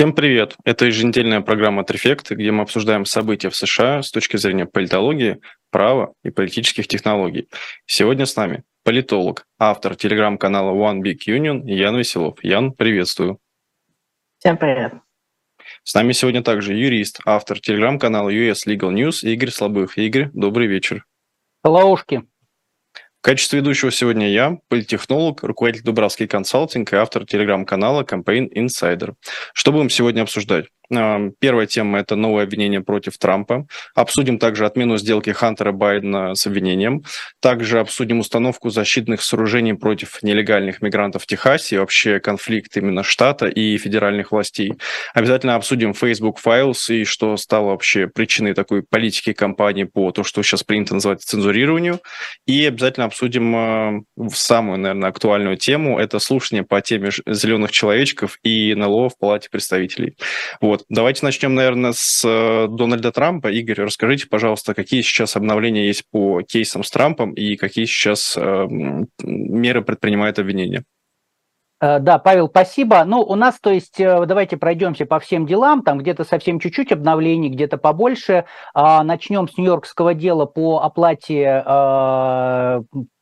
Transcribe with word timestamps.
Всем 0.00 0.14
привет! 0.14 0.56
Это 0.64 0.86
еженедельная 0.86 1.42
программа 1.42 1.84
«Трефект», 1.84 2.30
где 2.30 2.50
мы 2.50 2.62
обсуждаем 2.62 3.04
события 3.04 3.50
в 3.50 3.54
США 3.54 4.02
с 4.02 4.10
точки 4.10 4.38
зрения 4.38 4.64
политологии, 4.64 5.42
права 5.70 6.14
и 6.24 6.30
политических 6.30 6.88
технологий. 6.88 7.50
Сегодня 7.84 8.24
с 8.24 8.34
нами 8.34 8.62
политолог, 8.82 9.44
автор 9.58 9.94
телеграм-канала 9.96 10.72
One 10.72 11.02
Big 11.02 11.18
Union 11.28 11.64
Ян 11.66 11.98
Веселов. 11.98 12.42
Ян, 12.42 12.72
приветствую. 12.72 13.40
Всем 14.38 14.56
привет. 14.56 14.94
С 15.84 15.92
нами 15.92 16.12
сегодня 16.12 16.42
также 16.42 16.72
юрист, 16.72 17.20
автор 17.26 17.60
телеграм-канала 17.60 18.30
US 18.30 18.66
Legal 18.66 18.94
News 18.94 19.20
Игорь 19.20 19.50
Слабых. 19.50 19.98
Игорь, 19.98 20.30
добрый 20.32 20.66
вечер. 20.66 21.04
Hello-ушки. 21.62 22.22
В 23.20 23.22
качестве 23.22 23.58
ведущего 23.58 23.90
сегодня 23.90 24.30
я, 24.30 24.56
политтехнолог, 24.68 25.42
руководитель 25.42 25.84
Дубравский 25.84 26.26
консалтинг 26.26 26.90
и 26.94 26.96
автор 26.96 27.26
телеграм-канала 27.26 28.02
Campaign 28.02 28.48
Insider. 28.56 29.12
Что 29.52 29.72
будем 29.72 29.90
сегодня 29.90 30.22
обсуждать? 30.22 30.68
Первая 30.90 31.66
тема– 31.66 31.98
это 32.00 32.16
новое 32.16 32.44
обвинение 32.44 32.80
против 32.80 33.16
Трампа. 33.16 33.66
Обсудим 33.94 34.38
также 34.38 34.66
отмену 34.66 34.96
сделки 34.98 35.30
Хантера 35.30 35.72
Байдена 35.72 36.34
с 36.34 36.46
обвинением. 36.46 37.04
Также 37.40 37.78
обсудим 37.78 38.18
установку 38.18 38.70
защитных 38.70 39.22
сооружений 39.22 39.74
против 39.74 40.22
нелегальных 40.22 40.82
мигрантов 40.82 41.22
в 41.22 41.26
Техасе 41.26 41.76
и 41.76 41.78
вообще 41.78 42.18
конфликт 42.18 42.76
именно 42.76 43.02
штата 43.02 43.46
и 43.46 43.78
федеральных 43.78 44.32
властей. 44.32 44.74
Обязательно 45.14 45.54
обсудим 45.54 45.94
Facebook 45.94 46.38
Files 46.44 46.92
и 46.92 47.04
что 47.04 47.36
стало 47.36 47.66
вообще 47.66 48.08
причиной 48.08 48.54
такой 48.54 48.82
политики 48.82 49.32
кампании 49.32 49.84
по 49.84 50.10
то, 50.10 50.24
что 50.24 50.42
сейчас 50.42 50.64
принято 50.64 50.94
называть 50.94 51.22
цензурированию. 51.22 52.00
И 52.46 52.66
обязательно 52.66 53.06
обсудим 53.06 53.54
э, 53.56 54.00
самую, 54.32 54.78
наверное, 54.78 55.08
актуальную 55.08 55.56
тему– 55.56 55.98
это 56.00 56.18
слушание 56.18 56.64
по 56.64 56.80
теме 56.80 57.10
зеленых 57.26 57.70
человечков 57.70 58.38
и 58.42 58.74
НЛО 58.74 59.10
в 59.10 59.18
Палате 59.18 59.48
представителей. 59.50 60.16
Вот. 60.60 60.79
Давайте 60.88 61.24
начнем, 61.24 61.54
наверное, 61.54 61.92
с 61.92 62.24
э, 62.24 62.68
Дональда 62.68 63.12
Трампа. 63.12 63.48
Игорь, 63.48 63.82
расскажите, 63.82 64.26
пожалуйста, 64.28 64.74
какие 64.74 65.02
сейчас 65.02 65.36
обновления 65.36 65.86
есть 65.86 66.04
по 66.10 66.42
кейсам 66.42 66.82
с 66.82 66.90
Трампом 66.90 67.32
и 67.32 67.56
какие 67.56 67.84
сейчас 67.84 68.36
э, 68.36 68.66
меры 69.22 69.82
предпринимает 69.82 70.38
обвинение? 70.38 70.84
Э, 71.80 71.98
да, 71.98 72.18
Павел, 72.18 72.48
спасибо. 72.48 73.04
Ну, 73.04 73.20
у 73.20 73.34
нас, 73.34 73.58
то 73.60 73.70
есть, 73.70 73.96
давайте 73.98 74.56
пройдемся 74.56 75.06
по 75.06 75.20
всем 75.20 75.46
делам. 75.46 75.82
Там 75.82 75.98
где-то 75.98 76.24
совсем 76.24 76.58
чуть-чуть 76.60 76.92
обновлений, 76.92 77.48
где-то 77.48 77.76
побольше. 77.76 78.44
А, 78.74 79.02
начнем 79.04 79.48
с 79.48 79.56
нью-йоркского 79.56 80.14
дела 80.14 80.46
по 80.46 80.80
оплате 80.82 81.62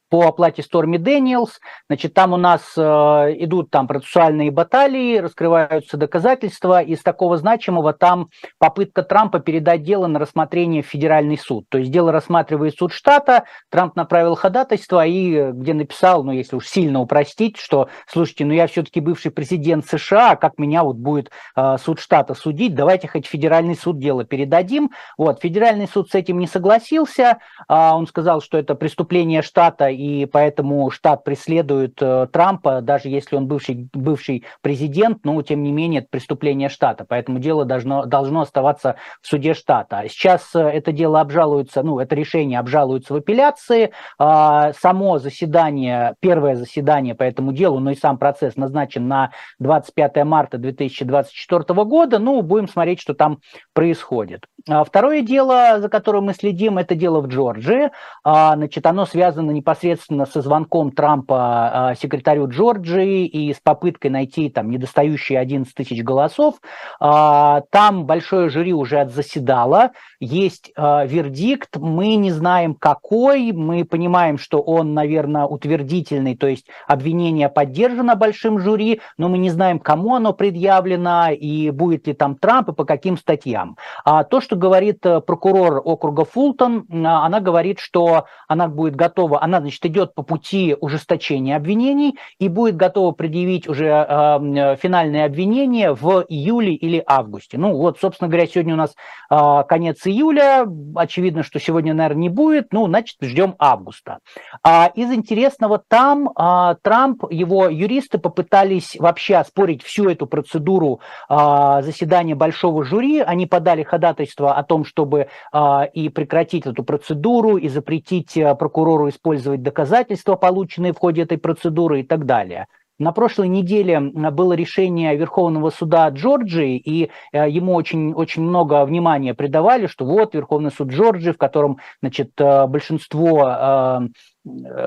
по 0.08 0.26
оплате 0.26 0.62
Stormy 0.62 0.96
Daniels. 0.96 1.50
Значит, 1.88 2.14
там 2.14 2.32
у 2.32 2.36
нас 2.36 2.62
э, 2.76 2.80
идут 2.80 3.70
там 3.70 3.86
процессуальные 3.86 4.50
баталии, 4.50 5.18
раскрываются 5.18 5.96
доказательства. 5.96 6.82
Из 6.82 7.00
такого 7.02 7.36
значимого 7.36 7.92
там 7.92 8.28
попытка 8.58 9.02
Трампа 9.02 9.40
передать 9.40 9.82
дело 9.82 10.06
на 10.06 10.18
рассмотрение 10.18 10.82
в 10.82 10.86
федеральный 10.86 11.38
суд. 11.38 11.66
То 11.68 11.78
есть 11.78 11.90
дело 11.90 12.12
рассматривает 12.12 12.76
суд 12.76 12.92
штата, 12.92 13.44
Трамп 13.70 13.96
направил 13.96 14.34
ходатайство 14.34 15.04
и 15.06 15.52
где 15.52 15.74
написал, 15.74 16.24
ну 16.24 16.32
если 16.32 16.56
уж 16.56 16.66
сильно 16.66 17.00
упростить, 17.00 17.56
что, 17.56 17.88
слушайте, 18.06 18.44
ну 18.44 18.52
я 18.52 18.66
все-таки 18.66 19.00
бывший 19.00 19.30
президент 19.30 19.86
США, 19.86 20.36
как 20.36 20.58
меня 20.58 20.84
вот 20.84 20.96
будет 20.96 21.30
э, 21.56 21.76
суд 21.82 22.00
штата 22.00 22.34
судить, 22.34 22.74
давайте 22.74 23.08
хоть 23.08 23.26
федеральный 23.26 23.76
суд 23.76 23.98
дело 23.98 24.24
передадим. 24.24 24.90
Вот, 25.16 25.40
федеральный 25.40 25.88
суд 25.88 26.10
с 26.10 26.14
этим 26.14 26.38
не 26.38 26.46
согласился, 26.46 27.38
э, 27.68 27.74
он 27.74 28.06
сказал, 28.06 28.40
что 28.40 28.58
это 28.58 28.74
преступление 28.74 29.42
штата 29.42 29.88
и 29.98 30.26
поэтому 30.26 30.88
штат 30.90 31.24
преследует 31.24 32.00
э, 32.00 32.28
Трампа, 32.30 32.80
даже 32.82 33.08
если 33.08 33.34
он 33.34 33.48
бывший, 33.48 33.88
бывший 33.92 34.44
президент, 34.62 35.24
но 35.24 35.42
тем 35.42 35.64
не 35.64 35.72
менее 35.72 36.02
это 36.02 36.08
преступление 36.10 36.68
штата, 36.68 37.04
поэтому 37.04 37.40
дело 37.40 37.64
должно, 37.64 38.06
должно 38.06 38.42
оставаться 38.42 38.94
в 39.20 39.26
суде 39.26 39.54
штата. 39.54 40.04
Сейчас 40.08 40.54
э, 40.54 40.60
это 40.60 40.92
дело 40.92 41.20
обжалуется, 41.20 41.82
ну, 41.82 41.98
это 41.98 42.14
решение 42.14 42.60
обжалуется 42.60 43.12
в 43.12 43.16
апелляции, 43.16 43.90
а, 44.18 44.72
само 44.74 45.18
заседание, 45.18 46.14
первое 46.20 46.54
заседание 46.54 47.16
по 47.16 47.24
этому 47.24 47.52
делу, 47.52 47.80
но 47.80 47.90
и 47.90 47.96
сам 47.96 48.18
процесс 48.18 48.54
назначен 48.54 49.08
на 49.08 49.32
25 49.58 50.24
марта 50.24 50.58
2024 50.58 51.84
года, 51.84 52.20
ну, 52.20 52.40
будем 52.42 52.68
смотреть, 52.68 53.00
что 53.00 53.14
там 53.14 53.38
происходит. 53.72 54.46
А 54.68 54.84
второе 54.84 55.22
дело, 55.22 55.80
за 55.80 55.88
которым 55.88 56.26
мы 56.26 56.34
следим, 56.34 56.78
это 56.78 56.94
дело 56.94 57.20
в 57.20 57.26
Джорджии, 57.26 57.90
а, 58.22 58.54
значит, 58.54 58.86
оно 58.86 59.04
связано 59.04 59.50
непосредственно 59.50 59.87
непосредственно 59.88 60.26
со 60.26 60.42
звонком 60.42 60.92
Трампа 60.92 61.90
а, 61.90 61.94
секретарю 61.94 62.48
Джорджии 62.48 63.26
и 63.26 63.52
с 63.52 63.60
попыткой 63.60 64.10
найти 64.10 64.50
там 64.50 64.70
недостающие 64.70 65.38
11 65.38 65.74
тысяч 65.74 66.02
голосов. 66.02 66.56
А, 67.00 67.62
там 67.70 68.04
большое 68.04 68.50
жюри 68.50 68.72
уже 68.72 69.00
отзаседало, 69.00 69.92
есть 70.20 70.72
а, 70.76 71.04
вердикт, 71.04 71.76
мы 71.76 72.16
не 72.16 72.30
знаем 72.30 72.74
какой, 72.74 73.52
мы 73.52 73.84
понимаем, 73.84 74.38
что 74.38 74.60
он, 74.60 74.94
наверное, 74.94 75.44
утвердительный, 75.44 76.36
то 76.36 76.46
есть 76.46 76.66
обвинение 76.86 77.48
поддержано 77.48 78.14
большим 78.14 78.58
жюри, 78.58 79.00
но 79.16 79.28
мы 79.28 79.38
не 79.38 79.50
знаем, 79.50 79.78
кому 79.78 80.14
оно 80.14 80.32
предъявлено 80.32 81.30
и 81.30 81.70
будет 81.70 82.06
ли 82.06 82.12
там 82.12 82.36
Трамп 82.36 82.70
и 82.70 82.72
по 82.72 82.84
каким 82.84 83.16
статьям. 83.16 83.76
А 84.04 84.24
то, 84.24 84.40
что 84.40 84.56
говорит 84.56 85.04
э, 85.04 85.20
прокурор 85.20 85.80
округа 85.84 86.24
Фултон, 86.24 86.86
она 86.90 87.40
говорит, 87.40 87.78
что 87.78 88.26
она 88.46 88.68
будет 88.68 88.96
готова, 88.96 89.42
она, 89.42 89.60
значит, 89.60 89.77
идет 89.86 90.14
по 90.14 90.22
пути 90.22 90.76
ужесточения 90.80 91.56
обвинений 91.56 92.18
и 92.38 92.48
будет 92.48 92.76
готова 92.76 93.12
предъявить 93.12 93.68
уже 93.68 93.86
э, 93.86 94.76
финальные 94.76 95.24
обвинения 95.24 95.92
в 95.92 96.24
июле 96.28 96.74
или 96.74 97.02
августе. 97.06 97.58
Ну 97.58 97.76
вот, 97.76 97.98
собственно 97.98 98.28
говоря, 98.28 98.46
сегодня 98.46 98.74
у 98.74 98.76
нас 98.76 98.94
э, 99.30 99.62
конец 99.68 100.06
июля, 100.06 100.66
очевидно, 100.94 101.42
что 101.42 101.60
сегодня, 101.60 101.94
наверное, 101.94 102.22
не 102.22 102.28
будет, 102.28 102.72
ну, 102.72 102.86
значит, 102.86 103.16
ждем 103.20 103.54
августа. 103.58 104.18
А 104.62 104.90
из 104.94 105.12
интересного 105.12 105.82
там 105.86 106.30
э, 106.30 106.76
Трамп, 106.82 107.24
его 107.30 107.68
юристы 107.68 108.18
попытались 108.18 108.96
вообще 108.98 109.36
оспорить 109.36 109.82
всю 109.82 110.08
эту 110.08 110.26
процедуру 110.26 111.00
э, 111.28 111.34
заседания 111.82 112.34
большого 112.34 112.84
жюри, 112.84 113.20
они 113.20 113.46
подали 113.46 113.82
ходатайство 113.82 114.54
о 114.54 114.62
том, 114.62 114.84
чтобы 114.84 115.28
э, 115.52 115.80
и 115.94 116.08
прекратить 116.08 116.66
эту 116.66 116.84
процедуру, 116.84 117.56
и 117.56 117.68
запретить 117.68 118.38
прокурору 118.58 119.08
использовать 119.08 119.62
доказательства, 119.68 120.34
полученные 120.36 120.92
в 120.92 120.98
ходе 120.98 121.22
этой 121.22 121.38
процедуры 121.38 122.00
и 122.00 122.02
так 122.02 122.24
далее. 122.24 122.66
На 122.98 123.12
прошлой 123.12 123.46
неделе 123.48 124.00
было 124.00 124.54
решение 124.54 125.16
Верховного 125.16 125.70
суда 125.70 126.08
Джорджии, 126.08 126.76
и 126.76 127.10
э, 127.32 127.48
ему 127.48 127.74
очень, 127.74 128.12
очень 128.12 128.42
много 128.42 128.84
внимания 128.84 129.34
придавали, 129.34 129.86
что 129.86 130.04
вот 130.04 130.34
Верховный 130.34 130.72
суд 130.72 130.88
Джорджии, 130.88 131.30
в 131.30 131.38
котором 131.38 131.78
значит, 132.02 132.32
э, 132.38 132.66
большинство 132.66 133.48
э, 133.48 134.08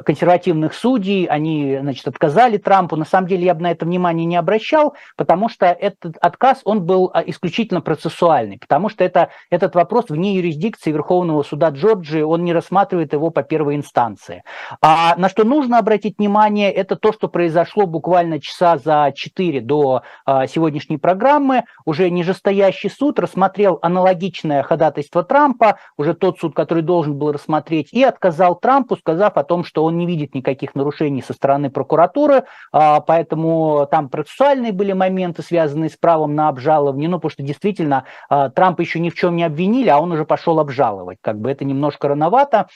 консервативных 0.05 0.73
судей, 0.73 1.25
они, 1.25 1.77
значит, 1.79 2.07
отказали 2.07 2.57
Трампу. 2.57 2.95
На 2.95 3.05
самом 3.05 3.27
деле 3.27 3.45
я 3.45 3.53
бы 3.53 3.61
на 3.61 3.71
это 3.71 3.85
внимание 3.85 4.25
не 4.25 4.35
обращал, 4.35 4.95
потому 5.17 5.49
что 5.49 5.65
этот 5.65 6.17
отказ, 6.21 6.61
он 6.63 6.83
был 6.85 7.11
а, 7.13 7.23
исключительно 7.25 7.81
процессуальный, 7.81 8.57
потому 8.57 8.89
что 8.89 9.03
это, 9.03 9.29
этот 9.49 9.75
вопрос 9.75 10.05
вне 10.09 10.35
юрисдикции 10.35 10.91
Верховного 10.91 11.43
суда 11.43 11.69
Джорджии, 11.69 12.21
он 12.21 12.43
не 12.43 12.53
рассматривает 12.53 13.13
его 13.13 13.29
по 13.29 13.43
первой 13.43 13.75
инстанции. 13.75 14.43
А 14.81 15.15
на 15.17 15.29
что 15.29 15.43
нужно 15.43 15.77
обратить 15.77 16.17
внимание, 16.17 16.71
это 16.71 16.95
то, 16.95 17.11
что 17.11 17.27
произошло 17.27 17.85
буквально 17.85 18.39
часа 18.39 18.77
за 18.77 19.11
4 19.15 19.61
до 19.61 20.03
а, 20.25 20.47
сегодняшней 20.47 20.97
программы. 20.97 21.63
Уже 21.85 22.09
нижестоящий 22.09 22.89
суд 22.89 23.19
рассмотрел 23.19 23.79
аналогичное 23.81 24.63
ходатайство 24.63 25.23
Трампа, 25.23 25.77
уже 25.97 26.13
тот 26.13 26.39
суд, 26.39 26.55
который 26.55 26.83
должен 26.83 27.17
был 27.17 27.31
рассмотреть, 27.31 27.91
и 27.91 28.03
отказал 28.03 28.55
Трампу, 28.55 28.95
сказав 28.95 29.37
о 29.37 29.43
том, 29.51 29.65
что 29.65 29.83
он 29.83 29.97
не 29.97 30.05
видит 30.05 30.33
никаких 30.33 30.75
нарушений 30.75 31.21
со 31.21 31.33
стороны 31.33 31.69
прокуратуры, 31.69 32.45
а, 32.71 33.01
поэтому 33.01 33.85
там 33.91 34.07
процессуальные 34.07 34.71
были 34.71 34.93
моменты, 34.93 35.43
связанные 35.43 35.89
с 35.89 35.97
правом 35.97 36.35
на 36.35 36.47
обжалование, 36.47 37.09
ну, 37.09 37.17
потому 37.17 37.31
что 37.31 37.43
действительно 37.43 38.05
а, 38.29 38.49
Трампа 38.49 38.79
еще 38.79 39.01
ни 39.01 39.09
в 39.09 39.15
чем 39.15 39.35
не 39.35 39.43
обвинили, 39.43 39.89
а 39.89 39.99
он 39.99 40.13
уже 40.13 40.23
пошел 40.23 40.57
обжаловать. 40.61 41.17
Как 41.19 41.37
бы 41.37 41.51
это 41.51 41.65
немножко 41.65 42.07
рановато, 42.07 42.67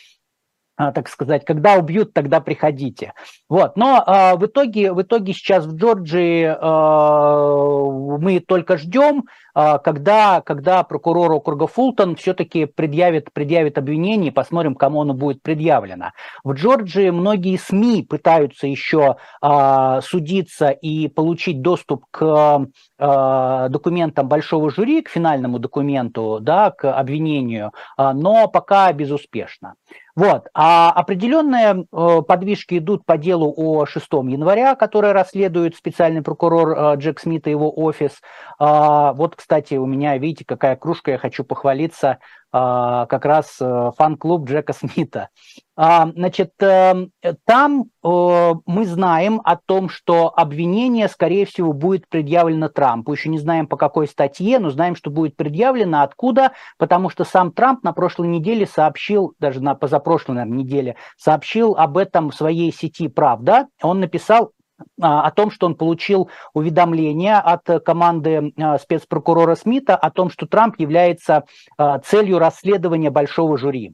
так 0.77 1.07
сказать, 1.07 1.45
когда 1.45 1.75
убьют, 1.75 2.13
тогда 2.13 2.41
приходите. 2.41 3.13
Вот. 3.49 3.77
Но 3.77 4.03
э, 4.05 4.35
в, 4.35 4.45
итоге, 4.45 4.91
в 4.91 5.01
итоге 5.01 5.33
сейчас 5.33 5.65
в 5.65 5.75
Джорджии 5.75 6.43
э, 6.45 8.19
мы 8.19 8.39
только 8.41 8.77
ждем, 8.77 9.25
э, 9.55 9.79
когда, 9.83 10.41
когда 10.41 10.83
прокурор 10.83 11.31
округа 11.31 11.67
Фултон 11.67 12.17
все-таки 12.17 12.65
предъявит, 12.65 13.31
предъявит 13.31 13.77
обвинение, 13.77 14.31
посмотрим, 14.31 14.75
кому 14.75 15.01
оно 15.01 15.13
будет 15.13 15.41
предъявлено. 15.41 16.11
В 16.43 16.53
Джорджии 16.53 17.09
многие 17.09 17.57
СМИ 17.57 18.03
пытаются 18.03 18.67
еще 18.67 19.15
э, 19.41 19.99
судиться 20.03 20.69
и 20.69 21.07
получить 21.07 21.61
доступ 21.61 22.05
к 22.11 22.67
э, 22.99 23.67
документам 23.69 24.27
большого 24.27 24.69
жюри, 24.71 25.03
к 25.03 25.09
финальному 25.09 25.59
документу, 25.59 26.39
да, 26.41 26.71
к 26.71 26.91
обвинению, 26.91 27.71
э, 27.97 28.11
но 28.11 28.49
пока 28.49 28.91
безуспешно. 28.91 29.75
Вот. 30.15 30.47
А 30.53 30.91
определенные 30.91 31.85
э, 31.91 32.21
подвижки 32.21 32.77
идут 32.77 33.05
по 33.05 33.17
делу 33.17 33.53
о 33.57 33.85
6 33.85 34.07
января, 34.11 34.75
которое 34.75 35.11
расследует 35.11 35.75
специальный 35.75 36.21
прокурор 36.21 36.71
э, 36.71 36.95
Джек 36.95 37.19
Смит 37.19 37.47
и 37.47 37.49
его 37.49 37.69
офис. 37.75 38.21
А, 38.57 39.11
вот, 39.11 39.35
кстати, 39.35 39.75
у 39.75 39.85
меня, 39.85 40.17
видите, 40.17 40.45
какая 40.45 40.77
кружка, 40.77 41.11
я 41.11 41.17
хочу 41.17 41.43
похвалиться 41.43 42.19
как 42.55 43.25
раз 43.25 43.57
э, 43.59 43.91
фан-клуб 43.97 44.47
Джека 44.47 44.71
Смита. 44.71 45.29
А, 45.77 46.09
значит, 46.15 46.53
эм, 46.59 47.11
там 47.43 47.87
э, 48.01 48.53
мы 48.65 48.85
знаем 48.85 49.41
о 49.43 49.57
том, 49.57 49.89
что 49.89 50.31
обвинение, 50.33 51.09
скорее 51.09 51.45
всего, 51.45 51.73
будет 51.73 52.07
предъявлено 52.07 52.69
Трампу. 52.69 53.11
Еще 53.11 53.27
не 53.27 53.39
знаем 53.39 53.67
по 53.67 53.75
какой 53.75 54.07
статье, 54.07 54.59
но 54.59 54.69
знаем, 54.69 54.95
что 54.95 55.09
будет 55.09 55.35
предъявлено. 55.35 56.03
Откуда? 56.03 56.53
Потому 56.77 57.09
что 57.09 57.25
сам 57.25 57.51
Трамп 57.51 57.83
на 57.83 57.91
прошлой 57.91 58.29
неделе 58.29 58.65
сообщил, 58.65 59.33
даже 59.39 59.61
на 59.61 59.75
позапрошлой 59.75 60.35
наверное, 60.35 60.59
неделе, 60.59 60.95
сообщил 61.17 61.75
об 61.75 61.97
этом 61.97 62.29
в 62.29 62.35
своей 62.35 62.71
сети 62.71 63.09
«Правда». 63.09 63.67
Он 63.81 63.99
написал 63.99 64.45
а, 64.45 64.54
о 64.99 65.31
том, 65.31 65.51
что 65.51 65.65
он 65.65 65.75
получил 65.75 66.29
уведомление 66.53 67.35
от 67.35 67.83
команды 67.83 68.53
а, 68.57 68.77
спецпрокурора 68.77 69.55
Смита 69.55 69.95
о 69.95 70.11
том, 70.11 70.29
что 70.29 70.47
Трамп 70.47 70.79
является 70.79 71.45
а, 71.77 71.99
целью 71.99 72.39
расследования 72.39 73.09
большого 73.09 73.57
жюри. 73.57 73.93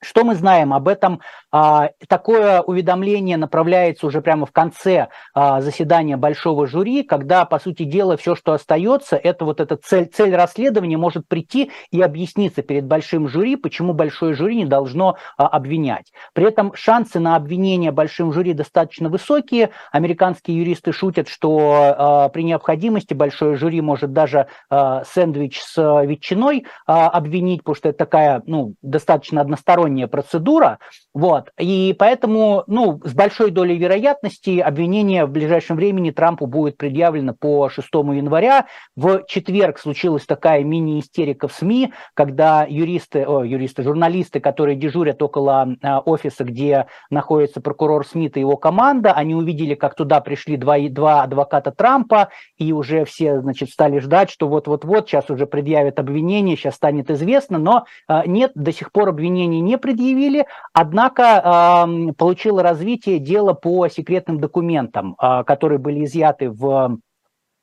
Что 0.00 0.22
мы 0.22 0.36
знаем 0.36 0.72
об 0.72 0.86
этом? 0.86 1.20
А, 1.50 1.90
такое 2.08 2.60
уведомление 2.60 3.36
направляется 3.36 4.06
уже 4.06 4.20
прямо 4.20 4.46
в 4.46 4.52
конце 4.52 5.08
а, 5.34 5.60
заседания 5.60 6.16
большого 6.16 6.68
жюри, 6.68 7.02
когда, 7.02 7.44
по 7.44 7.58
сути 7.58 7.82
дела, 7.82 8.16
все, 8.16 8.36
что 8.36 8.52
остается, 8.52 9.16
это 9.16 9.44
вот 9.44 9.60
эта 9.60 9.76
цель, 9.76 10.06
цель 10.06 10.36
расследования 10.36 10.96
может 10.96 11.26
прийти 11.26 11.72
и 11.90 12.00
объясниться 12.00 12.62
перед 12.62 12.84
большим 12.84 13.28
жюри, 13.28 13.56
почему 13.56 13.92
большое 13.92 14.34
жюри 14.34 14.56
не 14.58 14.66
должно 14.66 15.16
а, 15.36 15.48
обвинять. 15.48 16.12
При 16.32 16.46
этом 16.46 16.74
шансы 16.74 17.18
на 17.18 17.34
обвинение 17.34 17.90
большим 17.90 18.32
жюри 18.32 18.52
достаточно 18.52 19.08
высокие. 19.08 19.70
Американские 19.90 20.58
юристы 20.58 20.92
шутят, 20.92 21.28
что 21.28 22.30
при 22.32 22.42
необходимости 22.42 23.14
большое 23.14 23.56
жюри 23.56 23.80
может 23.80 24.12
даже 24.12 24.46
сэндвич 24.70 25.60
с 25.60 26.02
ветчиной 26.04 26.66
обвинить, 26.86 27.60
потому 27.60 27.76
что 27.76 27.88
это 27.88 27.98
такая 27.98 28.42
ну, 28.46 28.74
достаточно 28.82 29.40
односторонняя 29.40 29.87
двусторонняя 29.88 30.06
процедура, 30.06 30.78
вот, 31.18 31.50
и 31.58 31.96
поэтому, 31.98 32.62
ну, 32.68 33.00
с 33.02 33.12
большой 33.12 33.50
долей 33.50 33.76
вероятности 33.76 34.60
обвинение 34.60 35.26
в 35.26 35.30
ближайшем 35.30 35.74
времени 35.74 36.12
Трампу 36.12 36.46
будет 36.46 36.76
предъявлено 36.76 37.34
по 37.34 37.68
6 37.68 37.88
января. 37.92 38.66
В 38.94 39.24
четверг 39.26 39.80
случилась 39.80 40.26
такая 40.26 40.62
мини-истерика 40.62 41.48
в 41.48 41.52
СМИ, 41.52 41.92
когда 42.14 42.64
юристы, 42.68 43.24
о, 43.26 43.42
юристы, 43.42 43.82
журналисты, 43.82 44.38
которые 44.38 44.76
дежурят 44.76 45.20
около 45.20 45.74
а, 45.82 45.98
офиса, 45.98 46.44
где 46.44 46.86
находится 47.10 47.60
прокурор 47.60 48.06
Смит 48.06 48.36
и 48.36 48.40
его 48.40 48.56
команда, 48.56 49.12
они 49.12 49.34
увидели, 49.34 49.74
как 49.74 49.96
туда 49.96 50.20
пришли 50.20 50.56
два, 50.56 50.78
два 50.88 51.24
адвоката 51.24 51.72
Трампа, 51.72 52.28
и 52.58 52.72
уже 52.72 53.04
все, 53.04 53.40
значит, 53.40 53.70
стали 53.70 53.98
ждать, 53.98 54.30
что 54.30 54.46
вот-вот-вот 54.46 55.08
сейчас 55.08 55.28
уже 55.30 55.46
предъявят 55.46 55.98
обвинение, 55.98 56.56
сейчас 56.56 56.76
станет 56.76 57.10
известно, 57.10 57.58
но 57.58 57.86
а, 58.06 58.24
нет, 58.24 58.52
до 58.54 58.72
сих 58.72 58.92
пор 58.92 59.08
обвинений 59.08 59.60
не 59.60 59.78
предъявили, 59.78 60.46
однако 60.72 61.07
э, 61.18 62.12
получило 62.14 62.62
развитие 62.62 63.18
дело 63.18 63.54
по 63.54 63.88
секретным 63.88 64.40
документам, 64.40 65.16
э, 65.20 65.44
которые 65.44 65.78
были 65.78 66.04
изъяты 66.04 66.50
в 66.50 66.98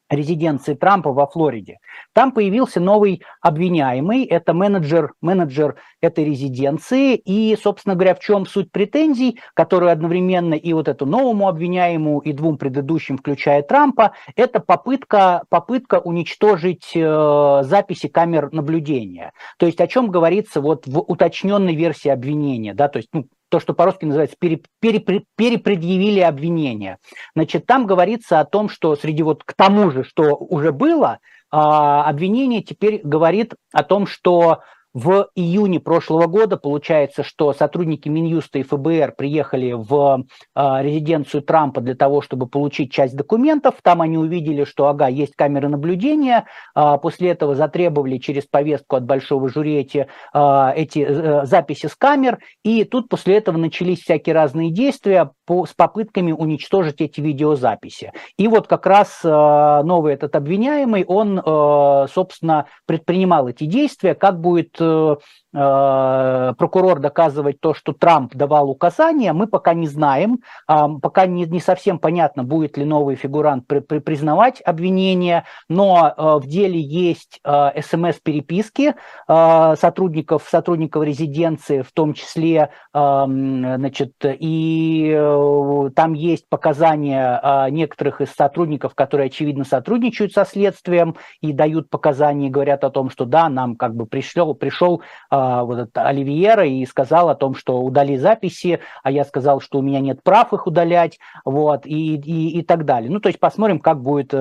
резиденции 0.09 0.75
Трампа 0.75 1.11
во 1.11 1.27
Флориде. 1.27 1.77
Там 2.13 2.31
появился 2.31 2.79
новый 2.79 3.23
обвиняемый, 3.41 4.23
это 4.25 4.53
менеджер, 4.53 5.13
менеджер 5.21 5.75
этой 6.01 6.25
резиденции, 6.25 7.15
и, 7.15 7.57
собственно 7.61 7.95
говоря, 7.95 8.13
в 8.13 8.19
чем 8.19 8.45
суть 8.45 8.71
претензий, 8.71 9.39
которые 9.53 9.91
одновременно 9.91 10.53
и 10.53 10.73
вот 10.73 10.87
эту 10.87 11.05
новому 11.05 11.47
обвиняемому, 11.47 12.19
и 12.19 12.33
двум 12.33 12.57
предыдущим, 12.57 13.17
включая 13.17 13.63
Трампа, 13.63 14.13
это 14.35 14.59
попытка, 14.59 15.43
попытка 15.49 15.99
уничтожить 15.99 16.91
э, 16.93 17.61
записи 17.63 18.07
камер 18.07 18.51
наблюдения. 18.51 19.33
То 19.57 19.65
есть 19.65 19.81
о 19.81 19.87
чем 19.87 20.09
говорится 20.09 20.61
вот 20.61 20.85
в 20.85 20.99
уточненной 20.99 21.75
версии 21.75 22.09
обвинения, 22.09 22.73
да, 22.73 22.89
то 22.89 22.97
есть 22.97 23.09
ну, 23.11 23.25
то, 23.49 23.59
что 23.59 23.73
по-русски 23.73 24.05
называется, 24.05 24.35
пере, 24.39 24.61
пере, 24.79 24.99
перепредъявили 25.35 26.19
обвинения. 26.19 26.97
Значит, 27.35 27.65
там 27.65 27.85
говорится 27.85 28.39
о 28.39 28.45
том, 28.45 28.69
что 28.69 28.95
среди 28.95 29.23
вот 29.23 29.43
к 29.43 29.53
тому 29.53 29.91
же, 29.91 30.03
что 30.03 30.35
уже 30.35 30.71
было, 30.71 31.19
а, 31.51 32.03
обвинение 32.03 32.61
теперь 32.61 33.01
говорит 33.03 33.53
о 33.71 33.83
том, 33.83 34.07
что 34.07 34.61
в 34.95 35.27
июне 35.35 35.81
прошлого 35.81 36.27
года 36.27 36.55
получается, 36.55 37.21
что 37.21 37.51
сотрудники 37.51 38.07
Минюста 38.07 38.59
и 38.59 38.63
ФБР 38.63 39.15
приехали 39.17 39.73
в 39.73 40.23
э, 40.55 40.83
резиденцию 40.83 41.41
Трампа 41.41 41.81
для 41.81 41.95
того, 41.95 42.21
чтобы 42.21 42.47
получить 42.47 42.93
часть 42.93 43.13
документов. 43.13 43.75
Там 43.83 44.01
они 44.01 44.17
увидели, 44.17 44.63
что, 44.63 44.87
ага, 44.87 45.07
есть 45.07 45.35
камеры 45.35 45.67
наблюдения. 45.67 46.45
Э, 46.77 46.97
после 47.01 47.31
этого 47.31 47.55
затребовали 47.55 48.19
через 48.19 48.45
повестку 48.45 48.95
от 48.95 49.03
большого 49.03 49.49
жюри 49.49 49.75
эти, 49.75 50.07
э, 50.33 50.71
эти 50.77 50.99
э, 50.99 51.45
записи 51.45 51.87
с 51.87 51.95
камер. 51.95 52.39
И 52.63 52.85
тут 52.85 53.09
после 53.09 53.35
этого 53.35 53.57
начались 53.57 53.99
всякие 53.99 54.33
разные 54.33 54.71
действия 54.71 55.31
по, 55.45 55.65
с 55.65 55.73
попытками 55.73 56.31
уничтожить 56.31 57.01
эти 57.01 57.19
видеозаписи. 57.19 58.13
И 58.37 58.47
вот 58.47 58.67
как 58.67 58.85
раз 58.85 59.19
э, 59.25 59.27
новый 59.27 60.13
этот 60.13 60.37
обвиняемый, 60.37 61.03
он, 61.03 61.37
э, 61.37 62.07
собственно, 62.13 62.67
предпринимал 62.85 63.49
эти 63.49 63.65
действия, 63.65 64.15
как 64.15 64.39
будет 64.39 64.79
э, 64.85 65.15
Э, 65.15 65.15
прокурор 65.55 66.99
доказывать 66.99 67.61
то, 67.61 67.73
что 67.73 67.93
Трамп 67.93 68.35
давал 68.35 68.69
указания, 68.69 69.31
мы 69.31 69.47
пока 69.47 69.73
не 69.73 69.87
знаем. 69.87 70.39
Пока 70.67 71.25
не, 71.25 71.45
не 71.45 71.59
совсем 71.59 71.97
понятно, 71.99 72.43
будет 72.43 72.77
ли 72.77 72.85
новый 72.85 73.15
фигурант 73.15 73.65
при, 73.67 73.79
при, 73.79 73.99
признавать 73.99 74.61
обвинения, 74.65 75.45
но 75.69 76.13
э, 76.15 76.21
в 76.43 76.47
деле 76.47 76.79
есть 76.79 77.39
э, 77.43 77.81
СМС-переписки 77.81 78.95
сотрудников, 79.27 80.47
сотрудников 80.49 81.03
резиденции, 81.03 81.81
в 81.81 81.91
том 81.91 82.13
числе, 82.13 82.69
значит, 82.93 84.13
и 84.23 85.91
там 85.95 86.13
есть 86.13 86.47
показания 86.49 87.69
некоторых 87.69 88.21
из 88.21 88.31
сотрудников, 88.31 88.95
которые, 88.95 89.27
очевидно, 89.27 89.63
сотрудничают 89.63 90.33
со 90.33 90.45
следствием 90.45 91.15
и 91.41 91.53
дают 91.53 91.89
показания, 91.89 92.49
говорят 92.49 92.83
о 92.83 92.89
том, 92.89 93.09
что 93.09 93.25
да, 93.25 93.49
нам 93.49 93.75
как 93.75 93.95
бы 93.95 94.05
пришел, 94.05 94.53
пришел 94.53 95.01
а, 95.45 95.63
вот 95.63 95.79
этот 95.79 95.97
Оливьера 95.97 96.65
и 96.65 96.85
сказал 96.85 97.29
о 97.29 97.35
том, 97.35 97.55
что 97.55 97.81
удали 97.81 98.17
записи, 98.17 98.79
а 99.03 99.11
я 99.11 99.23
сказал, 99.23 99.61
что 99.61 99.79
у 99.79 99.81
меня 99.81 99.99
нет 99.99 100.23
прав 100.23 100.53
их 100.53 100.67
удалять, 100.67 101.19
вот, 101.43 101.85
и, 101.85 102.15
и, 102.15 102.59
и 102.59 102.63
так 102.63 102.85
далее. 102.85 103.11
Ну, 103.11 103.19
то 103.19 103.29
есть 103.29 103.39
посмотрим, 103.39 103.79
как 103.79 104.01
будет 104.01 104.33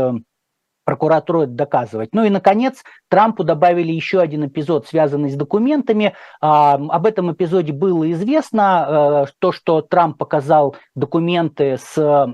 прокуратуру 0.85 1.43
это 1.43 1.53
доказывать. 1.53 2.11
Ну 2.13 2.25
и, 2.25 2.31
наконец, 2.31 2.83
Трампу 3.09 3.45
добавили 3.45 3.93
еще 3.93 4.21
один 4.21 4.47
эпизод, 4.47 4.87
связанный 4.87 5.31
с 5.31 5.37
документами. 5.37 6.15
А, 6.41 6.75
об 6.75 7.07
этом 7.07 7.33
эпизоде 7.33 7.73
было 7.73 8.11
известно. 8.13 9.25
Э, 9.27 9.33
то, 9.39 9.53
что 9.53 9.83
Трамп 9.83 10.19
показал 10.19 10.77
документы 10.95 11.79
с 11.79 12.27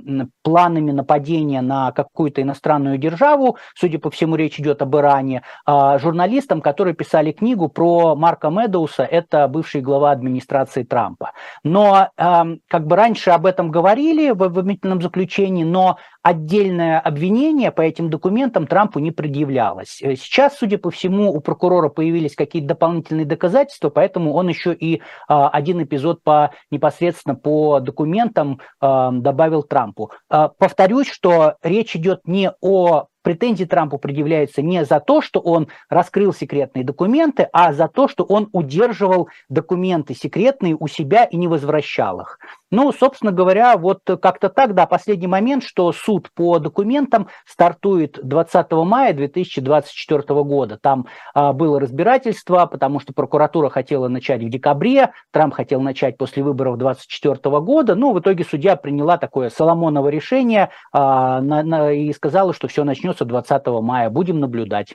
планами 0.42 0.90
нападения 0.90 1.60
на 1.60 1.92
какую-то 1.92 2.42
иностранную 2.42 2.98
державу, 2.98 3.56
судя 3.74 3.98
по 3.98 4.10
всему, 4.10 4.36
речь 4.36 4.58
идет 4.58 4.82
об 4.82 4.96
Иране, 4.96 5.42
а, 5.64 5.98
журналистам, 5.98 6.60
которые 6.60 6.94
писали 6.94 7.32
книгу 7.32 7.68
про 7.68 8.14
Марка 8.14 8.50
Медоуса, 8.50 9.04
это 9.04 9.46
бывший 9.48 9.80
глава 9.80 10.10
администрации 10.10 10.82
Трампа. 10.82 11.32
Но 11.64 12.08
как 12.16 12.86
бы 12.86 12.96
раньше 12.96 13.30
об 13.30 13.46
этом 13.46 13.70
говорили 13.70 14.30
в 14.30 14.42
обвинительном 14.42 15.00
заключении, 15.02 15.64
но 15.64 15.98
отдельное 16.22 17.00
обвинение 17.00 17.70
по 17.72 17.82
этим 17.82 18.10
документам 18.10 18.66
Трампу 18.66 18.98
не 18.98 19.10
предъявлялось. 19.10 20.00
Э, 20.02 20.16
сейчас, 20.16 20.58
судя 20.58 20.78
по 20.78 20.90
всему, 20.90 21.32
у 21.32 21.40
прокурора 21.40 21.88
появились 21.88 22.34
какие-то 22.34 22.68
дополнительные 22.68 23.26
доказательства, 23.26 23.90
поэтому 23.90 24.34
он 24.34 24.48
еще 24.48 24.74
и 24.74 25.02
а, 25.28 25.48
один 25.48 25.82
эпизод 25.82 26.22
по 26.22 26.52
непосредственно 26.70 27.34
по 27.34 27.80
документам 27.80 28.60
а, 28.80 29.10
добавил 29.10 29.62
Трампу. 29.62 30.12
А, 30.28 30.48
повторюсь, 30.48 31.08
что 31.08 31.56
речь 31.62 31.96
идет 31.96 32.20
не 32.26 32.52
о 32.60 33.06
претензии 33.22 33.64
Трампу 33.64 33.98
предъявляются 33.98 34.62
не 34.62 34.84
за 34.84 35.00
то, 35.00 35.20
что 35.20 35.40
он 35.40 35.68
раскрыл 35.88 36.32
секретные 36.32 36.84
документы, 36.84 37.48
а 37.52 37.72
за 37.72 37.88
то, 37.88 38.08
что 38.08 38.24
он 38.24 38.48
удерживал 38.52 39.28
документы 39.48 40.14
секретные 40.14 40.76
у 40.78 40.86
себя 40.88 41.24
и 41.24 41.36
не 41.36 41.48
возвращал 41.48 42.20
их. 42.20 42.38
Ну, 42.70 42.92
собственно 42.92 43.32
говоря, 43.32 43.76
вот 43.76 44.00
как-то 44.22 44.48
так, 44.48 44.74
да, 44.74 44.86
последний 44.86 45.26
момент, 45.26 45.64
что 45.64 45.90
суд 45.92 46.30
по 46.34 46.58
документам 46.60 47.28
стартует 47.44 48.18
20 48.22 48.70
мая 48.72 49.12
2024 49.12 50.22
года. 50.44 50.78
Там 50.80 51.06
а, 51.34 51.52
было 51.52 51.80
разбирательство, 51.80 52.66
потому 52.66 53.00
что 53.00 53.12
прокуратура 53.12 53.70
хотела 53.70 54.06
начать 54.06 54.42
в 54.42 54.48
декабре, 54.48 55.12
Трамп 55.32 55.54
хотел 55.54 55.80
начать 55.80 56.16
после 56.16 56.42
выборов 56.44 56.78
2024 56.78 57.60
года. 57.60 57.94
Ну, 57.96 58.12
в 58.12 58.20
итоге 58.20 58.44
судья 58.44 58.76
приняла 58.76 59.18
такое 59.18 59.50
Соломоново 59.50 60.08
решение 60.08 60.70
а, 60.92 61.40
на, 61.40 61.62
на, 61.64 61.92
и 61.92 62.12
сказала, 62.12 62.54
что 62.54 62.68
все 62.68 62.84
начнется 62.84 63.24
20 63.24 63.66
мая. 63.66 64.10
Будем 64.10 64.38
наблюдать. 64.38 64.94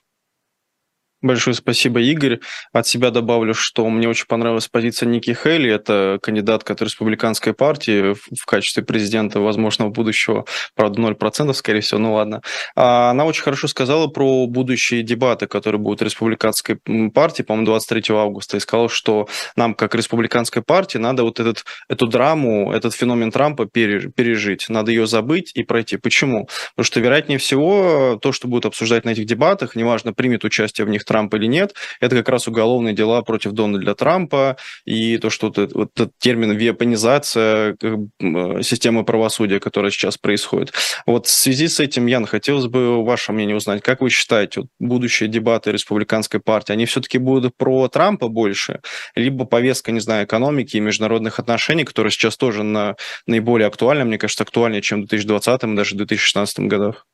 Большое 1.25 1.55
спасибо, 1.55 2.01
Игорь. 2.01 2.39
От 2.71 2.85
себя 2.85 3.09
добавлю, 3.09 3.55
что 3.55 3.89
мне 3.89 4.07
очень 4.07 4.27
понравилась 4.27 4.67
позиция 4.67 5.09
Ники 5.09 5.33
Хейли. 5.33 5.71
Это 5.71 6.19
кандидатка 6.21 6.73
от 6.73 6.83
республиканской 6.83 7.55
партии 7.55 8.13
в 8.13 8.45
качестве 8.45 8.83
президента 8.83 9.39
возможного 9.39 9.89
будущего. 9.89 10.45
Правда, 10.75 11.01
0%, 11.01 11.51
скорее 11.53 11.79
всего, 11.81 11.99
ну 11.99 12.13
ладно. 12.13 12.43
А 12.75 13.09
она 13.09 13.25
очень 13.25 13.41
хорошо 13.41 13.67
сказала 13.67 14.05
про 14.05 14.45
будущие 14.45 15.01
дебаты, 15.01 15.47
которые 15.47 15.81
будут 15.81 16.01
в 16.01 16.03
республиканской 16.03 16.77
партии, 17.11 17.41
по-моему, 17.41 17.65
23 17.65 18.03
августа. 18.15 18.57
И 18.57 18.59
сказала, 18.59 18.87
что 18.87 19.27
нам, 19.55 19.73
как 19.73 19.95
республиканской 19.95 20.61
партии, 20.61 20.99
надо 20.99 21.23
вот 21.23 21.39
этот, 21.39 21.65
эту 21.89 22.05
драму, 22.05 22.71
этот 22.71 22.93
феномен 22.93 23.31
Трампа 23.31 23.65
пережить. 23.65 24.67
Надо 24.69 24.91
ее 24.91 25.07
забыть 25.07 25.53
и 25.55 25.63
пройти. 25.63 25.97
Почему? 25.97 26.47
Потому 26.75 26.85
что, 26.85 26.99
вероятнее 26.99 27.39
всего, 27.39 28.19
то, 28.21 28.31
что 28.31 28.47
будут 28.47 28.67
обсуждать 28.67 29.05
на 29.05 29.09
этих 29.09 29.25
дебатах, 29.25 29.75
неважно, 29.75 30.13
примет 30.13 30.43
участие 30.43 30.85
в 30.85 30.89
них 30.91 31.03
Трамп 31.03 31.14
или 31.15 31.47
нет, 31.47 31.73
это 31.99 32.15
как 32.15 32.29
раз 32.29 32.47
уголовные 32.47 32.93
дела 32.93 33.21
против 33.21 33.51
Дональда 33.51 33.95
Трампа 33.95 34.57
и 34.85 35.17
то, 35.17 35.29
что 35.29 35.47
вот, 35.47 35.73
вот 35.73 35.91
этот 35.95 36.11
термин 36.19 36.51
вепонизация 36.51 37.75
э, 37.81 38.61
системы 38.61 39.03
правосудия, 39.03 39.59
которая 39.59 39.91
сейчас 39.91 40.17
происходит. 40.17 40.73
Вот 41.05 41.27
в 41.27 41.29
связи 41.29 41.67
с 41.67 41.79
этим, 41.79 42.05
Ян, 42.05 42.25
хотелось 42.25 42.67
бы 42.67 43.03
ваше 43.03 43.31
мнение 43.31 43.55
узнать, 43.55 43.81
как 43.81 44.01
вы 44.01 44.09
считаете, 44.09 44.61
вот 44.61 44.69
будущие 44.79 45.29
дебаты 45.29 45.71
республиканской 45.71 46.39
партии, 46.39 46.73
они 46.73 46.85
все-таки 46.85 47.17
будут 47.17 47.55
про 47.57 47.87
Трампа 47.87 48.27
больше, 48.27 48.81
либо 49.15 49.45
повестка, 49.45 49.91
не 49.91 49.99
знаю, 49.99 50.25
экономики 50.25 50.77
и 50.77 50.79
международных 50.79 51.39
отношений, 51.39 51.83
которая 51.83 52.11
сейчас 52.11 52.37
тоже 52.37 52.63
на, 52.63 52.95
наиболее 53.27 53.67
актуальна, 53.67 54.05
мне 54.05 54.17
кажется, 54.17 54.43
актуальнее, 54.43 54.81
чем 54.81 55.03
в 55.03 55.07
2020 55.07 55.63
и 55.63 55.75
даже 55.75 55.95
в 55.95 55.97
2016 55.97 56.59
годах? 56.59 57.05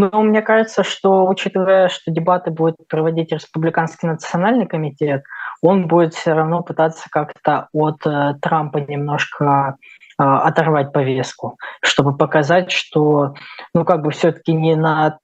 Ну, 0.00 0.22
мне 0.22 0.40
кажется, 0.40 0.82
что, 0.82 1.26
учитывая, 1.26 1.90
что 1.90 2.10
дебаты 2.10 2.50
будет 2.50 2.76
проводить 2.88 3.32
Республиканский 3.32 4.08
национальный 4.08 4.66
комитет, 4.66 5.24
он 5.60 5.88
будет 5.88 6.14
все 6.14 6.32
равно 6.32 6.62
пытаться 6.62 7.10
как-то 7.10 7.68
от 7.74 8.06
э, 8.06 8.34
Трампа 8.40 8.78
немножко 8.78 9.76
э, 10.18 10.22
оторвать 10.22 10.94
повестку, 10.94 11.58
чтобы 11.82 12.16
показать, 12.16 12.72
что, 12.72 13.34
ну, 13.74 13.84
как 13.84 14.00
бы 14.00 14.10
все-таки 14.10 14.54
не 14.54 14.74
на 14.74 15.18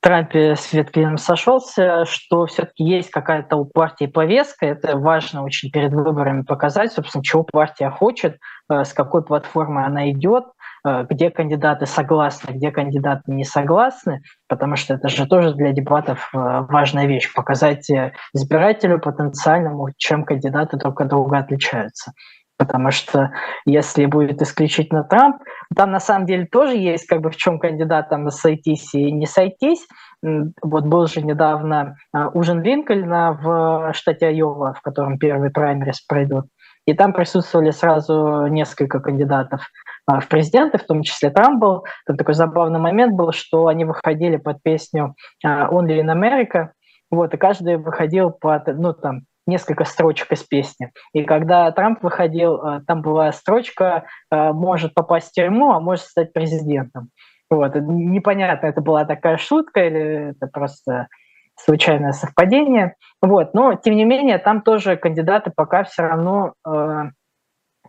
Трампе 0.00 0.56
свет 0.56 0.90
клином 0.90 1.18
сошелся, 1.18 2.06
что 2.06 2.46
все-таки 2.46 2.82
есть 2.82 3.10
какая-то 3.10 3.56
у 3.56 3.66
партии 3.66 4.06
повестка. 4.06 4.64
Это 4.64 4.96
важно 4.96 5.44
очень 5.44 5.70
перед 5.70 5.92
выборами 5.92 6.44
показать, 6.44 6.94
собственно, 6.94 7.22
чего 7.22 7.42
партия 7.42 7.90
хочет, 7.90 8.38
э, 8.70 8.84
с 8.84 8.94
какой 8.94 9.22
платформы 9.22 9.84
она 9.84 10.10
идет, 10.10 10.44
где 10.84 11.30
кандидаты 11.30 11.86
согласны, 11.86 12.52
где 12.52 12.70
кандидаты 12.70 13.22
не 13.32 13.44
согласны, 13.44 14.22
потому 14.48 14.76
что 14.76 14.94
это 14.94 15.08
же 15.08 15.26
тоже 15.26 15.54
для 15.54 15.72
дебатов 15.72 16.30
э, 16.34 16.36
важная 16.36 17.06
вещь, 17.06 17.32
показать 17.32 17.88
э, 17.88 18.12
избирателю 18.34 19.00
потенциальному, 19.00 19.88
чем 19.96 20.24
кандидаты 20.24 20.76
друг 20.76 21.00
от 21.00 21.08
друга 21.08 21.38
отличаются. 21.38 22.12
Потому 22.58 22.90
что 22.90 23.32
если 23.64 24.04
будет 24.06 24.42
исключительно 24.42 25.04
Трамп, 25.04 25.42
там 25.74 25.90
на 25.90 26.00
самом 26.00 26.26
деле 26.26 26.46
тоже 26.46 26.76
есть 26.76 27.06
как 27.06 27.20
бы 27.20 27.30
в 27.30 27.36
чем 27.36 27.58
кандидатам 27.58 28.30
сойтись 28.30 28.94
и 28.94 29.10
не 29.10 29.26
сойтись. 29.26 29.86
Вот 30.22 30.86
был 30.86 31.06
же 31.06 31.22
недавно 31.22 31.96
ужин 32.32 32.62
Линкольна 32.62 33.32
в 33.32 33.92
штате 33.94 34.26
Айова, 34.28 34.74
в 34.74 34.82
котором 34.82 35.18
первый 35.18 35.50
праймерис 35.50 36.00
пройдут. 36.02 36.46
И 36.86 36.94
там 36.94 37.12
присутствовали 37.12 37.70
сразу 37.70 38.46
несколько 38.46 39.00
кандидатов 39.00 39.68
а, 40.06 40.20
в 40.20 40.28
президенты, 40.28 40.78
в 40.78 40.84
том 40.84 41.02
числе 41.02 41.30
Трамп 41.30 41.60
был. 41.60 41.84
Там 42.06 42.16
такой 42.16 42.34
забавный 42.34 42.78
момент 42.78 43.14
был, 43.14 43.32
что 43.32 43.68
они 43.68 43.84
выходили 43.84 44.36
под 44.36 44.62
песню 44.62 45.14
а, 45.42 45.68
«Only 45.70 46.00
in 46.00 46.12
America», 46.12 46.70
вот, 47.10 47.32
и 47.32 47.36
каждый 47.36 47.76
выходил 47.76 48.30
под, 48.30 48.66
ну, 48.66 48.92
там, 48.92 49.22
несколько 49.46 49.84
строчек 49.84 50.32
из 50.32 50.42
песни. 50.42 50.90
И 51.12 51.22
когда 51.22 51.70
Трамп 51.70 52.02
выходил, 52.02 52.54
а, 52.56 52.80
там 52.86 53.02
была 53.02 53.32
строчка 53.32 54.04
«может 54.30 54.94
попасть 54.94 55.30
в 55.30 55.32
тюрьму, 55.32 55.72
а 55.72 55.80
может 55.80 56.04
стать 56.04 56.32
президентом». 56.32 57.08
Вот, 57.50 57.74
непонятно, 57.76 58.66
это 58.66 58.80
была 58.80 59.04
такая 59.04 59.36
шутка 59.36 59.84
или 59.84 60.30
это 60.30 60.48
просто 60.48 61.08
случайное 61.56 62.12
совпадение. 62.12 62.94
Вот, 63.22 63.54
но, 63.54 63.74
тем 63.74 63.96
не 63.96 64.04
менее, 64.04 64.38
там 64.38 64.62
тоже 64.62 64.96
кандидаты 64.96 65.52
пока 65.54 65.84
все 65.84 66.02
равно 66.02 66.54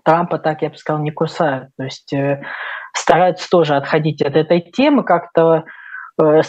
Трампа 0.06 0.38
так, 0.38 0.62
я 0.62 0.70
бы 0.70 0.78
сказал, 0.78 1.02
не 1.02 1.12
кусают. 1.12 1.70
То 1.78 1.84
есть 1.84 2.14
э, 2.14 2.44
стараются 2.96 3.50
тоже 3.50 3.76
отходить 3.76 4.22
от 4.22 4.36
этой 4.36 4.62
темы, 4.62 5.04
как-то 5.04 5.64
э, 6.22 6.42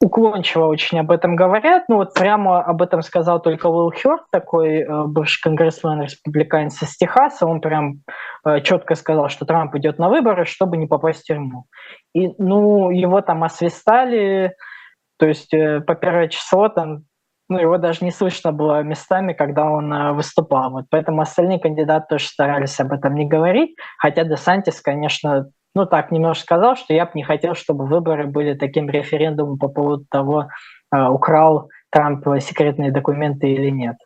уклончиво 0.00 0.66
очень 0.66 1.00
об 1.00 1.10
этом 1.10 1.34
говорят. 1.34 1.88
Ну 1.88 1.96
вот 1.96 2.14
прямо 2.14 2.62
об 2.62 2.82
этом 2.82 3.02
сказал 3.02 3.42
только 3.42 3.66
Уилл 3.66 3.90
Хёрд, 3.90 4.22
такой 4.30 4.78
э, 4.78 5.04
бывший 5.06 5.42
конгрессмен 5.42 6.02
республиканец 6.02 6.80
из 6.80 6.96
Техаса. 6.96 7.46
Он 7.46 7.60
прям 7.60 8.02
э, 8.46 8.60
четко 8.60 8.94
сказал, 8.94 9.28
что 9.28 9.44
Трамп 9.44 9.74
идет 9.74 9.98
на 9.98 10.08
выборы, 10.08 10.44
чтобы 10.44 10.76
не 10.76 10.86
попасть 10.86 11.22
в 11.22 11.24
тюрьму. 11.24 11.64
И, 12.14 12.28
ну, 12.38 12.90
его 12.90 13.22
там 13.22 13.42
освистали, 13.42 14.54
то 15.20 15.28
есть 15.28 15.52
э, 15.52 15.80
по 15.80 15.94
первое 15.94 16.28
число 16.28 16.68
там 16.70 17.04
ну, 17.50 17.58
его 17.58 17.78
даже 17.78 18.04
не 18.04 18.10
слышно 18.10 18.52
было 18.52 18.82
местами, 18.82 19.32
когда 19.32 19.64
он 19.64 19.92
э, 19.92 20.12
выступал. 20.12 20.70
Вот 20.70 20.86
поэтому 20.88 21.20
остальные 21.20 21.58
кандидаты 21.58 22.06
тоже 22.08 22.26
старались 22.26 22.80
об 22.80 22.92
этом 22.92 23.14
не 23.14 23.26
говорить, 23.26 23.76
хотя 23.98 24.24
Десантис, 24.24 24.80
конечно, 24.80 25.50
ну 25.74 25.84
так 25.84 26.10
немножко 26.10 26.44
сказал, 26.44 26.76
что 26.76 26.94
я 26.94 27.04
бы 27.04 27.12
не 27.14 27.22
хотел, 27.22 27.54
чтобы 27.54 27.86
выборы 27.86 28.26
были 28.26 28.54
таким 28.54 28.88
референдумом 28.88 29.58
по 29.58 29.68
поводу 29.68 30.06
того, 30.10 30.48
э, 30.94 31.06
украл 31.06 31.68
Трамп 31.90 32.24
секретные 32.40 32.90
документы 32.90 33.48
или 33.48 33.68
нет. 33.68 33.96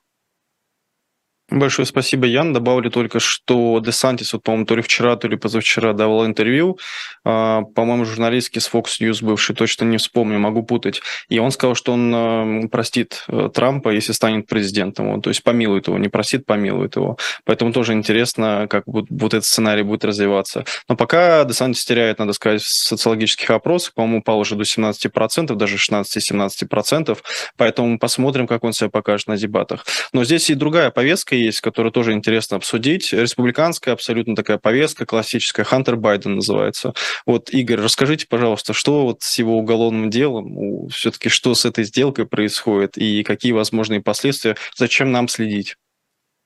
Большое 1.50 1.84
спасибо, 1.84 2.26
Ян. 2.26 2.54
Добавлю 2.54 2.90
только, 2.90 3.20
что 3.20 3.78
Десантис, 3.78 4.32
вот, 4.32 4.42
по-моему, 4.42 4.64
то 4.64 4.76
ли 4.76 4.82
вчера, 4.82 5.14
то 5.16 5.28
ли 5.28 5.36
позавчера 5.36 5.92
давал 5.92 6.24
интервью, 6.24 6.78
а, 7.22 7.62
по-моему, 7.74 8.06
журналистский 8.06 8.62
с 8.62 8.70
Fox 8.72 8.98
News 9.00 9.22
бывший, 9.22 9.54
точно 9.54 9.84
не 9.84 9.98
вспомню, 9.98 10.38
могу 10.38 10.62
путать. 10.62 11.02
И 11.28 11.38
он 11.38 11.50
сказал, 11.50 11.74
что 11.74 11.92
он 11.92 12.12
а, 12.14 12.68
простит 12.68 13.24
э, 13.28 13.50
Трампа, 13.52 13.90
если 13.90 14.12
станет 14.12 14.46
президентом. 14.46 15.20
то 15.20 15.28
есть 15.28 15.42
помилует 15.42 15.86
его, 15.86 15.98
не 15.98 16.08
простит, 16.08 16.46
помилует 16.46 16.96
его. 16.96 17.18
Поэтому 17.44 17.74
тоже 17.74 17.92
интересно, 17.92 18.66
как 18.68 18.84
вот, 18.86 19.04
вот 19.10 19.34
этот 19.34 19.44
сценарий 19.44 19.82
будет 19.82 20.06
развиваться. 20.06 20.64
Но 20.88 20.96
пока 20.96 21.44
Десантис 21.44 21.84
теряет, 21.84 22.20
надо 22.20 22.32
сказать, 22.32 22.62
в 22.62 22.68
социологических 22.68 23.50
опросах, 23.50 23.92
по-моему, 23.92 24.20
упал 24.20 24.38
уже 24.38 24.56
до 24.56 24.64
17%, 24.64 25.54
даже 25.54 25.76
16-17%. 25.76 27.18
Поэтому 27.58 27.98
посмотрим, 27.98 28.46
как 28.46 28.64
он 28.64 28.72
себя 28.72 28.88
покажет 28.88 29.28
на 29.28 29.36
дебатах. 29.36 29.84
Но 30.14 30.24
здесь 30.24 30.48
и 30.48 30.54
другая 30.54 30.90
повестка 30.90 31.34
есть, 31.44 31.60
которую 31.60 31.92
тоже 31.92 32.12
интересно 32.12 32.56
обсудить. 32.56 33.12
Республиканская 33.12 33.94
абсолютно 33.94 34.34
такая 34.34 34.58
повестка, 34.58 35.06
классическая, 35.06 35.64
Хантер 35.64 35.96
Байден 35.96 36.36
называется. 36.36 36.94
Вот, 37.26 37.50
Игорь, 37.50 37.80
расскажите, 37.80 38.26
пожалуйста, 38.28 38.72
что 38.72 39.02
вот 39.02 39.22
с 39.22 39.38
его 39.38 39.56
уголовным 39.58 40.10
делом, 40.10 40.88
все-таки 40.88 41.28
что 41.28 41.54
с 41.54 41.64
этой 41.64 41.84
сделкой 41.84 42.26
происходит 42.26 42.96
и 42.96 43.22
какие 43.22 43.52
возможные 43.52 44.00
последствия, 44.00 44.56
зачем 44.76 45.12
нам 45.12 45.28
следить? 45.28 45.76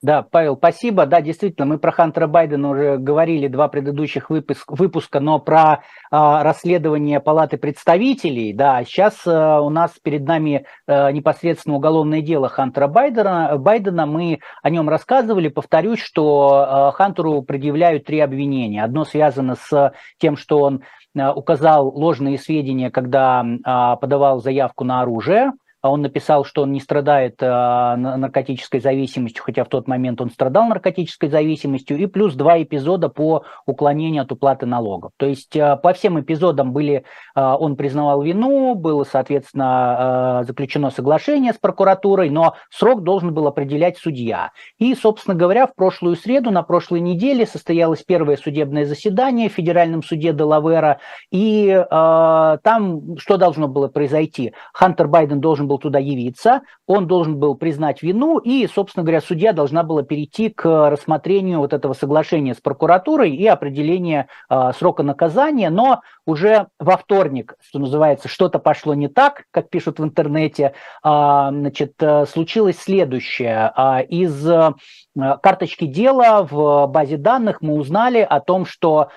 Да, 0.00 0.23
Павел, 0.23 0.57
спасибо. 0.57 1.07
Да, 1.07 1.21
действительно, 1.21 1.67
мы 1.67 1.78
про 1.78 1.90
Хантера 1.90 2.28
Байдена 2.28 2.71
уже 2.71 2.99
говорили 2.99 3.49
два 3.49 3.67
предыдущих 3.67 4.31
выпуск, 4.31 4.71
выпуска, 4.71 5.19
но 5.19 5.40
про 5.40 5.73
э, 5.73 5.78
расследование 6.11 7.19
Палаты 7.19 7.57
представителей, 7.57 8.52
да, 8.52 8.85
сейчас 8.85 9.26
э, 9.26 9.31
у 9.31 9.71
нас 9.71 9.90
перед 10.00 10.25
нами 10.25 10.67
э, 10.87 11.11
непосредственно 11.11 11.75
уголовное 11.75 12.21
дело 12.21 12.49
Хантера 12.49 12.87
Байдена. 12.87 13.59
Байдена. 13.59 14.07
Мы 14.07 14.38
о 14.62 14.71
нем 14.71 14.88
рассказывали. 14.88 15.49
Повторюсь, 15.49 16.00
что 16.00 16.90
э, 16.93 16.97
Хантеру 16.97 17.43
предъявляют 17.43 18.05
три 18.05 18.21
обвинения. 18.21 18.85
Одно 18.85 19.05
связано 19.05 19.57
с 19.57 19.93
тем, 20.19 20.37
что 20.37 20.61
он 20.61 20.83
э, 21.17 21.28
указал 21.28 21.88
ложные 21.88 22.38
сведения, 22.38 22.93
когда 22.93 23.43
э, 23.43 23.97
подавал 24.00 24.40
заявку 24.40 24.85
на 24.85 25.02
оружие– 25.02 25.50
он 25.82 26.02
написал, 26.02 26.44
что 26.44 26.62
он 26.62 26.73
не 26.73 26.80
страдает 26.80 27.37
э, 27.40 27.47
наркотической 27.47 28.80
зависимостью, 28.80 29.44
хотя 29.44 29.64
в 29.64 29.68
тот 29.68 29.87
момент 29.87 30.20
он 30.20 30.30
страдал 30.30 30.64
наркотической 30.64 31.28
зависимостью, 31.28 31.99
и 31.99 32.06
плюс 32.06 32.35
два 32.35 32.61
эпизода 32.61 33.08
по 33.08 33.44
уклонению 33.64 34.23
от 34.23 34.32
уплаты 34.32 34.66
налогов. 34.66 35.12
То 35.16 35.26
есть 35.26 35.54
э, 35.54 35.76
по 35.76 35.92
всем 35.92 36.20
эпизодам 36.20 36.73
были, 36.73 37.04
он 37.35 37.76
признавал 37.76 38.23
вину, 38.23 38.75
было, 38.75 39.04
соответственно, 39.04 40.42
заключено 40.47 40.90
соглашение 40.90 41.52
с 41.52 41.58
прокуратурой, 41.58 42.30
но 42.30 42.54
срок 42.70 43.04
должен 43.04 43.32
был 43.32 43.47
определять 43.47 43.99
судья. 43.99 44.50
И, 44.78 44.94
собственно 44.94 45.37
говоря, 45.37 45.66
в 45.66 45.75
прошлую 45.75 46.16
среду, 46.16 46.50
на 46.50 46.62
прошлой 46.62 47.00
неделе 47.00 47.47
состоялось 47.47 48.02
первое 48.02 48.37
судебное 48.37 48.85
заседание 48.85 49.49
в 49.49 49.52
Федеральном 49.52 50.02
суде 50.02 50.32
Делавера, 50.32 50.99
и 51.30 51.85
там 51.90 53.16
что 53.18 53.37
должно 53.37 53.68
было 53.68 53.88
произойти? 53.88 54.52
Хантер 54.73 55.06
Байден 55.06 55.40
должен 55.40 55.67
был 55.68 55.78
туда 55.78 55.98
явиться, 55.98 56.62
он 56.87 57.06
должен 57.06 57.38
был 57.38 57.54
признать 57.54 58.02
вину, 58.02 58.38
и, 58.38 58.66
собственно 58.66 59.04
говоря, 59.04 59.20
судья 59.20 59.52
должна 59.52 59.82
была 59.84 60.02
перейти 60.02 60.48
к 60.48 60.90
рассмотрению 60.90 61.58
вот 61.58 61.72
этого 61.72 61.92
соглашения 61.92 62.54
с 62.54 62.60
прокуратурой 62.60 63.34
и 63.37 63.46
определения 63.46 64.28
э, 64.50 64.72
срока 64.76 65.02
наказания, 65.02 65.70
но 65.70 66.00
уже 66.26 66.66
во 66.78 66.96
вторник, 66.96 67.54
что 67.60 67.78
называется, 67.78 68.28
что-то 68.28 68.58
пошло 68.58 68.94
не 68.94 69.08
так, 69.08 69.44
как 69.50 69.70
пишут 69.70 70.00
в 70.00 70.04
интернете, 70.04 70.72
э, 71.04 71.08
значит, 71.50 71.92
случилось 72.28 72.78
следующее. 72.78 73.72
Э, 73.76 74.04
из 74.04 74.48
э, 74.48 74.72
карточки 75.14 75.87
дела 75.87 76.46
в 76.48 76.87
базе 76.87 77.16
данных 77.16 77.60
мы 77.60 77.75
узнали 77.75 78.20
о 78.20 78.40
том, 78.40 78.64
что 78.64 79.08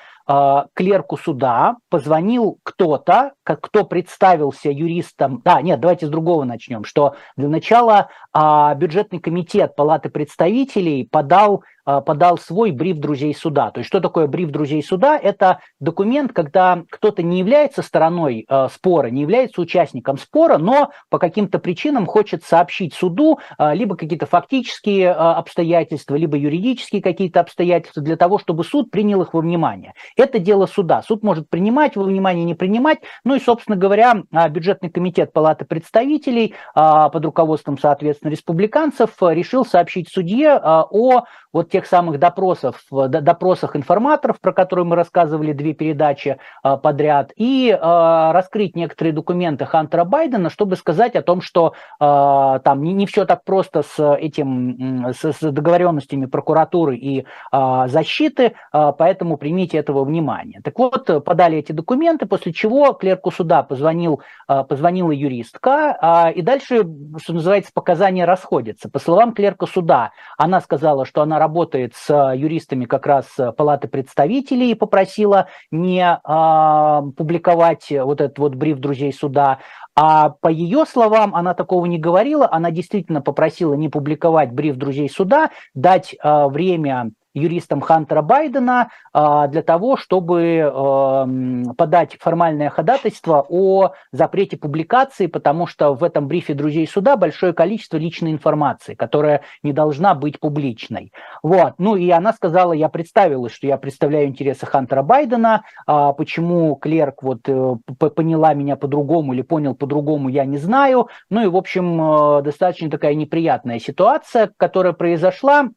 клерку 0.73 1.17
суда 1.17 1.77
позвонил 1.89 2.59
кто-то, 2.63 3.33
кто 3.43 3.83
представился 3.85 4.69
юристом. 4.69 5.41
Да, 5.43 5.61
нет, 5.61 5.79
давайте 5.79 6.07
с 6.07 6.09
другого 6.09 6.43
начнем. 6.43 6.83
Что 6.83 7.15
для 7.37 7.49
начала 7.49 8.09
э, 8.33 8.75
бюджетный 8.75 9.19
комитет 9.19 9.75
Палаты 9.75 10.09
представителей 10.09 11.07
подал 11.09 11.63
а, 11.80 11.80
подал 11.85 12.37
свой 12.37 12.71
бриф 12.71 12.97
друзей 12.97 13.33
суда. 13.35 13.71
То 13.71 13.79
есть 13.79 13.87
что 13.87 13.99
такое 13.99 14.27
бриф 14.27 14.49
друзей 14.49 14.83
суда? 14.83 15.17
Это 15.17 15.59
документ, 15.79 16.33
когда 16.33 16.83
кто-то 16.89 17.23
не 17.23 17.39
является 17.39 17.81
стороной 17.81 18.45
э, 18.47 18.67
спора, 18.73 19.07
не 19.07 19.21
является 19.21 19.61
участником 19.61 20.17
спора, 20.17 20.57
но 20.57 20.91
по 21.09 21.19
каким-то 21.19 21.59
причинам 21.59 22.05
хочет 22.05 22.43
сообщить 22.43 22.93
суду 22.93 23.39
э, 23.57 23.73
либо 23.75 23.95
какие-то 23.95 24.25
фактические 24.25 25.11
обстоятельства, 25.11 26.15
либо 26.15 26.37
юридические 26.37 27.01
какие-то 27.01 27.39
обстоятельства 27.39 28.01
для 28.01 28.15
того, 28.15 28.39
чтобы 28.39 28.63
суд 28.63 28.91
принял 28.91 29.21
их 29.21 29.33
во 29.33 29.41
внимание. 29.41 29.93
Это 30.15 30.39
дело 30.39 30.65
суда. 30.65 31.01
Суд 31.01 31.23
может 31.23 31.49
принимать 31.49 31.95
во 31.95 32.03
внимание, 32.03 32.45
не 32.45 32.55
принимать. 32.55 32.99
Ну 33.23 33.35
и, 33.35 33.39
собственно 33.39 33.77
говоря, 33.77 34.23
бюджетный 34.49 34.89
комитет 34.89 35.33
Палаты 35.33 35.65
представителей 35.65 36.53
под 36.73 37.25
руководством, 37.25 37.77
соответственно, 37.77 38.31
республиканцев 38.31 39.11
решил 39.21 39.65
сообщить 39.65 40.09
судье 40.09 40.59
о 40.61 41.23
вот 41.53 41.69
тех 41.69 41.80
самых 41.85 42.19
допросов, 42.19 42.83
допросах 42.89 43.75
информаторов, 43.75 44.39
про 44.39 44.53
которые 44.53 44.85
мы 44.85 44.95
рассказывали 44.95 45.53
две 45.53 45.73
передачи 45.73 46.37
а, 46.63 46.77
подряд, 46.77 47.31
и 47.35 47.77
а, 47.79 48.33
раскрыть 48.33 48.75
некоторые 48.75 49.13
документы 49.13 49.65
Хантера 49.65 50.03
Байдена, 50.03 50.49
чтобы 50.49 50.75
сказать 50.75 51.15
о 51.15 51.21
том, 51.21 51.41
что 51.41 51.73
а, 51.99 52.59
там 52.59 52.83
не, 52.83 53.05
все 53.05 53.25
так 53.25 53.43
просто 53.43 53.83
с 53.83 54.15
этим, 54.15 55.13
с, 55.13 55.39
договоренностями 55.41 56.25
прокуратуры 56.25 56.97
и 56.97 57.25
защиты, 57.51 58.53
поэтому 58.71 59.37
примите 59.37 59.77
этого 59.77 60.03
внимания. 60.03 60.61
Так 60.63 60.77
вот, 60.77 61.23
подали 61.23 61.57
эти 61.57 61.71
документы, 61.71 62.25
после 62.25 62.53
чего 62.53 62.93
клерку 62.93 63.31
суда 63.31 63.63
позвонил, 63.63 64.21
позвонила 64.47 65.11
юристка, 65.11 66.31
и 66.35 66.41
дальше, 66.41 66.85
что 67.17 67.33
называется, 67.33 67.71
показания 67.73 68.25
расходятся. 68.25 68.89
По 68.89 68.99
словам 68.99 69.33
клерка 69.33 69.65
суда, 69.65 70.11
она 70.37 70.61
сказала, 70.61 71.05
что 71.05 71.21
она 71.21 71.39
работает 71.39 71.60
с 71.93 72.09
а, 72.09 72.35
юристами 72.35 72.85
как 72.85 73.05
раз 73.05 73.27
а, 73.39 73.51
Палаты 73.51 73.87
представителей 73.87 74.71
и 74.71 74.75
попросила 74.75 75.47
не 75.71 76.19
а, 76.23 77.03
публиковать 77.15 77.87
вот 77.89 78.21
этот 78.21 78.39
вот 78.39 78.55
бриф 78.55 78.79
друзей 78.79 79.13
суда, 79.13 79.59
а 79.95 80.29
по 80.29 80.47
ее 80.47 80.85
словам, 80.85 81.35
она 81.35 81.53
такого 81.53 81.85
не 81.85 81.97
говорила, 81.97 82.47
она 82.51 82.71
действительно 82.71 83.21
попросила 83.21 83.73
не 83.73 83.89
публиковать 83.89 84.51
бриф 84.51 84.77
друзей 84.77 85.09
суда, 85.09 85.51
дать 85.73 86.15
э, 86.15 86.47
время 86.47 87.11
юристом 87.33 87.81
Хантера 87.81 88.21
Байдена 88.21 88.89
а, 89.13 89.47
для 89.47 89.61
того, 89.61 89.97
чтобы 89.97 90.41
эм, 90.41 91.73
подать 91.77 92.17
формальное 92.19 92.69
ходатайство 92.69 93.45
о 93.47 93.93
запрете 94.11 94.57
публикации, 94.57 95.27
потому 95.27 95.67
что 95.67 95.93
в 95.93 96.03
этом 96.03 96.27
брифе 96.27 96.53
друзей 96.53 96.87
суда 96.87 97.15
большое 97.15 97.53
количество 97.53 97.97
личной 97.97 98.31
информации, 98.31 98.95
которая 98.95 99.41
не 99.63 99.73
должна 99.73 100.13
быть 100.13 100.39
публичной. 100.39 101.11
Вот. 101.43 101.73
Ну 101.77 101.95
и 101.95 102.09
она 102.09 102.33
сказала, 102.33 102.73
я 102.73 102.89
представила, 102.89 103.49
что 103.49 103.67
я 103.67 103.77
представляю 103.77 104.27
интересы 104.27 104.65
Хантера 104.65 105.03
Байдена, 105.03 105.63
а 105.85 106.13
почему 106.13 106.75
клерк 106.75 107.23
вот 107.23 107.47
э, 107.47 107.75
поняла 108.15 108.53
меня 108.53 108.75
по-другому 108.75 109.33
или 109.33 109.41
понял 109.41 109.75
по-другому, 109.75 110.29
я 110.29 110.45
не 110.45 110.57
знаю. 110.57 111.07
Ну 111.29 111.43
и, 111.43 111.47
в 111.47 111.55
общем, 111.55 112.39
э, 112.39 112.41
достаточно 112.43 112.89
такая 112.89 113.13
неприятная 113.15 113.79
ситуация, 113.79 114.51
которая 114.57 114.93
произошла. 114.93 115.69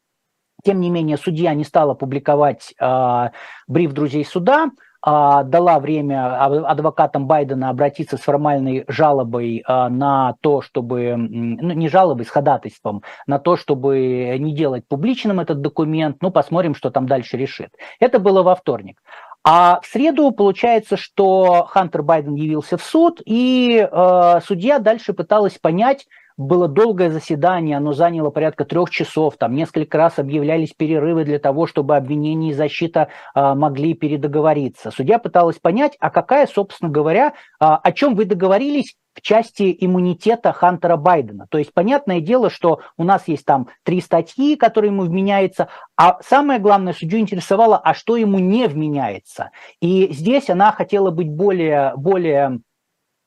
Тем 0.65 0.81
не 0.81 0.89
менее, 0.91 1.19
судья 1.19 1.53
не 1.55 1.65
стала 1.65 1.95
публиковать 1.95 2.75
э, 2.81 3.29
бриф 3.69 3.93
друзей 3.93 4.25
суда, 4.25 4.71
э, 5.07 5.11
дала 5.45 5.79
время 5.79 6.43
адвокатам 6.43 7.27
Байдена 7.27 7.69
обратиться 7.69 8.17
с 8.17 8.21
формальной 8.21 8.85
жалобой 8.89 9.59
э, 9.59 9.89
на 9.89 10.37
то, 10.41 10.63
чтобы, 10.63 11.17
ну 11.17 11.75
не 11.75 11.89
жалобой, 11.89 12.25
с 12.25 12.31
ходатайством, 12.31 13.03
на 13.27 13.39
то, 13.39 13.57
чтобы 13.57 14.37
не 14.39 14.55
делать 14.55 14.89
публичным 14.89 15.39
этот 15.39 15.61
документ. 15.61 16.17
Ну, 16.23 16.31
посмотрим, 16.31 16.75
что 16.75 16.91
там 16.91 17.07
дальше 17.07 17.37
решит. 17.37 17.71
Это 18.01 18.19
было 18.19 18.43
во 18.43 18.55
вторник. 18.55 18.99
А 19.47 19.81
в 19.83 19.87
среду 19.87 20.31
получается, 20.31 20.97
что 20.97 21.67
Хантер 21.69 22.03
Байден 22.03 22.35
явился 22.35 22.79
в 22.79 22.83
суд, 22.83 23.21
и 23.27 23.87
э, 23.87 24.41
судья 24.43 24.79
дальше 24.79 25.13
пыталась 25.13 25.59
понять, 25.59 26.07
было 26.37 26.69
долгое 26.69 27.11
заседание, 27.11 27.77
оно 27.77 27.93
заняло 27.93 28.31
порядка 28.31 28.65
трех 28.65 28.91
часов, 28.91 29.37
там 29.37 29.55
несколько 29.55 29.99
раз 29.99 30.19
объявлялись 30.19 30.73
перерывы 30.73 31.25
для 31.25 31.39
того, 31.39 31.67
чтобы 31.67 31.97
обвинение 31.97 32.51
и 32.51 32.55
защита 32.55 33.09
а, 33.35 33.55
могли 33.55 33.95
передоговориться. 33.95 34.91
Судья 34.91 35.19
пыталась 35.19 35.59
понять, 35.59 35.97
а 36.01 36.11
какая, 36.11 36.47
собственно 36.47 36.91
говоря, 36.91 37.35
а, 37.61 37.77
о 37.77 37.93
чем 37.93 38.15
вы 38.15 38.25
договорились 38.25 38.97
в 39.15 39.23
части 39.23 39.77
иммунитета 39.79 40.53
Хантера 40.53 40.97
Байдена. 40.97 41.47
То 41.49 41.59
есть 41.59 41.73
понятное 41.73 42.21
дело, 42.21 42.51
что 42.51 42.81
у 42.97 43.05
нас 43.05 43.29
есть 43.29 43.45
там 43.45 43.69
три 43.85 44.01
статьи, 44.01 44.57
которые 44.57 44.91
ему 44.91 45.03
вменяются, 45.03 45.69
а 45.97 46.19
самое 46.21 46.59
главное, 46.59 46.93
судью 46.93 47.21
интересовало, 47.21 47.79
а 47.79 47.95
что 47.95 48.17
ему 48.17 48.41
не 48.41 48.67
вменяется. 48.67 49.51
И 49.81 50.13
здесь 50.13 50.51
она 50.51 50.73
хотела 50.73 51.11
быть 51.13 51.31
более, 51.31 51.93
более 51.97 52.59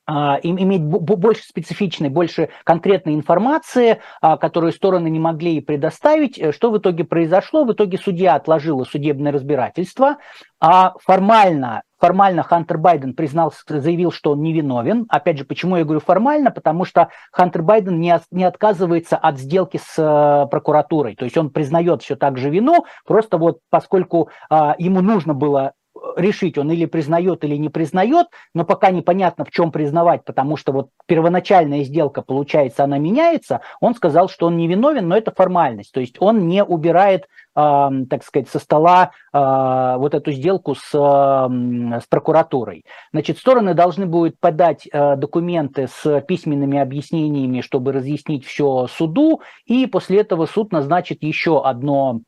иметь 0.08 0.82
больше 0.82 1.42
специфичной, 1.42 2.08
больше 2.08 2.48
конкретной 2.64 3.14
информации, 3.14 4.00
а, 4.20 4.36
которую 4.36 4.72
стороны 4.72 5.08
не 5.08 5.18
могли 5.18 5.60
предоставить. 5.60 6.38
Э, 6.38 6.52
что 6.52 6.70
в 6.70 6.78
итоге 6.78 7.04
произошло? 7.04 7.64
В 7.64 7.72
итоге 7.72 7.98
судья 7.98 8.34
отложила 8.34 8.84
судебное 8.84 9.32
разбирательство, 9.32 10.16
а 10.60 10.94
формально 11.04 11.82
Формально 12.00 12.44
Хантер 12.44 12.78
Байден 12.78 13.12
признал, 13.12 13.52
заявил, 13.66 14.12
что 14.12 14.30
он 14.30 14.40
невиновен. 14.40 15.06
Опять 15.08 15.38
же, 15.38 15.44
почему 15.44 15.76
я 15.76 15.82
говорю 15.82 15.98
формально? 16.00 16.52
Потому 16.52 16.84
что 16.84 17.08
Хантер 17.32 17.62
Байден 17.62 17.98
не, 17.98 18.16
не 18.30 18.44
отказывается 18.44 19.16
от 19.16 19.38
сделки 19.38 19.80
с 19.82 19.98
э, 19.98 20.46
прокуратурой. 20.48 21.16
То 21.16 21.24
есть 21.24 21.36
он 21.36 21.50
признает 21.50 22.02
все 22.02 22.14
так 22.14 22.38
же 22.38 22.50
вину, 22.50 22.84
просто 23.04 23.36
вот 23.36 23.58
поскольку 23.68 24.30
э, 24.48 24.74
ему 24.78 25.00
нужно 25.00 25.34
было 25.34 25.72
решить, 26.16 26.58
он 26.58 26.70
или 26.70 26.86
признает, 26.86 27.44
или 27.44 27.56
не 27.56 27.68
признает, 27.68 28.26
но 28.54 28.64
пока 28.64 28.90
непонятно, 28.90 29.44
в 29.44 29.50
чем 29.50 29.72
признавать, 29.72 30.24
потому 30.24 30.56
что 30.56 30.72
вот 30.72 30.88
первоначальная 31.06 31.84
сделка, 31.84 32.22
получается, 32.22 32.84
она 32.84 32.98
меняется, 32.98 33.60
он 33.80 33.94
сказал, 33.94 34.28
что 34.28 34.46
он 34.46 34.56
не 34.56 34.68
виновен, 34.68 35.08
но 35.08 35.16
это 35.16 35.32
формальность, 35.32 35.92
то 35.92 36.00
есть 36.00 36.16
он 36.20 36.48
не 36.48 36.64
убирает, 36.64 37.28
э, 37.56 37.88
так 38.10 38.24
сказать, 38.24 38.48
со 38.48 38.58
стола 38.58 39.10
э, 39.32 39.94
вот 39.98 40.14
эту 40.14 40.32
сделку 40.32 40.74
с, 40.74 40.94
э, 40.94 42.00
с 42.00 42.06
прокуратурой. 42.06 42.84
Значит, 43.12 43.38
стороны 43.38 43.74
должны 43.74 44.06
будут 44.06 44.38
подать 44.40 44.88
э, 44.90 45.16
документы 45.16 45.88
с 45.88 46.20
письменными 46.22 46.78
объяснениями, 46.78 47.60
чтобы 47.60 47.92
разъяснить 47.92 48.44
все 48.46 48.86
суду, 48.86 49.42
и 49.64 49.86
после 49.86 50.20
этого 50.20 50.46
суд 50.46 50.72
назначит 50.72 51.22
еще 51.22 51.62
одно 51.64 52.20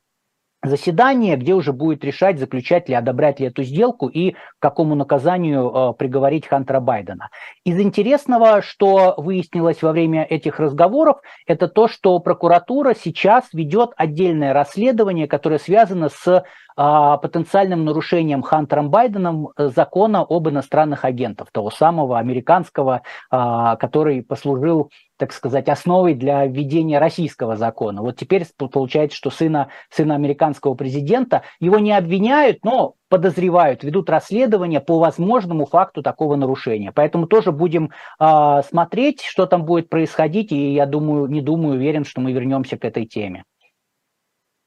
заседание, 0.62 1.36
где 1.36 1.54
уже 1.54 1.72
будет 1.72 2.04
решать, 2.04 2.38
заключать 2.38 2.88
ли, 2.88 2.94
одобрять 2.94 3.40
ли 3.40 3.46
эту 3.46 3.62
сделку 3.62 4.08
и 4.08 4.32
к 4.32 4.36
какому 4.58 4.94
наказанию 4.94 5.70
э, 5.70 5.92
приговорить 5.94 6.46
Хантера 6.46 6.80
Байдена. 6.80 7.30
Из 7.64 7.78
интересного, 7.80 8.60
что 8.62 9.14
выяснилось 9.16 9.82
во 9.82 9.92
время 9.92 10.24
этих 10.24 10.60
разговоров, 10.60 11.18
это 11.46 11.68
то, 11.68 11.88
что 11.88 12.18
прокуратура 12.18 12.94
сейчас 12.94 13.52
ведет 13.52 13.90
отдельное 13.96 14.52
расследование, 14.52 15.26
которое 15.26 15.58
связано 15.58 16.08
с 16.08 16.44
потенциальным 17.18 17.84
нарушением 17.84 18.42
Хантером 18.42 18.90
Байденом 18.90 19.50
э, 19.56 19.68
закона 19.68 20.24
об 20.26 20.48
иностранных 20.48 21.04
агентах, 21.04 21.50
того 21.52 21.70
самого 21.70 22.18
американского, 22.18 23.02
а, 23.30 23.76
который 23.76 24.22
послужил 24.22 24.90
так 25.20 25.34
сказать, 25.34 25.68
основой 25.68 26.14
для 26.14 26.46
введения 26.46 26.98
российского 26.98 27.54
закона. 27.54 28.00
Вот 28.00 28.16
теперь 28.16 28.46
получается, 28.56 29.18
что 29.18 29.28
сына, 29.28 29.68
сына 29.90 30.14
американского 30.14 30.72
президента, 30.74 31.42
его 31.60 31.78
не 31.78 31.92
обвиняют, 31.92 32.64
но 32.64 32.94
подозревают, 33.10 33.84
ведут 33.84 34.08
расследование 34.08 34.80
по 34.80 34.98
возможному 34.98 35.66
факту 35.66 36.02
такого 36.02 36.36
нарушения. 36.36 36.90
Поэтому 36.90 37.26
тоже 37.26 37.52
будем 37.52 37.90
э, 38.18 38.60
смотреть, 38.66 39.20
что 39.20 39.44
там 39.44 39.66
будет 39.66 39.90
происходить, 39.90 40.52
и 40.52 40.72
я 40.72 40.86
думаю, 40.86 41.26
не 41.26 41.42
думаю, 41.42 41.74
уверен, 41.74 42.06
что 42.06 42.22
мы 42.22 42.32
вернемся 42.32 42.78
к 42.78 42.84
этой 42.86 43.04
теме. 43.04 43.44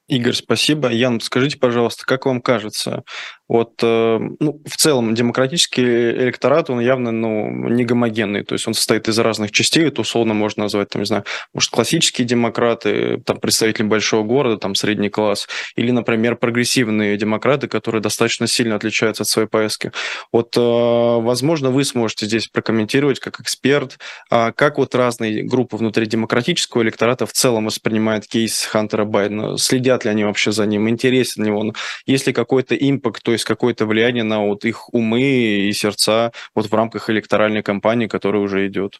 Игорь, 0.07 0.33
спасибо. 0.33 0.89
Ян, 0.89 1.21
скажите, 1.21 1.57
пожалуйста, 1.57 2.05
как 2.05 2.25
вам 2.25 2.41
кажется, 2.41 3.03
Вот, 3.49 3.73
э, 3.83 4.19
ну, 4.39 4.61
в 4.65 4.77
целом, 4.77 5.15
демократический 5.15 5.83
электорат, 5.83 6.69
он 6.69 6.79
явно, 6.79 7.11
ну, 7.11 7.67
не 7.69 7.83
гомогенный, 7.83 8.43
то 8.43 8.53
есть 8.53 8.67
он 8.67 8.73
состоит 8.73 9.09
из 9.09 9.19
разных 9.19 9.51
частей, 9.51 9.85
это 9.85 10.01
условно 10.01 10.33
можно 10.33 10.63
назвать, 10.63 10.89
там, 10.89 11.01
не 11.01 11.05
знаю, 11.05 11.25
может, 11.53 11.69
классические 11.69 12.25
демократы, 12.25 13.21
там, 13.25 13.39
представители 13.39 13.83
большого 13.83 14.23
города, 14.23 14.57
там, 14.57 14.75
средний 14.75 15.09
класс, 15.09 15.47
или, 15.75 15.91
например, 15.91 16.37
прогрессивные 16.37 17.17
демократы, 17.17 17.67
которые 17.67 18.01
достаточно 18.01 18.47
сильно 18.47 18.75
отличаются 18.75 19.23
от 19.23 19.29
своей 19.29 19.47
повестки. 19.47 19.91
Вот, 20.31 20.55
э, 20.55 20.59
возможно, 20.61 21.69
вы 21.69 21.83
сможете 21.83 22.25
здесь 22.25 22.47
прокомментировать 22.47 23.19
как 23.19 23.41
эксперт, 23.41 23.99
а 24.29 24.53
как 24.53 24.77
вот 24.77 24.95
разные 24.95 25.43
группы 25.43 25.75
внутри 25.75 26.05
демократического 26.05 26.81
электората 26.81 27.25
в 27.25 27.33
целом 27.33 27.65
воспринимают 27.65 28.25
кейс 28.25 28.63
Хантера 28.63 29.03
Байдена, 29.05 29.57
следят 29.57 30.05
ли 30.05 30.11
они 30.11 30.23
вообще 30.23 30.51
за 30.53 30.65
ним, 30.65 30.87
интересен 30.87 31.43
ли 31.43 31.51
он, 31.51 31.73
есть 32.05 32.25
ли 32.25 32.33
какой-то 32.33 32.75
импакт, 32.75 33.21
то 33.21 33.33
есть 33.33 33.42
какое-то 33.45 33.85
влияние 33.85 34.23
на 34.23 34.41
вот 34.41 34.65
их 34.65 34.93
умы 34.93 35.21
и 35.21 35.71
сердца 35.73 36.31
вот 36.55 36.67
в 36.67 36.73
рамках 36.73 37.09
электоральной 37.09 37.63
кампании, 37.63 38.07
которая 38.07 38.41
уже 38.41 38.67
идет? 38.67 38.99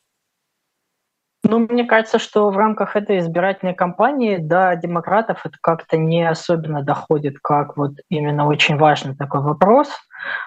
Ну, 1.45 1.59
мне 1.59 1.83
кажется, 1.83 2.19
что 2.19 2.49
в 2.49 2.57
рамках 2.57 2.95
этой 2.95 3.19
избирательной 3.19 3.73
кампании 3.73 4.37
до 4.37 4.77
демократов 4.81 5.41
это 5.43 5.57
как-то 5.61 5.97
не 5.97 6.23
особенно 6.23 6.83
доходит, 6.83 7.35
как 7.43 7.75
вот 7.75 7.95
именно 8.07 8.47
очень 8.47 8.77
важный 8.77 9.13
такой 9.13 9.41
вопрос. 9.41 9.89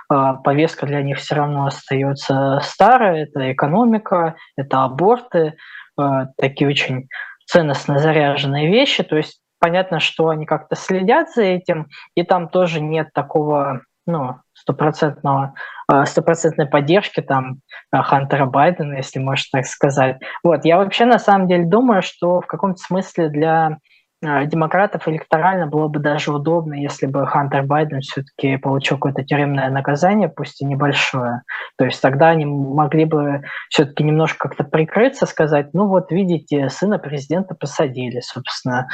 А, 0.09 0.35
повестка 0.35 0.87
для 0.87 1.03
них 1.03 1.19
все 1.19 1.35
равно 1.35 1.67
остается 1.67 2.61
старая. 2.63 3.25
Это 3.25 3.53
экономика, 3.53 4.37
это 4.57 4.85
аборты, 4.85 5.57
а, 5.99 6.29
такие 6.39 6.69
очень 6.69 7.09
ценностно 7.45 7.99
заряженные 7.99 8.71
вещи. 8.71 9.03
То 9.03 9.19
есть 9.19 9.41
понятно, 9.59 10.01
что 10.01 10.29
они 10.29 10.47
как-то 10.47 10.77
следят 10.77 11.31
за 11.33 11.43
этим, 11.43 11.89
и 12.15 12.23
там 12.23 12.49
тоже 12.49 12.81
нет 12.81 13.09
такого, 13.13 13.83
ну, 14.07 14.37
стопроцентного, 14.55 15.55
а, 15.89 16.07
стопроцентной 16.07 16.67
поддержки 16.67 17.21
там 17.21 17.61
а, 17.91 18.03
Хантера 18.03 18.47
Байдена, 18.47 18.95
если 18.95 19.19
можно 19.19 19.61
так 19.61 19.67
сказать. 19.67 20.19
Вот, 20.43 20.65
я 20.65 20.79
вообще 20.79 21.05
на 21.05 21.19
самом 21.19 21.49
деле 21.49 21.65
думаю, 21.65 22.03
что 22.03 22.41
в 22.41 22.47
каком-то 22.47 22.79
смысле 22.79 23.29
для 23.29 23.79
демократов 24.47 25.09
электорально 25.09 25.67
было 25.67 25.89
бы 25.89 26.01
даже 26.01 26.33
удобно, 26.33 26.75
если 26.75 27.07
бы 27.07 27.27
Хантер 27.27 27.63
Байден 27.63 28.01
все-таки 28.01 28.57
получил 28.57 28.97
какое-то 28.97 29.25
тюремное 29.25 29.71
наказание, 29.71 30.29
пусть 30.29 30.61
и 30.61 30.65
небольшое. 30.65 31.43
То 31.79 31.85
есть 31.85 32.01
тогда 32.01 32.29
они 32.29 32.45
могли 32.45 33.05
бы 33.05 33.43
все-таки 33.69 34.05
немножко 34.05 34.49
как-то 34.49 34.65
прикрыться, 34.65 35.27
сказать, 35.27 35.71
ну 35.73 35.87
вот 35.87 36.11
видите, 36.11 36.69
сына 36.69 36.99
президента 36.99 37.55
посадили, 37.55 38.21
собственно, 38.21 38.89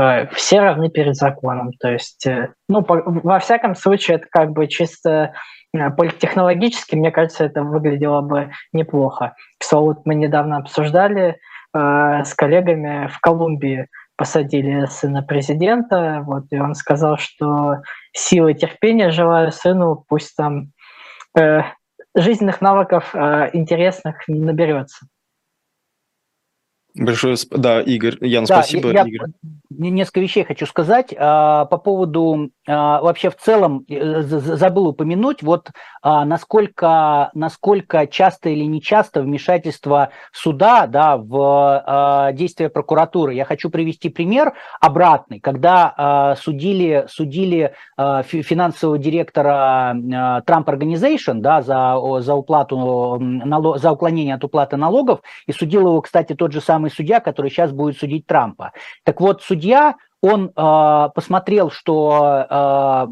э, 0.00 0.26
все 0.28 0.60
равны 0.60 0.90
перед 0.90 1.16
законом. 1.16 1.72
То 1.80 1.90
есть, 1.90 2.26
э, 2.26 2.50
ну, 2.68 2.84
во 2.86 3.38
всяком 3.38 3.74
случае, 3.74 4.18
это 4.18 4.26
как 4.30 4.50
бы 4.52 4.66
чисто 4.66 5.32
э, 5.74 5.90
политтехнологически, 5.90 6.96
мне 6.96 7.10
кажется, 7.10 7.44
это 7.44 7.62
выглядело 7.62 8.20
бы 8.20 8.50
неплохо. 8.72 9.34
К 9.58 9.64
слову, 9.64 10.00
мы 10.04 10.14
недавно 10.14 10.58
обсуждали 10.58 11.38
с 11.74 12.32
коллегами 12.32 13.06
в 13.08 13.20
Колумбии 13.20 13.88
посадили 14.16 14.86
сына 14.86 15.22
президента, 15.22 16.22
вот, 16.24 16.44
и 16.50 16.58
он 16.58 16.74
сказал, 16.74 17.18
что 17.18 17.76
силы 18.12 18.54
терпения 18.54 19.10
желаю 19.10 19.52
сыну, 19.52 20.04
пусть 20.08 20.34
там 20.36 20.72
э, 21.38 21.62
жизненных 22.14 22.60
навыков 22.60 23.14
э, 23.14 23.50
интересных 23.52 24.26
наберется. 24.26 25.06
Большое, 26.98 27.36
да, 27.50 27.82
Игорь, 27.82 28.16
Ян, 28.22 28.46
да, 28.46 28.62
спасибо, 28.62 28.90
я, 28.90 29.02
Игорь. 29.02 29.28
Несколько 29.68 30.20
вещей 30.20 30.44
хочу 30.44 30.64
сказать 30.64 31.14
а, 31.18 31.66
по 31.66 31.76
поводу 31.76 32.50
вообще 32.66 33.30
в 33.30 33.36
целом 33.36 33.84
э, 33.88 34.22
забыл 34.22 34.88
упомянуть 34.88 35.42
вот 35.42 35.70
а, 36.02 36.24
насколько 36.24 37.30
насколько 37.34 38.06
часто 38.06 38.50
или 38.50 38.64
не 38.64 38.80
часто 38.80 39.22
вмешательство 39.22 40.10
суда 40.32 40.86
да 40.86 41.16
в 41.16 42.32
действия 42.34 42.68
прокуратуры. 42.68 43.34
Я 43.34 43.44
хочу 43.44 43.70
привести 43.70 44.08
пример 44.08 44.54
обратный, 44.80 45.40
когда 45.40 46.36
судили 46.40 47.06
судили 47.08 47.74
финансового 47.96 48.98
директора 48.98 49.94
Trump 49.94 50.64
Organization 50.66 51.34
да 51.34 51.62
за 51.62 52.20
за 52.20 52.34
уплату 52.34 53.20
за 53.76 53.92
уклонение 53.92 54.34
от 54.34 54.44
уплаты 54.44 54.76
налогов 54.76 55.20
и 55.46 55.52
судил 55.52 55.82
его, 55.82 56.00
кстати, 56.00 56.34
тот 56.34 56.52
же 56.52 56.60
самый 56.60 56.90
судья, 56.90 57.20
который 57.20 57.50
сейчас 57.50 57.72
будет 57.72 57.98
судить 57.98 58.26
Трампа. 58.26 58.72
Так 59.04 59.20
вот 59.20 59.42
судья 59.42 59.94
он 60.26 60.50
э, 60.56 61.08
посмотрел, 61.14 61.70
что 61.70 62.46
э, 62.50 63.06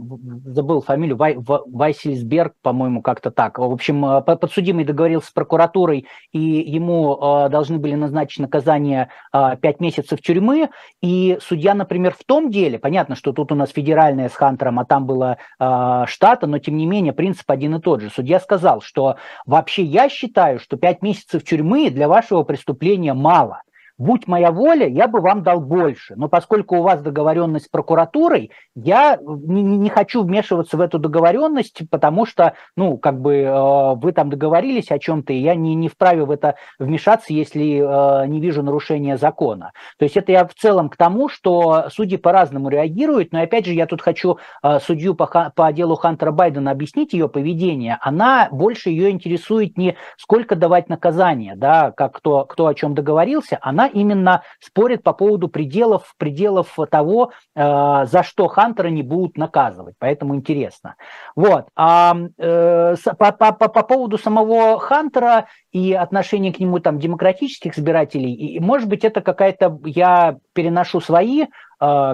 забыл 0.51 0.83
фамилию 0.83 1.17
Вай, 1.17 1.37
Вайсельсберг, 1.39 2.55
по-моему, 2.61 3.03
как-то 3.03 3.31
так. 3.31 3.59
В 3.59 3.63
общем, 3.63 4.05
э, 4.05 4.21
подсудимый 4.23 4.85
договорился 4.85 5.29
с 5.29 5.31
прокуратурой, 5.31 6.07
и 6.33 6.41
ему 6.41 7.17
э, 7.17 7.49
должны 7.51 7.79
были 7.79 7.95
назначить 7.95 8.41
наказание 8.41 9.11
э, 9.33 9.57
5 9.61 9.81
месяцев 9.81 10.21
тюрьмы. 10.21 10.71
И 11.03 11.39
судья, 11.41 11.75
например, 11.75 12.17
в 12.19 12.25
том 12.25 12.51
деле, 12.51 12.81
понятно, 12.81 13.15
что 13.15 13.33
тут 13.33 13.53
у 13.53 13.55
нас 13.55 13.71
федеральная 13.71 14.29
с 14.29 14.35
Хантером, 14.35 14.81
а 14.81 14.85
там 14.85 15.07
было 15.07 15.39
э, 15.61 16.05
штата, 16.07 16.49
но 16.49 16.59
тем 16.59 16.77
не 16.77 16.87
менее 16.87 17.13
принцип 17.13 17.49
один 17.49 17.77
и 17.77 17.81
тот 17.81 18.01
же. 18.01 18.11
Судья 18.11 18.41
сказал, 18.41 18.81
что 18.81 19.17
вообще 19.47 19.85
я 19.85 20.09
считаю, 20.09 20.59
что 20.59 20.77
5 20.77 21.03
месяцев 21.03 21.45
тюрьмы 21.45 21.91
для 21.91 22.09
вашего 22.09 22.43
преступления 22.43 23.15
мало. 23.15 23.63
Будь 23.97 24.27
моя 24.27 24.51
воля, 24.51 24.89
я 24.89 25.07
бы 25.07 25.21
вам 25.21 25.45
дал 25.45 25.61
больше. 25.61 26.15
Но 26.17 26.29
поскольку 26.29 26.79
у 26.79 26.83
вас 26.83 27.01
договоренность 27.01 27.67
с 27.67 27.69
прокуратурой, 27.69 28.51
я 28.75 29.19
не, 29.23 29.63
не 29.63 29.89
хочу 29.89 30.25
вмешиваться 30.25 30.77
в 30.77 30.81
эту 30.81 30.99
договоренность, 30.99 31.83
потому 31.91 32.27
что, 32.27 32.55
ну, 32.77 32.99
как 32.99 33.21
бы 33.21 33.37
э, 33.37 33.95
вы 33.95 34.11
там 34.11 34.31
договорились 34.31 34.91
о 34.91 34.99
чем-то, 34.99 35.33
и 35.33 35.37
я 35.37 35.55
не, 35.55 35.77
не 35.77 35.89
вправе 35.89 36.25
в 36.25 36.33
это 36.33 36.57
вмешаться, 36.81 37.33
если 37.33 38.25
э, 38.25 38.27
не 38.27 38.41
вижу 38.41 38.65
нарушения 38.65 39.17
закона. 39.17 39.71
То 39.99 40.05
есть 40.05 40.17
это 40.17 40.33
я 40.33 40.45
в 40.45 40.55
целом 40.55 40.89
к 40.89 40.97
тому, 40.97 41.29
что 41.29 41.87
судьи 41.91 42.17
по-разному 42.17 42.71
реагируют, 42.71 43.33
но 43.33 43.43
опять 43.43 43.65
же 43.65 43.75
я 43.75 43.87
тут 43.87 44.03
хочу 44.03 44.39
э, 44.65 44.81
судью 44.81 45.15
по, 45.15 45.53
по 45.55 45.73
делу 45.73 45.95
Хантера 45.95 46.33
Байдена 46.33 46.73
объяснить 46.73 47.13
ее 47.13 47.29
поведение. 47.29 47.99
Она 48.01 48.49
больше 48.51 48.91
ее 48.91 49.11
интересует 49.11 49.79
не 49.79 49.95
сколько 50.17 50.57
давать 50.57 50.89
наказания, 50.89 51.55
да, 51.55 51.93
как 51.93 52.17
кто, 52.17 52.45
кто 52.45 52.67
о 52.67 52.75
чем 52.75 52.97
договорился, 52.97 53.57
она 53.63 53.84
она 53.85 53.87
именно 53.87 54.43
спорит 54.61 55.03
по 55.03 55.13
поводу 55.13 55.49
пределов, 55.49 56.15
пределов 56.17 56.77
того, 56.91 57.33
э, 57.55 58.07
за 58.07 58.23
что 58.23 58.49
Хантера 58.49 58.89
не 58.89 59.03
будут 59.03 59.37
наказывать. 59.37 59.95
Поэтому 59.99 60.35
интересно. 60.35 60.97
Вот. 61.37 61.67
А 61.77 62.17
э, 62.39 62.97
по, 63.19 63.33
по, 63.33 63.53
по, 63.53 63.69
по 63.69 63.83
поводу 63.83 64.19
самого 64.19 64.79
Хантера 64.79 65.47
и 65.73 65.93
отношения 65.93 66.53
к 66.53 66.61
нему 66.61 66.79
там 66.79 66.99
демократических 66.99 67.77
избирателей, 67.77 68.33
и, 68.33 68.61
может 68.61 68.89
быть, 68.89 69.05
это 69.05 69.21
какая-то, 69.21 69.79
я 69.85 70.39
переношу 70.53 71.01
свои 71.01 71.45
э, 71.45 71.47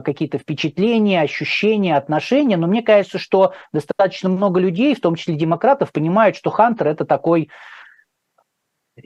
какие-то 0.05 0.39
впечатления, 0.39 1.23
ощущения, 1.23 1.97
отношения, 1.97 2.57
но 2.57 2.67
мне 2.67 2.83
кажется, 2.83 3.19
что 3.19 3.53
достаточно 3.73 4.29
много 4.29 4.61
людей, 4.61 4.95
в 4.95 5.01
том 5.01 5.15
числе 5.15 5.35
демократов, 5.35 5.93
понимают, 5.93 6.37
что 6.37 6.51
Хантер 6.51 6.89
это 6.89 7.05
такой 7.05 7.51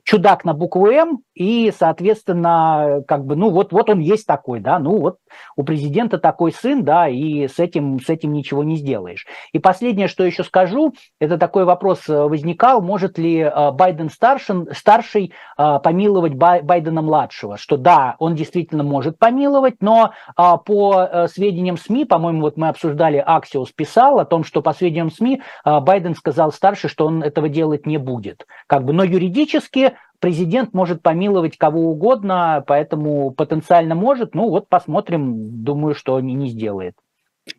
чудак 0.03 0.45
на 0.45 0.55
букву 0.55 0.89
М, 0.89 1.23
и, 1.35 1.73
соответственно, 1.77 3.03
как 3.09 3.25
бы, 3.25 3.35
ну, 3.37 3.51
вот, 3.51 3.73
вот 3.73 3.91
он 3.91 3.99
есть 3.99 4.27
такой, 4.27 4.61
да, 4.61 4.79
ну, 4.79 4.99
вот 4.99 5.19
у 5.57 5.65
президента 5.65 6.19
такой 6.19 6.53
сын, 6.53 6.85
да, 6.85 7.09
и 7.09 7.49
с 7.49 7.59
этим, 7.59 8.01
с 8.01 8.09
этим 8.09 8.33
ничего 8.33 8.63
не 8.63 8.77
сделаешь. 8.77 9.27
И 9.53 9.59
последнее, 9.59 10.07
что 10.07 10.25
еще 10.25 10.45
скажу, 10.45 10.95
это 11.19 11.37
такой 11.37 11.65
вопрос 11.65 12.09
э, 12.09 12.17
возникал, 12.17 12.81
может 12.83 13.19
ли 13.19 13.39
э, 13.39 13.71
Байден 13.73 14.11
старшин, 14.11 14.69
старший 14.73 15.33
э, 15.59 15.79
помиловать 15.83 16.35
Байдена 16.35 17.03
младшего, 17.03 17.57
что 17.57 17.77
да, 17.77 18.15
он 18.19 18.37
действительно 18.37 18.85
может 18.85 19.19
помиловать, 19.19 19.77
но 19.81 20.13
по 20.37 21.27
сведениям 21.29 21.77
СМИ, 21.77 22.05
по-моему, 22.05 22.43
вот 22.43 22.57
мы 22.57 22.69
обсуждали, 22.69 23.23
Аксиос 23.25 23.73
писал 23.73 24.19
о 24.19 24.25
том, 24.25 24.45
что 24.45 24.63
по 24.63 24.73
сведениям 24.73 25.11
СМИ 25.11 25.43
Байден 25.65 26.15
сказал 26.15 26.53
старший, 26.53 26.91
что 26.91 27.07
он 27.07 27.23
этого 27.23 27.49
делать 27.49 27.87
не 27.87 27.99
будет. 27.99 28.47
Как 28.67 28.85
бы, 28.85 28.93
но 28.93 29.05
юридически 29.05 29.95
президент 30.25 30.73
может 30.73 31.03
помиловать 31.03 31.59
кого 31.59 31.91
угодно, 31.91 32.65
поэтому 32.67 33.31
потенциально 33.33 33.95
может. 33.95 34.35
Ну 34.35 34.49
вот 34.49 34.71
посмотрим, 34.71 35.63
думаю, 35.63 35.95
что 35.95 36.19
не, 36.19 36.33
не 36.33 36.49
сделает. 36.49 36.95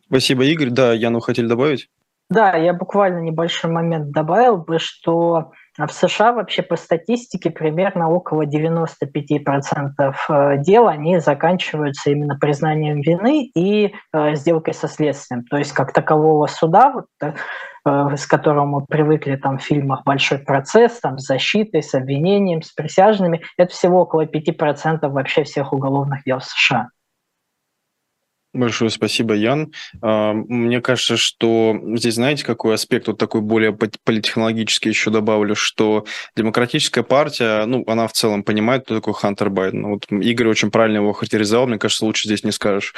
Спасибо, 0.08 0.44
Игорь. 0.44 0.70
Да, 0.70 0.92
Яну 0.92 1.20
хотели 1.20 1.46
добавить? 1.46 1.88
Да, 2.28 2.56
я 2.56 2.74
буквально 2.74 3.20
небольшой 3.20 3.70
момент 3.70 4.10
добавил 4.10 4.56
бы, 4.56 4.80
что 4.80 5.52
в 5.78 5.92
США 5.92 6.32
вообще 6.32 6.62
по 6.62 6.76
статистике 6.76 7.50
примерно 7.50 8.10
около 8.10 8.42
95% 8.42 10.14
э, 10.28 10.58
дел 10.58 10.88
они 10.88 11.18
заканчиваются 11.18 12.10
именно 12.10 12.38
признанием 12.38 13.00
вины 13.00 13.50
и 13.54 13.94
э, 14.12 14.34
сделкой 14.36 14.74
со 14.74 14.88
следствием. 14.88 15.44
То 15.44 15.58
есть 15.58 15.72
как 15.72 15.92
такового 15.92 16.46
суда, 16.46 16.92
вот, 16.92 17.06
э, 17.20 17.34
с 18.16 18.26
которым 18.26 18.68
мы 18.70 18.84
привыкли 18.86 19.36
там, 19.36 19.58
в 19.58 19.62
фильмах 19.62 20.02
«Большой 20.04 20.38
процесс», 20.38 20.98
там, 21.00 21.18
с 21.18 21.26
защитой, 21.26 21.82
с 21.82 21.94
обвинением, 21.94 22.62
с 22.62 22.72
присяжными, 22.72 23.42
это 23.58 23.72
всего 23.72 24.00
около 24.00 24.24
5% 24.24 25.08
вообще 25.08 25.44
всех 25.44 25.72
уголовных 25.72 26.24
дел 26.24 26.38
в 26.38 26.44
США. 26.44 26.88
Большое 28.56 28.90
спасибо, 28.90 29.34
Ян. 29.34 29.70
А, 30.00 30.32
мне 30.32 30.80
кажется, 30.80 31.18
что 31.18 31.78
здесь, 31.94 32.14
знаете, 32.14 32.42
какой 32.42 32.74
аспект, 32.74 33.06
вот 33.06 33.18
такой 33.18 33.42
более 33.42 33.76
политехнологический 34.04 34.88
еще 34.88 35.10
добавлю, 35.10 35.54
что 35.54 36.06
демократическая 36.34 37.02
партия, 37.02 37.66
ну, 37.66 37.84
она 37.86 38.08
в 38.08 38.12
целом 38.12 38.42
понимает, 38.44 38.84
кто 38.84 38.94
такой 38.94 39.12
Хантер 39.12 39.50
Байден. 39.50 39.86
Вот 39.86 40.06
Игорь 40.10 40.48
очень 40.48 40.70
правильно 40.70 40.96
его 40.96 41.12
характеризовал, 41.12 41.66
мне 41.66 41.78
кажется, 41.78 42.06
лучше 42.06 42.28
здесь 42.28 42.44
не 42.44 42.50
скажешь. 42.50 42.94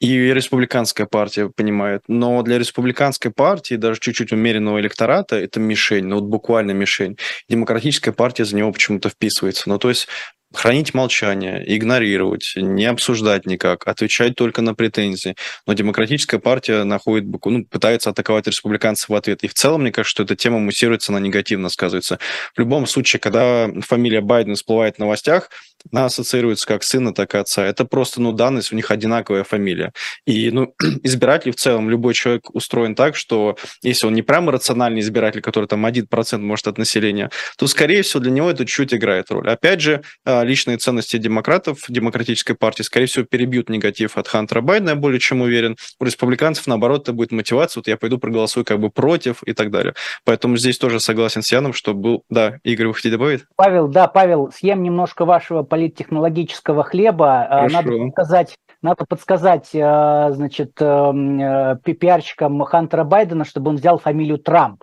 И 0.00 0.16
республиканская 0.32 1.06
партия 1.06 1.50
понимает. 1.54 2.00
Но 2.08 2.40
для 2.42 2.58
республиканской 2.58 3.30
партии, 3.30 3.74
даже 3.74 4.00
чуть-чуть 4.00 4.32
умеренного 4.32 4.80
электората, 4.80 5.36
это 5.36 5.60
мишень, 5.60 6.06
ну, 6.06 6.16
вот 6.16 6.24
буквально 6.24 6.70
мишень. 6.70 7.18
Демократическая 7.50 8.12
партия 8.12 8.46
за 8.46 8.56
него 8.56 8.72
почему-то 8.72 9.10
вписывается. 9.10 9.68
Ну, 9.68 9.78
то 9.78 9.90
есть 9.90 10.08
хранить 10.54 10.94
молчание, 10.94 11.62
игнорировать, 11.66 12.52
не 12.56 12.86
обсуждать 12.86 13.46
никак, 13.46 13.86
отвечать 13.86 14.34
только 14.34 14.62
на 14.62 14.74
претензии. 14.74 15.36
Но 15.66 15.72
демократическая 15.72 16.38
партия 16.38 16.84
находит, 16.84 17.28
ну, 17.44 17.64
пытается 17.64 18.10
атаковать 18.10 18.46
республиканцев 18.46 19.08
в 19.08 19.14
ответ. 19.14 19.44
И 19.44 19.48
в 19.48 19.54
целом, 19.54 19.82
мне 19.82 19.92
кажется, 19.92 20.10
что 20.10 20.22
эта 20.22 20.36
тема 20.36 20.58
муссируется, 20.58 21.12
она 21.12 21.20
негативно 21.20 21.68
сказывается. 21.68 22.18
В 22.54 22.58
любом 22.58 22.86
случае, 22.86 23.20
когда 23.20 23.68
фамилия 23.80 24.20
Байдена 24.20 24.54
всплывает 24.54 24.96
в 24.96 24.98
новостях, 24.98 25.50
она 25.90 26.06
ассоциируется 26.06 26.66
как 26.66 26.84
сына, 26.84 27.12
так 27.12 27.34
и 27.34 27.38
отца. 27.38 27.66
Это 27.66 27.84
просто, 27.84 28.20
ну, 28.20 28.32
данность, 28.32 28.72
у 28.72 28.76
них 28.76 28.90
одинаковая 28.90 29.44
фамилия. 29.44 29.92
И, 30.26 30.50
ну, 30.50 30.74
избиратель 31.02 31.52
в 31.52 31.56
целом, 31.56 31.90
любой 31.90 32.14
человек 32.14 32.54
устроен 32.54 32.94
так, 32.94 33.16
что 33.16 33.56
если 33.82 34.06
он 34.06 34.14
не 34.14 34.22
прямо 34.22 34.52
рациональный 34.52 35.00
избиратель, 35.00 35.40
который 35.40 35.66
там 35.66 35.84
1% 35.84 36.38
может 36.38 36.68
от 36.68 36.78
населения, 36.78 37.30
то, 37.56 37.66
скорее 37.66 38.02
всего, 38.02 38.20
для 38.20 38.30
него 38.30 38.50
это 38.50 38.64
чуть 38.66 38.94
играет 38.94 39.30
роль. 39.30 39.48
Опять 39.48 39.80
же, 39.80 40.02
а, 40.42 40.44
личные 40.44 40.76
ценности 40.76 41.16
демократов, 41.16 41.84
демократической 41.88 42.54
партии, 42.54 42.82
скорее 42.82 43.06
всего, 43.06 43.24
перебьют 43.24 43.68
негатив 43.68 44.18
от 44.18 44.28
Хантера 44.28 44.60
Байдена, 44.60 44.90
я 44.90 44.96
более 44.96 45.20
чем 45.20 45.40
уверен. 45.40 45.76
У 46.00 46.04
республиканцев, 46.04 46.66
наоборот, 46.66 47.02
это 47.02 47.12
будет 47.12 47.32
мотивация, 47.32 47.80
вот 47.80 47.88
я 47.88 47.96
пойду 47.96 48.18
проголосую 48.18 48.64
как 48.64 48.80
бы 48.80 48.90
против 48.90 49.42
и 49.44 49.52
так 49.52 49.70
далее. 49.70 49.94
Поэтому 50.24 50.56
здесь 50.56 50.78
тоже 50.78 51.00
согласен 51.00 51.42
с 51.42 51.52
Яном, 51.52 51.72
что 51.72 51.94
был... 51.94 52.24
Да, 52.28 52.58
Игорь, 52.64 52.88
вы 52.88 52.94
хотите 52.94 53.12
добавить? 53.12 53.44
Павел, 53.56 53.88
да, 53.88 54.08
Павел, 54.08 54.50
съем 54.52 54.82
немножко 54.82 55.24
вашего 55.24 55.62
политтехнологического 55.62 56.84
хлеба. 56.84 57.42
А, 57.42 57.68
Хорошо. 57.68 57.76
Надо 57.76 57.98
подсказать, 57.98 58.54
надо 58.82 59.04
подсказать 59.08 59.70
а, 59.74 60.32
значит, 60.32 60.72
эм, 60.80 61.40
э, 61.40 61.76
пиарщикам 61.84 62.60
Хантера 62.64 63.04
Байдена, 63.04 63.44
чтобы 63.44 63.70
он 63.70 63.76
взял 63.76 63.98
фамилию 63.98 64.38
Трамп 64.38 64.82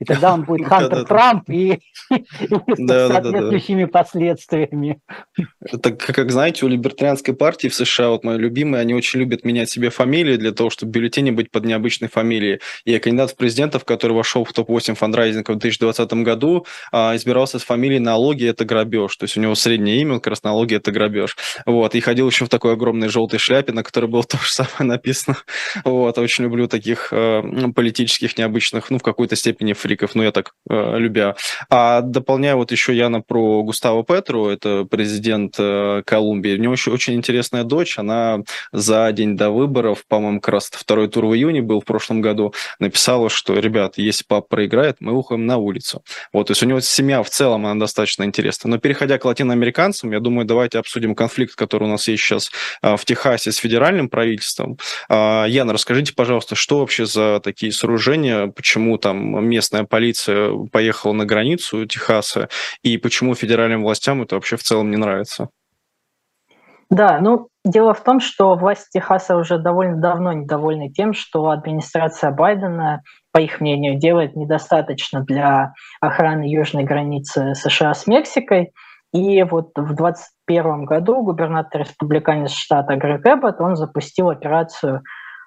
и 0.00 0.04
тогда 0.04 0.34
он 0.34 0.44
будет 0.44 0.66
Хантер 0.68 1.04
Трамп 1.04 1.48
и 1.50 1.78
с 2.10 2.86
соответствующими 2.86 3.84
последствиями. 3.84 5.00
Это, 5.60 5.92
как 5.92 6.32
знаете, 6.32 6.64
у 6.64 6.68
либертарианской 6.68 7.34
партии 7.34 7.68
в 7.68 7.74
США, 7.74 8.08
вот 8.10 8.24
мои 8.24 8.38
любимые, 8.38 8.80
они 8.80 8.94
очень 8.94 9.20
любят 9.20 9.44
менять 9.44 9.70
себе 9.70 9.90
фамилии 9.90 10.36
для 10.36 10.52
того, 10.52 10.70
чтобы 10.70 10.90
в 10.90 10.94
бюллетене 10.94 11.32
быть 11.32 11.50
под 11.50 11.66
необычной 11.66 12.08
фамилией. 12.08 12.60
И 12.84 12.98
кандидат 12.98 13.32
в 13.32 13.36
президентов, 13.36 13.84
который 13.84 14.12
вошел 14.12 14.44
в 14.44 14.52
топ-8 14.52 14.94
фандрайзинга 14.94 15.52
в 15.52 15.58
2020 15.58 16.12
году, 16.24 16.66
а, 16.92 17.14
избирался 17.14 17.58
с 17.58 17.62
фамилией 17.62 18.00
налоги 18.00 18.46
это 18.46 18.64
грабеж. 18.64 19.16
То 19.16 19.24
есть 19.24 19.36
у 19.36 19.40
него 19.40 19.54
среднее 19.54 20.00
имя, 20.00 20.14
как 20.14 20.28
раз 20.28 20.42
налоги 20.42 20.74
это 20.76 20.90
грабеж. 20.92 21.36
Вот. 21.66 21.94
И 21.94 22.00
ходил 22.00 22.28
еще 22.28 22.46
в 22.46 22.48
такой 22.48 22.72
огромной 22.72 23.08
желтой 23.08 23.38
шляпе, 23.38 23.72
на 23.72 23.82
которой 23.82 24.06
было 24.06 24.22
то 24.28 24.38
же 24.38 24.50
самое 24.50 24.92
написано. 24.92 25.36
Вот. 25.84 26.16
Очень 26.18 26.44
люблю 26.44 26.68
таких 26.68 27.08
э, 27.12 27.42
политических 27.74 28.38
необычных, 28.38 28.90
ну, 28.90 28.98
в 28.98 29.02
какой-то 29.02 29.36
степени 29.36 29.74
фри 29.74 29.89
фриков, 29.90 30.14
ну, 30.14 30.22
я 30.22 30.30
так 30.30 30.52
э, 30.68 30.98
любя. 30.98 31.34
А 31.68 32.00
дополняю 32.00 32.56
вот 32.56 32.70
еще 32.70 32.96
Яна 32.96 33.20
про 33.20 33.62
Густаво 33.64 34.04
Петру, 34.04 34.46
это 34.46 34.84
президент 34.84 35.56
э, 35.58 36.02
Колумбии. 36.06 36.54
У 36.54 36.60
него 36.60 36.74
еще 36.74 36.92
очень 36.92 37.14
интересная 37.14 37.64
дочь, 37.64 37.98
она 37.98 38.40
за 38.72 39.10
день 39.12 39.36
до 39.36 39.50
выборов, 39.50 40.04
по-моему, 40.06 40.40
как 40.40 40.54
раз 40.54 40.70
второй 40.72 41.08
тур 41.08 41.26
в 41.26 41.34
июне 41.34 41.60
был 41.62 41.80
в 41.80 41.84
прошлом 41.84 42.20
году, 42.20 42.54
написала, 42.78 43.28
что, 43.30 43.58
ребят, 43.58 43.94
если 43.96 44.24
папа 44.24 44.46
проиграет, 44.48 44.96
мы 45.00 45.12
уходим 45.12 45.46
на 45.46 45.56
улицу. 45.56 46.04
Вот, 46.32 46.46
то 46.46 46.52
есть 46.52 46.62
у 46.62 46.66
него 46.66 46.80
семья 46.80 47.22
в 47.22 47.30
целом, 47.30 47.66
она 47.66 47.80
достаточно 47.80 48.22
интересна. 48.22 48.70
Но 48.70 48.78
переходя 48.78 49.18
к 49.18 49.24
латиноамериканцам, 49.24 50.12
я 50.12 50.20
думаю, 50.20 50.46
давайте 50.46 50.78
обсудим 50.78 51.14
конфликт, 51.14 51.56
который 51.56 51.84
у 51.84 51.90
нас 51.90 52.06
есть 52.06 52.22
сейчас 52.22 52.52
э, 52.82 52.96
в 52.96 53.04
Техасе 53.04 53.50
с 53.50 53.56
федеральным 53.56 54.08
правительством. 54.08 54.78
Э, 55.08 55.46
Яна, 55.48 55.72
расскажите, 55.72 56.12
пожалуйста, 56.14 56.54
что 56.54 56.78
вообще 56.78 57.06
за 57.06 57.40
такие 57.42 57.72
сооружения, 57.72 58.46
почему 58.46 58.98
там 58.98 59.40
местная 59.48 59.79
местная 59.80 59.84
полиция 59.86 60.52
поехала 60.72 61.12
на 61.12 61.24
границу 61.24 61.86
Техаса, 61.86 62.48
и 62.82 62.98
почему 62.98 63.34
федеральным 63.34 63.82
властям 63.82 64.22
это 64.22 64.34
вообще 64.34 64.56
в 64.56 64.62
целом 64.62 64.90
не 64.90 64.96
нравится? 64.96 65.48
Да, 66.90 67.20
ну, 67.20 67.48
дело 67.64 67.94
в 67.94 68.02
том, 68.02 68.18
что 68.18 68.56
власти 68.56 68.98
Техаса 68.98 69.36
уже 69.36 69.58
довольно 69.58 69.96
давно 69.96 70.32
недовольны 70.32 70.90
тем, 70.90 71.12
что 71.14 71.50
администрация 71.50 72.32
Байдена, 72.32 73.02
по 73.32 73.38
их 73.38 73.60
мнению, 73.60 73.96
делает 73.96 74.34
недостаточно 74.34 75.20
для 75.20 75.72
охраны 76.00 76.52
южной 76.52 76.82
границы 76.82 77.54
США 77.54 77.94
с 77.94 78.08
Мексикой. 78.08 78.72
И 79.12 79.42
вот 79.44 79.70
в 79.76 79.94
2021 79.94 80.84
году 80.84 81.22
губернатор 81.22 81.82
республиканец 81.82 82.50
штата 82.50 82.96
Грег 82.96 83.24
Эббот, 83.24 83.60
он 83.60 83.76
запустил 83.76 84.30
операцию 84.30 85.02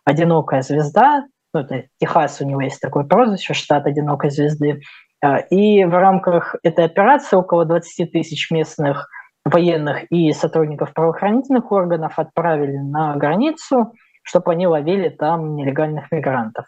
«Одинокая 0.06 0.62
звезда», 0.62 1.24
ну, 1.54 1.62
это 1.62 1.84
Техас, 2.00 2.42
у 2.42 2.46
него 2.46 2.62
есть 2.62 2.82
такое 2.82 3.04
прозвище, 3.04 3.54
штат 3.54 3.86
одинокой 3.86 4.32
звезды. 4.32 4.82
А, 5.24 5.38
и 5.38 5.84
в 5.86 5.94
рамках 5.94 6.56
этой 6.63 6.86
операции 6.86 7.36
около 7.36 7.66
20 7.66 8.12
тысяч 8.12 8.52
местных 8.52 9.08
военных 9.46 10.12
и 10.12 10.32
сотрудников 10.34 10.94
правоохранительных 10.94 11.72
органов 11.72 12.18
отправили 12.18 12.78
на 12.78 13.16
границу, 13.16 13.94
чтобы 14.24 14.54
они 14.54 14.68
ловили 14.68 15.10
там 15.10 15.56
нелегальных 15.56 16.12
мигрантов. 16.12 16.66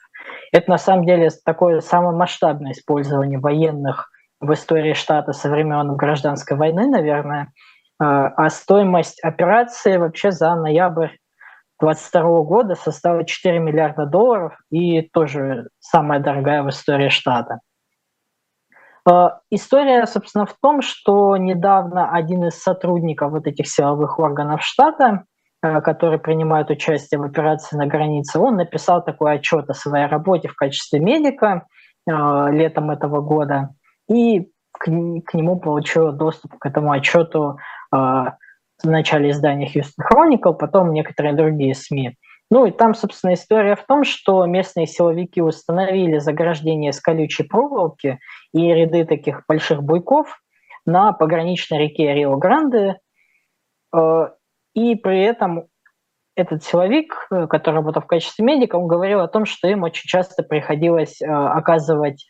Это 0.51 0.69
на 0.69 0.77
самом 0.77 1.05
деле 1.05 1.29
такое 1.45 1.79
самое 1.79 2.15
масштабное 2.15 2.73
использование 2.73 3.39
военных 3.39 4.09
в 4.41 4.53
истории 4.53 4.93
штата 4.93 5.31
со 5.31 5.49
времен 5.49 5.95
гражданской 5.95 6.57
войны, 6.57 6.87
наверное. 6.87 7.51
А, 7.97 8.27
а 8.27 8.49
стоимость 8.49 9.23
операции 9.23 9.97
вообще 9.97 10.31
за 10.31 10.55
ноябрь 10.55 11.09
2022 11.79 12.41
года 12.43 12.75
составила 12.75 13.25
4 13.25 13.59
миллиарда 13.59 14.05
долларов 14.05 14.57
и 14.69 15.01
тоже 15.01 15.67
самая 15.79 16.19
дорогая 16.19 16.63
в 16.63 16.69
истории 16.69 17.09
штата. 17.09 17.59
А, 19.07 19.39
история, 19.51 20.05
собственно, 20.07 20.45
в 20.45 20.55
том, 20.61 20.81
что 20.81 21.37
недавно 21.37 22.11
один 22.11 22.45
из 22.45 22.61
сотрудников 22.61 23.31
вот 23.31 23.45
этих 23.45 23.67
силовых 23.67 24.19
органов 24.19 24.63
штата, 24.63 25.25
а, 25.61 25.81
который 25.81 26.17
принимает 26.17 26.69
участие 26.69 27.19
в 27.19 27.23
операции 27.23 27.77
на 27.77 27.85
границе, 27.85 28.39
он 28.39 28.55
написал 28.55 29.03
такой 29.03 29.35
отчет 29.35 29.69
о 29.69 29.73
своей 29.73 30.07
работе 30.07 30.47
в 30.47 30.55
качестве 30.55 30.99
медика 30.99 31.67
а, 32.09 32.49
летом 32.49 32.89
этого 32.89 33.21
года, 33.21 33.69
и 34.09 34.49
к, 34.71 34.87
нему 34.87 35.59
получил 35.59 36.11
доступ 36.11 36.57
к 36.57 36.65
этому 36.65 36.91
отчету 36.91 37.57
в 38.83 38.89
начале 38.89 39.31
издания 39.31 39.67
Houston 39.67 40.03
Chronicle, 40.11 40.53
потом 40.53 40.93
некоторые 40.93 41.33
другие 41.35 41.75
СМИ. 41.75 42.15
Ну 42.51 42.65
и 42.65 42.71
там, 42.71 42.93
собственно, 42.93 43.33
история 43.33 43.75
в 43.75 43.85
том, 43.85 44.03
что 44.03 44.45
местные 44.45 44.85
силовики 44.85 45.41
установили 45.41 46.19
заграждение 46.19 46.93
с 46.93 46.99
колючей 46.99 47.43
проволоки 47.43 48.19
и 48.53 48.71
ряды 48.71 49.05
таких 49.05 49.43
больших 49.47 49.81
буйков 49.81 50.39
на 50.85 51.11
пограничной 51.11 51.79
реке 51.79 52.13
Рио-Гранде. 52.13 52.97
Э, 53.95 54.29
и 54.75 54.95
при 54.95 55.23
этом 55.23 55.65
этот 56.35 56.63
силовик, 56.63 57.27
э, 57.31 57.47
который 57.47 57.75
работал 57.75 58.03
в 58.03 58.07
качестве 58.07 58.45
медика, 58.45 58.75
он 58.75 58.87
говорил 58.87 59.21
о 59.21 59.27
том, 59.27 59.45
что 59.45 59.67
им 59.67 59.83
очень 59.83 60.07
часто 60.07 60.43
приходилось 60.43 61.21
э, 61.21 61.25
оказывать 61.25 62.27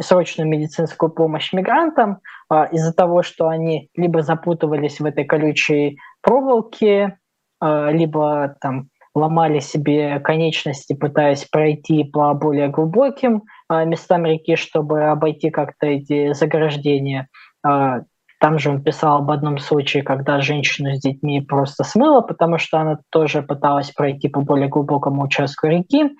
срочную 0.00 0.48
медицинскую 0.48 1.10
помощь 1.10 1.52
мигрантам 1.52 2.20
из-за 2.50 2.92
того, 2.92 3.22
что 3.22 3.48
они 3.48 3.90
либо 3.94 4.22
запутывались 4.22 5.00
в 5.00 5.04
этой 5.04 5.24
колючей 5.24 5.98
проволоке, 6.22 7.18
а, 7.60 7.90
либо 7.90 8.56
там 8.60 8.88
ломали 9.14 9.58
себе 9.58 10.20
конечности, 10.20 10.94
пытаясь 10.94 11.44
пройти 11.44 12.04
по 12.04 12.32
более 12.34 12.68
глубоким 12.68 13.42
а, 13.68 13.84
местам 13.84 14.24
реки, 14.24 14.56
чтобы 14.56 15.04
обойти 15.04 15.50
как-то 15.50 15.86
эти 15.86 16.32
заграждения. 16.32 17.28
А, 17.64 18.02
там 18.40 18.58
же 18.58 18.70
он 18.70 18.82
писал 18.82 19.18
об 19.18 19.30
одном 19.30 19.58
случае, 19.58 20.04
когда 20.04 20.40
женщину 20.40 20.94
с 20.94 21.00
детьми 21.00 21.40
просто 21.40 21.82
смыло, 21.82 22.20
потому 22.20 22.58
что 22.58 22.78
она 22.78 22.98
тоже 23.10 23.42
пыталась 23.42 23.90
пройти 23.90 24.28
по 24.28 24.40
более 24.40 24.68
глубокому 24.68 25.22
участку 25.22 25.66
реки. 25.66 26.10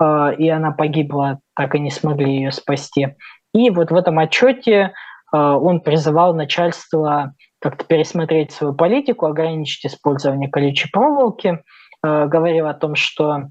А, 0.00 0.30
и 0.30 0.48
она 0.48 0.72
погибла, 0.72 1.40
так 1.54 1.74
и 1.74 1.80
не 1.80 1.90
смогли 1.90 2.36
ее 2.36 2.52
спасти. 2.52 3.16
И 3.54 3.70
вот 3.70 3.90
в 3.90 3.94
этом 3.94 4.18
отчете 4.18 4.82
а, 4.84 4.92
он 5.38 5.80
призывал 5.80 6.34
начальство 6.34 7.34
как-то 7.62 7.84
пересмотреть 7.84 8.52
свою 8.52 8.74
политику, 8.74 9.26
ограничить 9.26 9.86
использование 9.86 10.50
колючей 10.50 10.90
проволоки, 10.90 11.62
а, 12.02 12.26
говорил 12.26 12.66
о 12.66 12.74
том, 12.74 12.96
что 12.96 13.44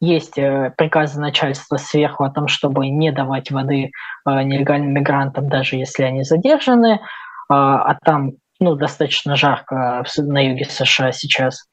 есть 0.00 0.38
э, 0.38 0.72
приказы 0.76 1.18
начальства 1.20 1.76
сверху 1.76 2.22
о 2.22 2.30
том, 2.30 2.46
чтобы 2.46 2.88
не 2.88 3.10
давать 3.10 3.50
воды 3.50 3.90
нелегальным 4.24 4.92
мигрантам, 4.92 5.48
даже 5.48 5.74
если 5.74 6.04
они 6.04 6.22
задержаны, 6.22 7.00
а 7.48 7.96
там 8.04 8.34
ну, 8.60 8.76
достаточно 8.76 9.34
жарко 9.34 10.04
на 10.18 10.50
юге 10.50 10.66
США 10.66 11.10
сейчас. 11.10 11.64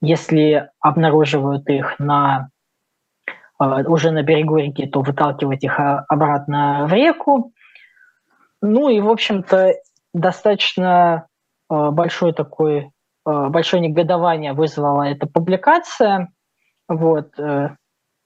если 0.00 0.70
обнаруживают 0.80 1.68
их 1.68 2.00
на 2.00 2.48
уже 3.60 4.10
на 4.10 4.22
берегу 4.22 4.56
реки, 4.56 4.86
то 4.86 5.02
выталкивать 5.02 5.62
их 5.62 5.78
обратно 6.08 6.86
в 6.88 6.92
реку. 6.92 7.52
Ну 8.62 8.88
и, 8.88 9.00
в 9.00 9.08
общем-то, 9.08 9.74
достаточно 10.12 11.26
большой 11.68 12.32
такой, 12.32 12.90
большое 13.24 13.80
негодование 13.80 14.52
вызвала 14.52 15.04
эта 15.04 15.26
публикация. 15.26 16.28
Вот, 16.88 17.32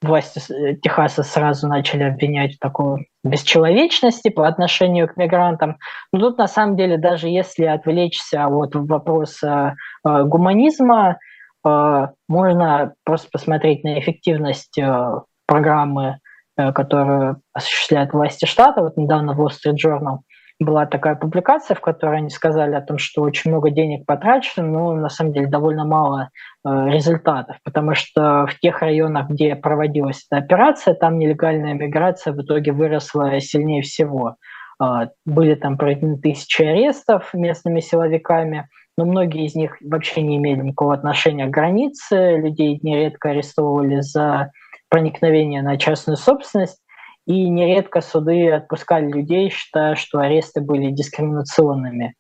власти 0.05 0.41
э, 0.53 0.77
Техаса 0.77 1.23
сразу 1.23 1.67
начали 1.67 2.05
обвинять 2.05 2.55
в 2.55 2.59
такой 2.59 3.09
бесчеловечности 3.25 4.29
по 4.29 4.47
отношению 4.47 5.09
к 5.09 5.17
мигрантам. 5.17 5.79
Но 6.13 6.21
тут 6.21 6.39
на 6.39 6.47
самом 6.47 6.77
деле 6.77 6.99
даже 6.99 7.29
если 7.29 7.65
отвлечься 7.65 8.47
от 8.47 8.75
вопроса 8.75 9.75
э, 10.07 10.23
гуманизма, 10.25 11.19
э, 11.67 12.07
можно 12.29 12.95
просто 13.05 13.29
посмотреть 13.33 13.85
на 13.85 13.99
эффективность 13.99 14.79
э, 14.79 15.21
программы, 15.47 16.05
э, 16.05 16.19
которую 16.57 17.41
осуществляет 17.53 18.13
власти 18.13 18.45
штата. 18.45 18.83
Вот 18.83 18.97
недавно 18.97 19.35
в 19.35 19.41
Wall 19.41 19.49
Street 19.49 19.77
Journal 19.85 20.19
была 20.61 20.87
такая 20.87 21.17
публикация, 21.17 21.75
в 21.75 21.81
которой 21.81 22.19
они 22.19 22.31
сказали 22.31 22.75
о 22.75 22.81
том, 22.81 22.99
что 22.99 23.23
очень 23.23 23.51
много 23.51 23.71
денег 23.71 24.07
потрачено, 24.07 24.67
но 24.67 24.95
на 24.95 25.09
самом 25.09 25.33
деле 25.33 25.47
довольно 25.47 25.85
мало 25.85 26.31
э, 26.65 26.69
результатов, 26.91 27.57
потому 27.65 27.95
что 27.95 28.47
в 28.47 28.59
тех 28.61 28.81
районах, 28.81 29.29
где 29.29 29.57
проводилась 29.57 30.27
эта 30.31 30.43
операция, 30.43 30.95
там 30.95 31.19
нелегальная 31.19 31.75
миграция 31.75 32.33
в 32.33 32.41
итоге 32.41 32.73
выросла 32.73 33.41
сильнее 33.41 33.83
всего. 33.83 34.37
Э, 34.83 35.09
были 35.27 35.55
там 35.57 35.77
проведены 35.77 36.19
тысячи 36.19 36.63
арестов 36.63 37.35
местными 37.35 37.81
силовиками, 37.81 38.69
но 38.97 39.07
многие 39.07 39.47
из 39.47 39.57
них 39.57 39.77
вообще 39.83 40.23
не 40.23 40.37
имели 40.37 40.61
никакого 40.61 40.95
отношения 40.95 41.47
к 41.47 41.51
границе, 41.51 42.37
людей 42.37 42.79
нередко 42.83 43.31
арестовывали 43.31 44.01
за 44.01 44.53
проникновение 44.95 45.61
на 45.61 45.77
частную 45.77 46.17
собственность, 46.17 46.81
и 47.27 47.49
нередко 47.51 48.01
суды 48.01 48.49
отпускали 48.53 49.11
людей, 49.11 49.51
считая, 49.51 49.97
что 49.97 50.21
аресты 50.21 50.61
были 50.61 50.93
дискриминационными. 50.93 52.15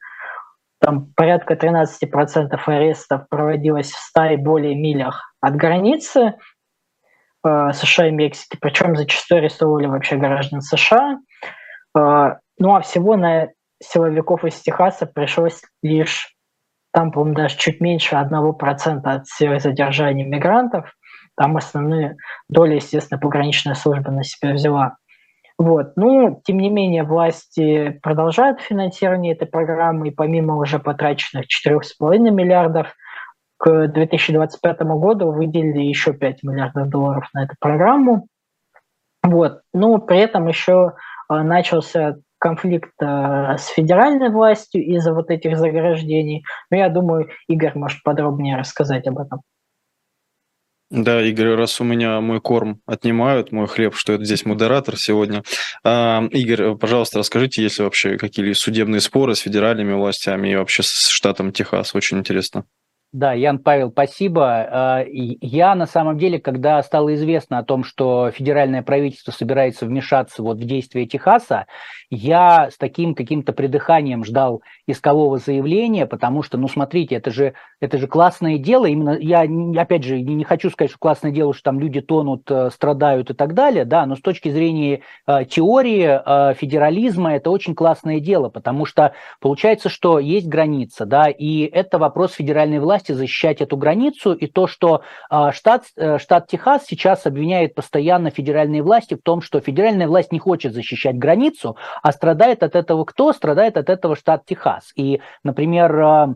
Там 0.80 1.12
порядка 1.14 1.54
13% 1.54 1.86
арестов 2.66 3.28
проводилось 3.28 3.92
в 3.92 3.98
100 4.00 4.24
и 4.24 4.36
более 4.38 4.74
милях 4.74 5.36
от 5.40 5.54
границы 5.54 6.34
э, 7.46 7.72
США 7.72 8.08
и 8.08 8.10
Мексики, 8.10 8.58
причем 8.60 8.96
зачастую 8.96 9.38
арестовывали 9.38 9.86
вообще 9.86 10.16
граждан 10.16 10.60
США. 10.60 11.20
Э, 11.96 12.38
ну 12.58 12.74
а 12.74 12.80
всего 12.80 13.14
на 13.14 13.50
силовиков 13.80 14.44
из 14.44 14.60
Техаса 14.60 15.06
пришлось 15.06 15.62
лишь, 15.80 16.34
там, 16.92 17.12
по-моему, 17.12 17.36
даже 17.36 17.56
чуть 17.56 17.80
меньше 17.80 18.16
1% 18.16 19.00
от 19.04 19.26
всех 19.26 19.60
задержаний 19.60 20.24
мигрантов– 20.24 20.92
там 21.36 21.56
основные 21.56 22.16
доли, 22.48 22.76
естественно, 22.76 23.20
пограничная 23.20 23.74
служба 23.74 24.10
на 24.10 24.24
себя 24.24 24.52
взяла. 24.52 24.96
Вот. 25.56 25.92
Ну, 25.96 26.40
тем 26.44 26.58
не 26.58 26.70
менее, 26.70 27.04
власти 27.04 27.98
продолжают 28.02 28.60
финансирование 28.60 29.34
этой 29.34 29.46
программы, 29.46 30.08
и 30.08 30.10
помимо 30.10 30.56
уже 30.56 30.78
потраченных 30.78 31.46
4,5 31.46 32.18
миллиардов, 32.30 32.94
к 33.56 33.88
2025 33.88 34.80
году 34.82 35.30
выделили 35.30 35.84
еще 35.84 36.12
5 36.12 36.42
миллиардов 36.42 36.88
долларов 36.88 37.28
на 37.32 37.44
эту 37.44 37.54
программу. 37.58 38.26
Вот. 39.22 39.62
Но 39.72 39.98
при 39.98 40.18
этом 40.18 40.48
еще 40.48 40.94
а, 41.28 41.42
начался 41.42 42.16
конфликт 42.38 42.92
а, 43.00 43.56
с 43.56 43.68
федеральной 43.68 44.28
властью 44.28 44.84
из-за 44.84 45.14
вот 45.14 45.30
этих 45.30 45.56
заграждений. 45.56 46.44
Но 46.70 46.76
я 46.76 46.90
думаю, 46.90 47.30
Игорь 47.48 47.72
может 47.74 48.02
подробнее 48.02 48.58
рассказать 48.58 49.06
об 49.06 49.18
этом. 49.18 49.40
Да, 50.90 51.20
Игорь, 51.22 51.54
раз 51.56 51.80
у 51.80 51.84
меня 51.84 52.20
мой 52.20 52.40
корм 52.40 52.80
отнимают, 52.86 53.52
мой 53.52 53.66
хлеб, 53.66 53.96
что 53.96 54.12
это 54.12 54.24
здесь 54.24 54.44
модератор 54.44 54.96
сегодня. 54.96 55.42
А, 55.82 56.22
Игорь, 56.30 56.76
пожалуйста, 56.76 57.18
расскажите, 57.18 57.62
есть 57.62 57.78
ли 57.78 57.84
вообще 57.84 58.16
какие-либо 58.16 58.54
судебные 58.54 59.00
споры 59.00 59.34
с 59.34 59.40
федеральными 59.40 59.94
властями 59.94 60.50
и 60.52 60.56
вообще 60.56 60.82
с 60.82 61.08
штатом 61.08 61.52
Техас? 61.52 61.94
Очень 61.94 62.18
интересно. 62.18 62.64
Да, 63.14 63.32
Ян 63.32 63.60
Павел, 63.60 63.92
спасибо. 63.92 64.44
А, 64.44 65.04
я 65.06 65.76
на 65.76 65.86
самом 65.86 66.18
деле, 66.18 66.40
когда 66.40 66.82
стало 66.82 67.14
известно 67.14 67.58
о 67.58 67.62
том, 67.62 67.84
что 67.84 68.32
федеральное 68.32 68.82
правительство 68.82 69.30
собирается 69.30 69.86
вмешаться 69.86 70.42
вот 70.42 70.56
в 70.56 70.64
действия 70.64 71.06
Техаса, 71.06 71.66
я 72.10 72.70
с 72.72 72.76
таким 72.76 73.14
каким-то 73.14 73.52
придыханием 73.52 74.24
ждал 74.24 74.62
искового 74.88 75.38
заявления, 75.38 76.06
потому 76.06 76.42
что, 76.42 76.58
ну, 76.58 76.66
смотрите, 76.66 77.14
это 77.14 77.30
же, 77.30 77.54
это 77.80 77.98
же 77.98 78.08
классное 78.08 78.58
дело. 78.58 78.86
Именно 78.86 79.16
я, 79.20 79.46
опять 79.80 80.02
же, 80.02 80.20
не 80.20 80.42
хочу 80.42 80.70
сказать, 80.70 80.90
что 80.90 80.98
классное 80.98 81.30
дело, 81.30 81.54
что 81.54 81.62
там 81.62 81.78
люди 81.78 82.00
тонут, 82.00 82.50
э, 82.50 82.70
страдают 82.70 83.30
и 83.30 83.34
так 83.34 83.54
далее, 83.54 83.84
да, 83.84 84.06
но 84.06 84.16
с 84.16 84.20
точки 84.20 84.48
зрения 84.48 85.02
э, 85.26 85.44
теории 85.44 86.20
э, 86.50 86.54
федерализма 86.54 87.34
это 87.34 87.50
очень 87.50 87.76
классное 87.76 88.18
дело, 88.18 88.48
потому 88.48 88.86
что 88.86 89.12
получается, 89.40 89.88
что 89.88 90.18
есть 90.18 90.48
граница, 90.48 91.06
да, 91.06 91.28
и 91.28 91.60
это 91.62 91.98
вопрос 91.98 92.32
федеральной 92.32 92.80
власти 92.80 93.03
власти 93.04 93.12
защищать 93.12 93.60
эту 93.60 93.76
границу, 93.76 94.32
и 94.32 94.46
то, 94.46 94.66
что 94.66 95.02
а, 95.30 95.52
штат, 95.52 95.84
э, 95.96 96.18
штат 96.18 96.46
Техас 96.46 96.84
сейчас 96.86 97.26
обвиняет 97.26 97.74
постоянно 97.74 98.30
федеральные 98.30 98.82
власти 98.82 99.14
в 99.14 99.22
том, 99.22 99.42
что 99.42 99.60
федеральная 99.60 100.08
власть 100.08 100.32
не 100.32 100.38
хочет 100.38 100.72
защищать 100.72 101.16
границу, 101.16 101.76
а 102.02 102.12
страдает 102.12 102.62
от 102.62 102.74
этого 102.74 103.04
кто? 103.04 103.32
Страдает 103.32 103.76
от 103.76 103.88
этого 103.90 104.16
штат 104.16 104.44
Техас. 104.46 104.92
И, 104.96 105.20
например, 105.44 106.00
а, 106.00 106.34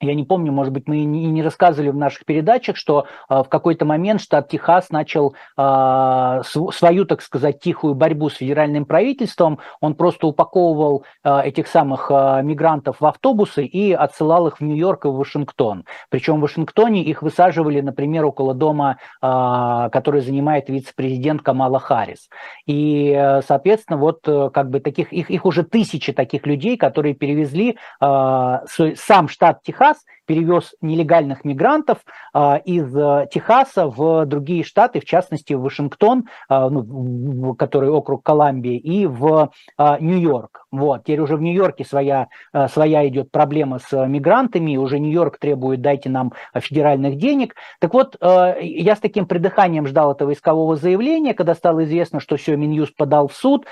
я 0.00 0.14
не 0.14 0.24
помню, 0.24 0.52
может 0.52 0.72
быть, 0.72 0.86
мы 0.86 0.98
и 0.98 1.04
не 1.04 1.42
рассказывали 1.42 1.90
в 1.90 1.96
наших 1.96 2.24
передачах, 2.24 2.76
что 2.76 3.06
э, 3.28 3.42
в 3.42 3.48
какой-то 3.48 3.84
момент 3.84 4.20
штат 4.20 4.48
Техас 4.48 4.90
начал 4.90 5.34
э, 5.56 6.42
свою, 6.44 7.04
так 7.04 7.20
сказать, 7.22 7.60
тихую 7.60 7.94
борьбу 7.94 8.30
с 8.30 8.36
федеральным 8.36 8.84
правительством. 8.84 9.58
Он 9.80 9.94
просто 9.94 10.28
упаковывал 10.28 11.04
э, 11.24 11.40
этих 11.44 11.66
самых 11.66 12.10
мигрантов 12.10 13.00
в 13.00 13.06
автобусы 13.06 13.64
и 13.64 13.92
отсылал 13.92 14.46
их 14.48 14.60
в 14.60 14.64
Нью-Йорк 14.64 15.06
и 15.06 15.08
в 15.08 15.16
Вашингтон. 15.16 15.84
Причем 16.10 16.38
в 16.38 16.42
Вашингтоне 16.42 17.02
их 17.02 17.22
высаживали, 17.22 17.80
например, 17.80 18.24
около 18.24 18.54
дома, 18.54 18.98
который 19.20 20.20
занимает 20.20 20.68
вице-президент 20.68 21.42
Камала 21.42 21.78
Харрис. 21.78 22.28
И, 22.66 23.12
э, 23.16 23.42
соответственно, 23.42 23.98
вот 23.98 24.20
э, 24.26 24.50
как 24.52 24.70
бы 24.70 24.80
таких, 24.80 25.12
их, 25.12 25.30
их 25.30 25.44
уже 25.44 25.64
тысячи 25.64 26.12
таких 26.12 26.46
людей, 26.46 26.76
которые 26.76 27.14
перевезли 27.14 27.76
сам 28.00 29.28
штат 29.28 29.62
Техас 29.62 29.87
Техас 29.88 30.04
перевез 30.26 30.74
нелегальных 30.80 31.44
мигрантов 31.44 31.98
а, 32.34 32.56
из 32.56 32.94
э, 32.94 33.26
Техаса 33.32 33.86
в 33.86 34.26
другие 34.26 34.62
штаты, 34.62 35.00
в 35.00 35.04
частности 35.04 35.54
в 35.54 35.62
Вашингтон, 35.62 36.24
а, 36.48 36.68
ну, 36.68 37.54
который 37.54 37.88
округ 37.88 38.22
Колумбии, 38.22 38.76
и 38.76 39.06
в 39.06 39.50
а, 39.76 39.98
Нью-Йорк. 39.98 40.66
Вот. 40.70 41.04
Теперь 41.04 41.20
уже 41.20 41.36
в 41.36 41.42
Нью-Йорке 41.42 41.84
своя, 41.84 42.28
своя 42.68 43.06
идет 43.08 43.30
проблема 43.30 43.78
с 43.78 44.06
мигрантами, 44.06 44.76
уже 44.76 44.98
Нью-Йорк 44.98 45.38
требует 45.38 45.80
«дайте 45.80 46.08
нам 46.10 46.32
федеральных 46.54 47.16
денег». 47.16 47.54
Так 47.80 47.94
вот, 47.94 48.16
я 48.20 48.96
с 48.96 49.00
таким 49.00 49.26
придыханием 49.26 49.86
ждал 49.86 50.12
этого 50.12 50.32
искового 50.32 50.76
заявления, 50.76 51.34
когда 51.34 51.54
стало 51.54 51.84
известно, 51.84 52.20
что 52.20 52.36
все, 52.36 52.56
Минюст 52.56 52.96
подал 52.96 53.28
в 53.28 53.34
суд, 53.34 53.66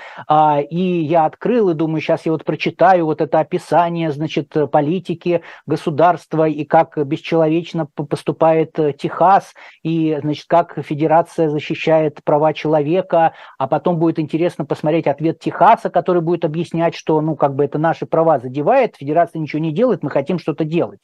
и 0.69 1.05
я 1.07 1.25
открыл 1.25 1.69
и 1.69 1.73
думаю, 1.73 2.01
сейчас 2.01 2.25
я 2.25 2.31
вот 2.31 2.43
прочитаю 2.43 3.05
вот 3.05 3.21
это 3.21 3.39
описание, 3.39 4.11
значит, 4.11 4.53
политики 4.71 5.41
государства 5.65 6.47
и 6.47 6.63
как 6.63 6.97
бесчеловечно 7.05 7.85
поступает 7.85 8.77
э, 8.79 8.93
Техас, 8.93 9.53
и, 9.83 10.17
значит, 10.21 10.45
как 10.47 10.77
Федерация 10.83 11.49
защищает 11.49 12.23
права 12.23 12.53
человека, 12.53 13.33
а 13.57 13.67
потом 13.67 13.97
будет 13.99 14.19
интересно 14.19 14.65
посмотреть 14.65 15.07
ответ 15.07 15.39
Техаса, 15.39 15.89
который 15.89 16.21
будет 16.21 16.45
объяснять, 16.45 16.86
что, 16.95 17.21
ну, 17.21 17.35
как 17.35 17.55
бы 17.55 17.65
это 17.65 17.77
наши 17.77 18.05
права 18.05 18.39
задевает, 18.39 18.95
Федерация 18.97 19.39
ничего 19.39 19.61
не 19.61 19.71
делает, 19.71 20.03
мы 20.03 20.09
хотим 20.09 20.39
что-то 20.39 20.63
делать. 20.63 20.99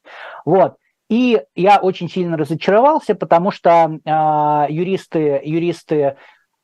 Вот. 0.45 0.75
И 1.09 1.41
я 1.55 1.77
очень 1.77 2.09
сильно 2.09 2.37
разочаровался, 2.37 3.13
потому 3.15 3.51
что 3.51 3.99
э, 4.03 4.65
юристы, 4.71 5.41
юристы 5.43 6.15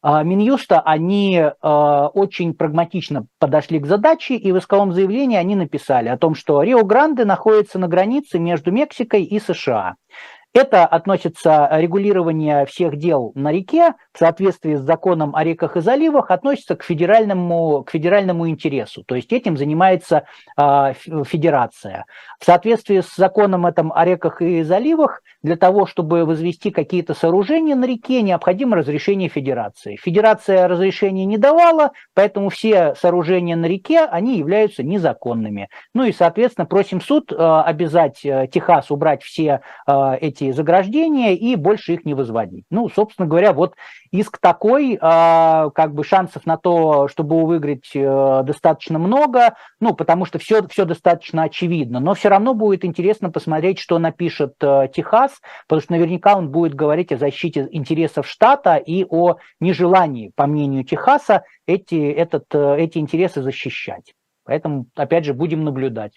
а, 0.02 0.24
Минюста, 0.24 0.80
они 0.80 1.36
э, 1.38 1.50
очень 2.14 2.54
прагматично 2.54 3.26
подошли 3.38 3.80
к 3.80 3.86
задаче, 3.86 4.36
и 4.36 4.52
в 4.54 4.58
исковом 4.58 4.94
заявлении 4.94 5.38
они 5.38 5.56
написали 5.56 6.08
о 6.08 6.18
том, 6.18 6.36
что 6.36 6.64
Рио-Гранде 6.64 7.26
находится 7.26 7.80
на 7.80 7.90
границе 7.90 8.40
между 8.40 8.72
Мексикой 8.72 9.24
и 9.24 9.40
США. 9.40 9.96
Это 10.54 10.86
относится 10.86 11.68
регулирование 11.74 12.66
всех 12.66 12.98
дел 12.98 13.34
на 13.36 13.52
реке 13.52 13.94
в 14.20 14.22
соответствии 14.22 14.76
с 14.76 14.82
законом 14.82 15.34
о 15.34 15.46
реках 15.46 15.78
и 15.78 15.80
заливах 15.80 16.30
относится 16.30 16.76
к 16.76 16.84
федеральному, 16.84 17.86
к 17.86 17.92
федеральному 17.92 18.50
интересу. 18.50 19.06
То 19.06 19.16
есть 19.16 19.32
этим 19.32 19.56
занимается 19.56 20.26
э, 20.58 20.94
федерация. 21.26 22.04
В 22.38 22.44
соответствии 22.44 23.00
с 23.00 23.16
законом 23.16 23.66
этом 23.66 23.94
о 23.96 24.04
реках 24.04 24.42
и 24.42 24.62
заливах, 24.64 25.22
для 25.42 25.56
того, 25.56 25.86
чтобы 25.86 26.26
возвести 26.26 26.70
какие-то 26.70 27.14
сооружения 27.14 27.76
на 27.76 27.86
реке, 27.86 28.22
необходимо 28.22 28.76
разрешение 28.76 29.30
федерации. 29.30 29.96
Федерация 29.96 30.68
разрешения 30.68 31.24
не 31.24 31.38
давала, 31.38 31.92
поэтому 32.14 32.50
все 32.50 32.96
сооружения 32.96 33.56
на 33.56 33.68
реке, 33.68 34.02
они 34.02 34.38
являются 34.38 34.84
незаконными. 34.84 35.70
Ну 35.94 36.04
и, 36.04 36.12
соответственно, 36.12 36.66
просим 36.66 37.00
суд 37.00 37.32
э, 37.32 37.36
обязать 37.38 38.26
э, 38.26 38.50
Техас 38.52 38.92
убрать 38.92 39.24
все 39.24 39.62
э, 39.88 40.18
эти 40.20 40.52
заграждения 40.52 41.36
и 41.36 41.56
больше 41.56 41.94
их 41.94 42.04
не 42.04 42.14
возводить. 42.14 42.66
Ну, 42.70 42.90
собственно 42.90 43.26
говоря, 43.26 43.54
вот 43.54 43.76
иск 44.12 44.38
такой, 44.40 44.98
как 44.98 45.94
бы 45.94 46.04
шансов 46.04 46.46
на 46.46 46.58
то, 46.58 47.08
чтобы 47.08 47.46
выиграть 47.46 47.92
достаточно 47.94 49.00
много, 49.00 49.56
ну, 49.80 49.94
потому 49.94 50.26
что 50.26 50.40
все, 50.40 50.68
все 50.68 50.86
достаточно 50.86 51.44
очевидно, 51.44 52.00
но 52.00 52.14
все 52.14 52.30
равно 52.30 52.54
будет 52.54 52.86
интересно 52.86 53.30
посмотреть, 53.32 53.80
что 53.80 54.00
напишет 54.00 54.56
Техас, 54.60 55.40
потому 55.68 55.82
что 55.82 55.94
наверняка 55.94 56.38
он 56.38 56.50
будет 56.50 56.74
говорить 56.74 57.12
о 57.12 57.18
защите 57.18 57.68
интересов 57.72 58.28
штата 58.28 58.76
и 58.76 59.06
о 59.10 59.36
нежелании, 59.60 60.32
по 60.36 60.48
мнению 60.48 60.84
Техаса, 60.84 61.44
эти, 61.66 62.12
этот, 62.12 62.54
эти 62.54 62.98
интересы 62.98 63.42
защищать. 63.42 64.14
Поэтому, 64.44 64.88
опять 64.96 65.26
же, 65.26 65.34
будем 65.34 65.64
наблюдать. 65.64 66.14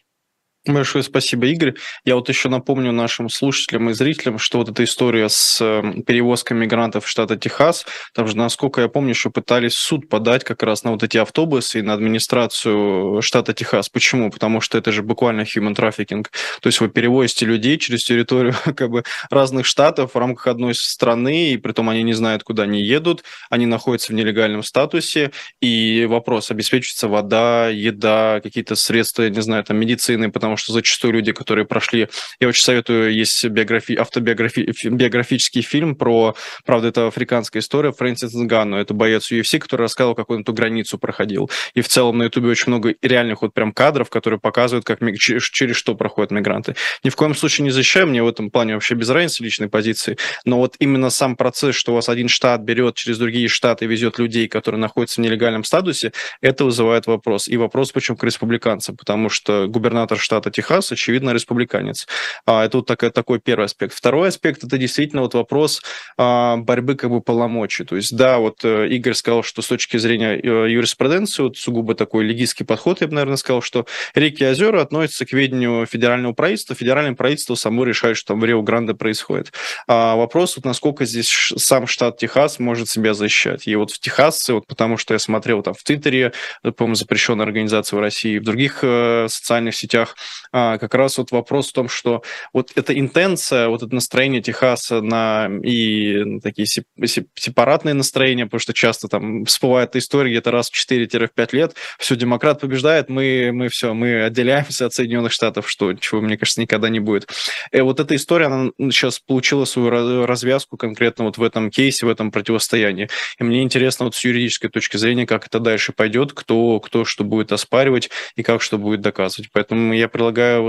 Большое 0.64 1.02
спасибо, 1.02 1.46
Игорь. 1.48 1.74
Я 2.04 2.14
вот 2.14 2.28
еще 2.28 2.48
напомню 2.48 2.92
нашим 2.92 3.28
слушателям 3.28 3.90
и 3.90 3.94
зрителям, 3.94 4.38
что 4.38 4.58
вот 4.58 4.68
эта 4.68 4.84
история 4.84 5.28
с 5.28 5.60
эм, 5.60 6.04
перевозкой 6.04 6.56
мигрантов 6.56 7.08
штата 7.08 7.36
Техас, 7.36 7.84
там 8.14 8.28
же, 8.28 8.36
насколько 8.36 8.80
я 8.80 8.86
помню, 8.86 9.10
еще 9.10 9.30
пытались 9.30 9.74
суд 9.74 10.08
подать 10.08 10.44
как 10.44 10.62
раз 10.62 10.84
на 10.84 10.92
вот 10.92 11.02
эти 11.02 11.18
автобусы 11.18 11.80
и 11.80 11.82
на 11.82 11.94
администрацию 11.94 13.20
штата 13.22 13.52
Техас. 13.54 13.88
Почему? 13.88 14.30
Потому 14.30 14.60
что 14.60 14.78
это 14.78 14.92
же 14.92 15.02
буквально 15.02 15.40
human 15.40 15.74
trafficking. 15.74 16.24
То 16.60 16.68
есть 16.68 16.80
вы 16.80 16.88
перевозите 16.88 17.44
людей 17.44 17.76
через 17.76 18.04
территорию 18.04 18.54
как 18.76 18.88
бы 18.88 19.02
разных 19.30 19.66
штатов 19.66 20.14
в 20.14 20.16
рамках 20.16 20.46
одной 20.46 20.76
страны, 20.76 21.50
и 21.54 21.56
при 21.56 21.72
том 21.72 21.88
они 21.88 22.04
не 22.04 22.12
знают, 22.12 22.44
куда 22.44 22.62
они 22.62 22.84
едут, 22.84 23.24
они 23.50 23.66
находятся 23.66 24.12
в 24.12 24.14
нелегальном 24.14 24.62
статусе, 24.62 25.32
и 25.60 26.06
вопрос, 26.08 26.52
обеспечивается 26.52 27.08
вода, 27.08 27.68
еда, 27.68 28.38
какие-то 28.40 28.76
средства, 28.76 29.24
я 29.24 29.30
не 29.30 29.42
знаю, 29.42 29.64
там 29.64 29.76
медицины, 29.76 30.30
потому 30.30 30.51
потому 30.52 30.64
что 30.64 30.72
зачастую 30.72 31.14
люди, 31.14 31.32
которые 31.32 31.64
прошли... 31.64 32.08
Я 32.38 32.48
очень 32.48 32.62
советую, 32.62 33.14
есть 33.14 33.42
биографи... 33.46 33.94
автобиографический 33.94 35.62
фильм 35.62 35.94
про, 35.94 36.34
правда, 36.66 36.88
это 36.88 37.06
африканская 37.06 37.60
история, 37.60 37.92
Фрэнсис 37.92 38.34
Нгану, 38.34 38.76
это 38.76 38.92
боец 38.92 39.32
UFC, 39.32 39.58
который 39.58 39.82
рассказывал, 39.82 40.14
как 40.14 40.28
он 40.28 40.42
эту 40.42 40.52
границу 40.52 40.98
проходил. 40.98 41.50
И 41.72 41.80
в 41.80 41.88
целом 41.88 42.18
на 42.18 42.24
Ютубе 42.24 42.50
очень 42.50 42.64
много 42.66 42.94
реальных 43.00 43.40
вот 43.40 43.54
прям 43.54 43.72
кадров, 43.72 44.10
которые 44.10 44.38
показывают, 44.38 44.84
как 44.84 44.98
через, 45.18 45.44
через 45.44 45.76
что 45.76 45.94
проходят 45.94 46.30
мигранты. 46.32 46.76
Ни 47.02 47.08
в 47.08 47.16
коем 47.16 47.34
случае 47.34 47.64
не 47.64 47.70
защищаю, 47.70 48.06
мне 48.06 48.22
в 48.22 48.28
этом 48.28 48.50
плане 48.50 48.74
вообще 48.74 48.94
без 48.94 49.08
разницы 49.08 49.42
личной 49.42 49.68
позиции, 49.68 50.18
но 50.44 50.58
вот 50.58 50.76
именно 50.80 51.08
сам 51.08 51.36
процесс, 51.36 51.74
что 51.74 51.92
у 51.92 51.94
вас 51.94 52.10
один 52.10 52.28
штат 52.28 52.60
берет 52.60 52.96
через 52.96 53.16
другие 53.16 53.48
штаты 53.48 53.86
везет 53.86 54.18
людей, 54.18 54.48
которые 54.48 54.80
находятся 54.80 55.20
в 55.20 55.24
нелегальном 55.24 55.64
статусе, 55.64 56.12
это 56.42 56.64
вызывает 56.64 57.06
вопрос. 57.06 57.48
И 57.48 57.56
вопрос, 57.56 57.90
почему 57.92 58.18
к 58.18 58.24
республиканцам, 58.24 58.98
потому 58.98 59.30
что 59.30 59.66
губернатор 59.66 60.18
штата 60.18 60.41
штата 60.42 60.50
Техас, 60.50 60.90
очевидно, 60.92 61.30
республиканец. 61.30 62.06
А, 62.46 62.64
это 62.64 62.78
вот 62.78 62.86
такой, 62.86 63.10
такой 63.10 63.38
первый 63.38 63.66
аспект. 63.66 63.94
Второй 63.94 64.28
аспект– 64.28 64.64
это 64.64 64.76
действительно 64.76 65.22
вот 65.22 65.34
вопрос 65.34 65.82
а, 66.18 66.56
борьбы 66.56 66.96
как 66.96 67.10
бы 67.10 67.20
полномочий. 67.20 67.84
То 67.84 67.96
есть, 67.96 68.16
да, 68.16 68.38
вот 68.38 68.64
э, 68.64 68.88
Игорь 68.88 69.14
сказал, 69.14 69.42
что 69.42 69.62
с 69.62 69.68
точки 69.68 69.96
зрения 69.98 70.36
э, 70.36 70.70
юриспруденции, 70.70 71.42
вот 71.42 71.56
сугубо 71.56 71.94
такой 71.94 72.24
легистский 72.24 72.66
подход, 72.66 73.00
я 73.00 73.06
бы, 73.06 73.14
наверное, 73.14 73.36
сказал, 73.36 73.62
что 73.62 73.86
реки 74.14 74.42
и 74.42 74.46
озера 74.46 74.82
относятся 74.82 75.26
к 75.26 75.32
ведению 75.32 75.86
федерального 75.86 76.32
правительства, 76.32 76.74
федеральное 76.74 77.14
правительство 77.14 77.54
само 77.54 77.84
решает, 77.84 78.16
что 78.16 78.28
там 78.28 78.40
в 78.40 78.44
Рио-Гранде 78.44 78.94
происходит. 78.94 79.52
А 79.86 80.16
вопрос, 80.16 80.56
вот 80.56 80.64
насколько 80.64 81.04
здесь 81.04 81.52
сам 81.56 81.86
штат 81.86 82.18
Техас 82.18 82.58
может 82.58 82.88
себя 82.88 83.14
защищать. 83.14 83.68
И 83.68 83.76
вот 83.76 83.90
в 83.92 84.00
Техасе, 84.00 84.54
вот 84.54 84.66
потому 84.66 84.96
что 84.96 85.14
я 85.14 85.18
смотрел 85.18 85.62
там 85.62 85.74
в 85.74 85.82
Твиттере, 85.82 86.32
по-моему, 86.62 86.94
запрещенная 86.94 87.46
организация 87.46 87.96
в 87.96 88.00
России, 88.00 88.38
в 88.38 88.44
других 88.44 88.80
э, 88.82 89.26
социальных 89.28 89.74
сетях, 89.74 90.16
как 90.50 90.94
раз 90.94 91.18
вот 91.18 91.30
вопрос 91.30 91.70
в 91.70 91.72
том, 91.72 91.88
что 91.88 92.22
вот 92.52 92.72
эта 92.74 92.98
интенция, 92.98 93.68
вот 93.68 93.82
это 93.82 93.94
настроение 93.94 94.42
Техаса 94.42 95.00
на 95.00 95.48
и 95.62 96.40
такие 96.40 96.66
сепаратные 96.66 97.94
настроения, 97.94 98.44
потому 98.46 98.60
что 98.60 98.72
часто 98.72 99.08
там 99.08 99.44
всплывает 99.44 99.96
история 99.96 100.30
где-то 100.30 100.50
раз 100.50 100.70
в 100.70 100.90
4-5 100.90 101.48
лет, 101.52 101.74
все, 101.98 102.16
демократ 102.16 102.60
побеждает, 102.60 103.08
мы, 103.08 103.50
мы 103.52 103.68
все, 103.68 103.94
мы 103.94 104.24
отделяемся 104.24 104.86
от 104.86 104.94
Соединенных 104.94 105.32
Штатов, 105.32 105.68
что, 105.68 105.92
чего, 105.94 106.20
мне 106.20 106.36
кажется, 106.36 106.60
никогда 106.60 106.88
не 106.88 107.00
будет. 107.00 107.28
И 107.72 107.80
вот 107.80 108.00
эта 108.00 108.14
история, 108.14 108.46
она 108.46 108.70
сейчас 108.90 109.18
получила 109.18 109.64
свою 109.64 110.26
развязку 110.26 110.76
конкретно 110.76 111.24
вот 111.24 111.38
в 111.38 111.42
этом 111.42 111.70
кейсе, 111.70 112.06
в 112.06 112.08
этом 112.08 112.30
противостоянии. 112.30 113.08
И 113.38 113.44
мне 113.44 113.62
интересно 113.62 114.06
вот 114.06 114.14
с 114.14 114.24
юридической 114.24 114.68
точки 114.68 114.96
зрения, 114.96 115.26
как 115.26 115.46
это 115.46 115.60
дальше 115.60 115.92
пойдет, 115.92 116.32
кто, 116.32 116.80
кто 116.80 117.04
что 117.04 117.24
будет 117.24 117.52
оспаривать 117.52 118.10
и 118.36 118.42
как 118.42 118.62
что 118.62 118.78
будет 118.78 119.00
доказывать. 119.00 119.50
Поэтому 119.52 119.92
я 119.94 120.08
предлагаю 120.08 120.21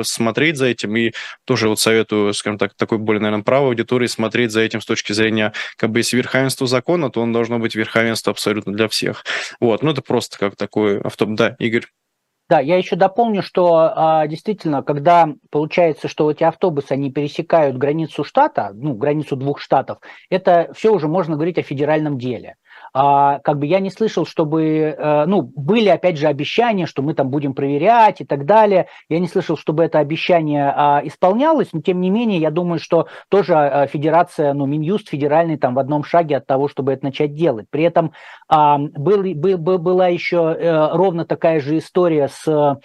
смотреть 0.04 0.58
за 0.58 0.68
этим 0.68 0.96
и 0.96 1.12
тоже 1.46 1.70
вот 1.70 1.80
советую, 1.80 2.34
скажем 2.34 2.58
так, 2.58 2.74
такой 2.76 2.98
более, 2.98 3.22
наверное, 3.22 3.44
правой 3.44 3.70
аудитории 3.70 4.08
смотреть 4.08 4.52
за 4.52 4.62
этим 4.62 4.82
с 4.82 4.86
точки 4.86 5.14
зрения, 5.14 5.54
как 5.78 5.92
бы, 5.92 6.00
если 6.00 6.18
верховенство 6.18 6.66
закона, 6.66 7.10
то 7.10 7.22
он 7.22 7.32
должно 7.34 7.60
быть 7.60 7.76
верховенство 7.76 8.32
абсолютно 8.32 8.74
для 8.74 8.88
всех. 8.88 9.24
Вот, 9.60 9.84
ну 9.84 9.92
это 9.92 10.02
просто 10.02 10.38
как 10.38 10.56
такой 10.56 11.00
авто... 11.00 11.26
Да, 11.26 11.56
Игорь. 11.60 11.86
Да, 12.50 12.60
я 12.60 12.78
еще 12.78 12.96
дополню, 12.96 13.42
что 13.42 13.92
а, 13.96 14.28
действительно, 14.28 14.84
когда 14.84 15.30
получается, 15.50 16.08
что 16.08 16.30
эти 16.30 16.44
автобусы, 16.44 16.92
они 16.92 17.12
пересекают 17.12 17.78
границу 17.78 18.24
штата, 18.24 18.72
ну, 18.74 18.94
границу 18.94 19.36
двух 19.38 19.60
штатов, 19.60 20.00
это 20.30 20.72
все 20.76 20.92
уже 20.94 21.08
можно 21.08 21.36
говорить 21.36 21.58
о 21.58 21.64
федеральном 21.64 22.18
деле. 22.18 22.56
А, 22.94 23.40
как 23.40 23.58
бы 23.58 23.66
я 23.66 23.80
не 23.80 23.90
слышал, 23.90 24.24
чтобы, 24.26 24.64
э, 24.64 25.26
ну, 25.26 25.42
были, 25.42 25.90
опять 25.90 26.18
же, 26.18 26.28
обещания, 26.28 26.86
что 26.86 27.02
мы 27.02 27.16
там 27.16 27.30
будем 27.30 27.56
проверять 27.56 28.22
и 28.22 28.26
так 28.26 28.46
далее. 28.46 28.88
Я 29.10 29.20
не 29.20 29.28
слышал, 29.28 29.58
чтобы 29.58 29.84
это 29.84 29.98
обещание 29.98 30.72
а, 30.76 31.02
исполнялось, 31.04 31.70
но 31.74 31.82
тем 31.82 32.02
не 32.02 32.12
менее, 32.12 32.40
я 32.40 32.52
думаю, 32.52 32.80
что 32.80 33.08
тоже 33.30 33.56
а, 33.56 33.88
федерация, 33.88 34.54
ну, 34.54 34.68
Минюст 34.68 35.10
федеральный 35.10 35.58
там 35.58 35.74
в 35.74 35.80
одном 35.80 36.04
шаге 36.04 36.38
от 36.38 36.46
того, 36.46 36.68
чтобы 36.68 36.94
это 36.94 37.06
начать 37.06 37.34
делать. 37.34 37.66
При 37.70 37.84
этом 37.84 38.14
был, 38.48 39.24
был, 39.34 39.78
была 39.78 40.08
еще 40.08 40.56
э, 40.58 40.96
ровно 40.96 41.26
такая 41.26 41.60
же 41.60 41.78
история 41.78 42.28
с 42.28 42.80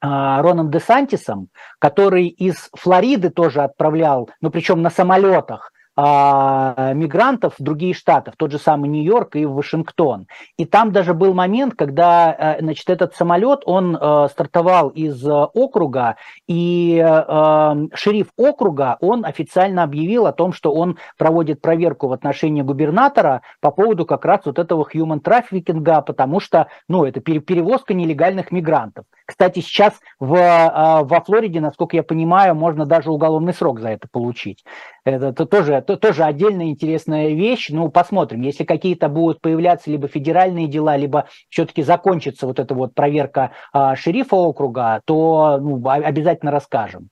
Роном 0.00 0.70
Де 0.70 0.80
Сантисом, 0.80 1.48
который 1.78 2.26
из 2.26 2.68
Флориды 2.74 3.30
тоже 3.30 3.62
отправлял, 3.62 4.28
ну 4.40 4.50
причем 4.50 4.82
на 4.82 4.90
самолетах, 4.90 5.71
а, 5.94 6.94
мигрантов 6.94 7.54
в 7.58 7.62
другие 7.62 7.92
штаты, 7.92 8.30
в 8.30 8.36
тот 8.36 8.50
же 8.50 8.58
самый 8.58 8.88
Нью-Йорк 8.88 9.36
и 9.36 9.44
в 9.44 9.52
Вашингтон. 9.52 10.26
И 10.56 10.64
там 10.64 10.90
даже 10.90 11.12
был 11.12 11.34
момент, 11.34 11.74
когда 11.76 12.32
э, 12.32 12.60
значит, 12.60 12.88
этот 12.88 13.14
самолет, 13.14 13.60
он 13.66 13.96
э, 14.00 14.28
стартовал 14.30 14.88
из 14.88 15.22
э, 15.26 15.30
округа, 15.30 16.16
и 16.48 16.98
шериф 17.94 18.28
округа, 18.36 18.96
он 19.00 19.24
официально 19.24 19.82
объявил 19.82 20.26
о 20.26 20.32
том, 20.32 20.52
что 20.52 20.72
он 20.72 20.98
проводит 21.18 21.60
проверку 21.60 22.08
в 22.08 22.12
отношении 22.12 22.62
губернатора 22.62 23.42
по 23.60 23.70
поводу 23.70 24.06
как 24.06 24.24
раз 24.24 24.40
вот 24.44 24.58
этого 24.58 24.86
human 24.92 25.20
трафикинга, 25.20 26.00
потому 26.02 26.40
что, 26.40 26.68
ну, 26.88 27.04
это 27.04 27.20
перевозка 27.20 27.94
нелегальных 27.94 28.50
мигрантов. 28.50 29.04
Кстати, 29.32 29.60
сейчас 29.60 29.94
в, 30.20 30.28
во 30.28 31.20
Флориде, 31.24 31.62
насколько 31.62 31.96
я 31.96 32.02
понимаю, 32.02 32.54
можно 32.54 32.84
даже 32.84 33.10
уголовный 33.10 33.54
срок 33.54 33.80
за 33.80 33.88
это 33.88 34.06
получить. 34.12 34.62
Это 35.06 35.32
тоже, 35.46 35.72
это 35.72 35.96
тоже 35.96 36.24
отдельная 36.24 36.66
интересная 36.66 37.30
вещь. 37.30 37.70
Ну, 37.70 37.88
посмотрим. 37.88 38.42
Если 38.42 38.64
какие-то 38.64 39.08
будут 39.08 39.40
появляться 39.40 39.90
либо 39.90 40.06
федеральные 40.06 40.66
дела, 40.66 40.98
либо 40.98 41.28
все-таки 41.48 41.82
закончится 41.82 42.46
вот 42.46 42.58
эта 42.58 42.74
вот 42.74 42.94
проверка 42.94 43.52
а, 43.72 43.96
шерифа 43.96 44.36
округа, 44.36 45.00
то 45.06 45.56
ну, 45.58 45.82
обязательно 45.88 46.52
расскажем. 46.52 47.08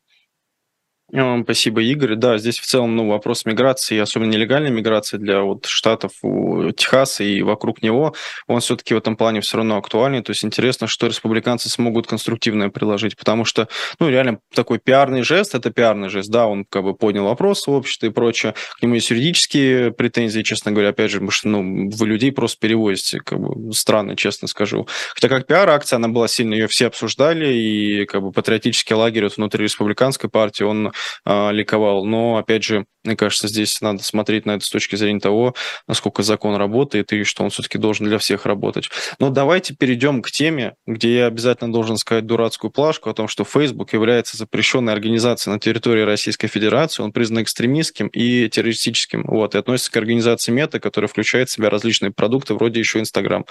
Спасибо, 1.12 1.82
Игорь. 1.82 2.14
Да, 2.14 2.38
здесь 2.38 2.60
в 2.60 2.66
целом 2.66 2.94
ну, 2.94 3.08
вопрос 3.08 3.44
миграции, 3.44 3.98
особенно 3.98 4.30
нелегальной 4.30 4.70
миграции 4.70 5.16
для 5.16 5.40
вот 5.40 5.66
штатов 5.66 6.12
у 6.22 6.70
Техаса 6.70 7.24
и 7.24 7.42
вокруг 7.42 7.82
него, 7.82 8.14
он 8.46 8.60
все-таки 8.60 8.94
в 8.94 8.98
этом 8.98 9.16
плане 9.16 9.40
все 9.40 9.56
равно 9.56 9.76
актуальный. 9.76 10.22
То 10.22 10.30
есть 10.30 10.44
интересно, 10.44 10.86
что 10.86 11.08
республиканцы 11.08 11.68
смогут 11.68 12.06
конструктивное 12.06 12.68
приложить, 12.68 13.16
потому 13.16 13.44
что, 13.44 13.68
ну, 13.98 14.08
реально 14.08 14.38
такой 14.54 14.78
пиарный 14.78 15.22
жест, 15.22 15.56
это 15.56 15.70
пиарный 15.70 16.10
жест, 16.10 16.30
да, 16.30 16.46
он 16.46 16.64
как 16.64 16.84
бы 16.84 16.94
поднял 16.94 17.24
вопрос 17.24 17.66
в 17.66 17.72
обществе 17.72 18.10
и 18.10 18.12
прочее. 18.12 18.54
К 18.78 18.82
нему 18.82 18.94
есть 18.94 19.10
юридические 19.10 19.90
претензии, 19.90 20.42
честно 20.42 20.70
говоря, 20.70 20.90
опять 20.90 21.10
же, 21.10 21.16
потому 21.16 21.32
что, 21.32 21.48
ну, 21.48 21.90
вы 21.90 22.06
людей 22.06 22.30
просто 22.30 22.60
перевозите, 22.60 23.18
как 23.18 23.40
бы 23.40 23.72
странно, 23.72 24.14
честно 24.14 24.46
скажу. 24.46 24.86
Хотя 25.14 25.28
как 25.28 25.48
пиар-акция, 25.48 25.96
она 25.96 26.06
была 26.06 26.28
сильно, 26.28 26.54
ее 26.54 26.68
все 26.68 26.86
обсуждали, 26.86 27.52
и 27.52 28.04
как 28.06 28.22
бы 28.22 28.30
патриотический 28.30 28.94
лагерь 28.94 29.24
вот 29.24 29.36
внутри 29.36 29.64
республиканской 29.64 30.30
партии, 30.30 30.62
он 30.62 30.92
ликовал. 31.26 32.04
Но, 32.04 32.36
опять 32.36 32.64
же, 32.64 32.86
мне 33.04 33.16
кажется, 33.16 33.48
здесь 33.48 33.80
надо 33.80 34.02
смотреть 34.02 34.44
на 34.44 34.52
это 34.52 34.64
с 34.64 34.70
точки 34.70 34.96
зрения 34.96 35.20
того, 35.20 35.54
насколько 35.86 36.22
закон 36.22 36.56
работает 36.56 37.12
и 37.12 37.24
что 37.24 37.44
он 37.44 37.50
все-таки 37.50 37.78
должен 37.78 38.06
для 38.06 38.18
всех 38.18 38.44
работать. 38.44 38.90
Но 39.18 39.30
давайте 39.30 39.74
перейдем 39.74 40.20
к 40.20 40.30
теме, 40.30 40.74
где 40.86 41.18
я 41.18 41.26
обязательно 41.26 41.72
должен 41.72 41.96
сказать 41.96 42.26
дурацкую 42.26 42.70
плашку 42.70 43.08
о 43.08 43.14
том, 43.14 43.26
что 43.26 43.44
Facebook 43.44 43.92
является 43.94 44.36
запрещенной 44.36 44.92
организацией 44.92 45.54
на 45.54 45.60
территории 45.60 46.02
Российской 46.02 46.48
Федерации, 46.48 47.02
он 47.02 47.12
признан 47.12 47.42
экстремистским 47.42 48.08
и 48.08 48.48
террористическим, 48.48 49.24
вот, 49.26 49.54
и 49.54 49.58
относится 49.58 49.90
к 49.92 49.96
организации 49.96 50.52
Мета, 50.52 50.78
которая 50.78 51.08
включает 51.08 51.48
в 51.48 51.52
себя 51.52 51.70
различные 51.70 52.10
продукты, 52.10 52.54
вроде 52.54 52.80
еще 52.80 53.00
Инстаграм. 53.00 53.46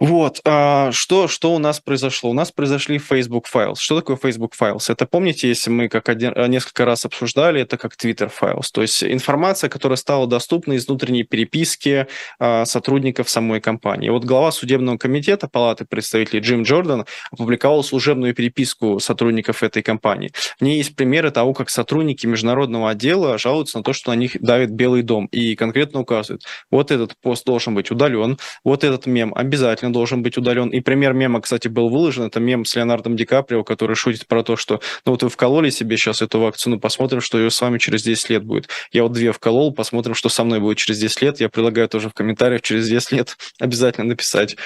Вот, 0.00 0.40
а, 0.44 0.92
что, 0.92 1.26
что 1.26 1.52
у 1.52 1.58
нас 1.58 1.80
произошло? 1.80 2.30
У 2.30 2.32
нас 2.32 2.52
произошли 2.52 2.98
Facebook 2.98 3.48
Files. 3.52 3.78
Что 3.78 3.96
такое 3.96 4.16
Facebook 4.16 4.54
Files? 4.58 4.84
Это, 4.92 5.06
помните, 5.06 5.48
если 5.48 5.70
мы 5.70 5.88
как 5.88 6.08
один, 6.08 6.32
а, 6.36 6.46
несколько 6.46 6.84
раз 6.84 7.04
обсуждали, 7.04 7.62
это 7.62 7.76
как 7.76 7.94
Twitter 7.94 8.30
Files. 8.30 8.66
То 8.72 8.82
есть 8.82 9.02
информация, 9.02 9.68
которая 9.68 9.96
стала 9.96 10.28
доступна 10.28 10.74
из 10.74 10.86
внутренней 10.86 11.24
переписки 11.24 12.06
а, 12.38 12.64
сотрудников 12.64 13.28
самой 13.28 13.60
компании. 13.60 14.08
Вот 14.10 14.24
глава 14.24 14.52
судебного 14.52 14.98
комитета 14.98 15.48
Палаты 15.48 15.84
представителей 15.84 16.42
Джим 16.42 16.62
Джордан 16.62 17.04
опубликовал 17.32 17.82
служебную 17.82 18.34
переписку 18.34 19.00
сотрудников 19.00 19.64
этой 19.64 19.82
компании. 19.82 20.30
В 20.60 20.62
ней 20.62 20.76
есть 20.76 20.94
примеры 20.94 21.32
того, 21.32 21.54
как 21.54 21.70
сотрудники 21.70 22.24
международного 22.24 22.90
отдела 22.90 23.36
жалуются 23.36 23.78
на 23.78 23.82
то, 23.82 23.92
что 23.92 24.12
на 24.12 24.16
них 24.16 24.40
давит 24.40 24.70
Белый 24.70 25.02
дом, 25.02 25.26
и 25.26 25.56
конкретно 25.56 25.98
указывают, 25.98 26.44
вот 26.70 26.92
этот 26.92 27.16
пост 27.20 27.44
должен 27.44 27.74
быть 27.74 27.90
удален, 27.90 28.38
вот 28.62 28.84
этот 28.84 29.06
мем 29.06 29.32
обязательно 29.34 29.87
обязательно 29.88 29.92
должен 29.92 30.22
быть 30.22 30.36
удален. 30.36 30.68
И 30.70 30.80
пример 30.80 31.12
мема, 31.12 31.40
кстати, 31.40 31.68
был 31.68 31.88
выложен. 31.88 32.24
Это 32.24 32.40
мем 32.40 32.64
с 32.64 32.76
Леонардом 32.76 33.16
Ди 33.16 33.24
Каприо, 33.24 33.64
который 33.64 33.96
шутит 33.96 34.26
про 34.26 34.42
то, 34.42 34.56
что 34.56 34.80
ну 35.04 35.12
вот 35.12 35.22
вы 35.22 35.28
вкололи 35.28 35.70
себе 35.70 35.96
сейчас 35.96 36.22
эту 36.22 36.40
вакцину, 36.40 36.78
посмотрим, 36.78 37.20
что 37.20 37.38
ее 37.38 37.50
с 37.50 37.60
вами 37.60 37.78
через 37.78 38.02
10 38.02 38.30
лет 38.30 38.44
будет. 38.44 38.68
Я 38.92 39.02
вот 39.02 39.12
две 39.12 39.32
вколол, 39.32 39.72
посмотрим, 39.72 40.14
что 40.14 40.28
со 40.28 40.44
мной 40.44 40.60
будет 40.60 40.78
через 40.78 40.98
10 40.98 41.22
лет. 41.22 41.40
Я 41.40 41.48
предлагаю 41.48 41.88
тоже 41.88 42.08
в 42.08 42.14
комментариях 42.14 42.62
через 42.62 42.88
10 42.88 43.12
лет 43.12 43.36
обязательно 43.60 44.08
написать. 44.08 44.56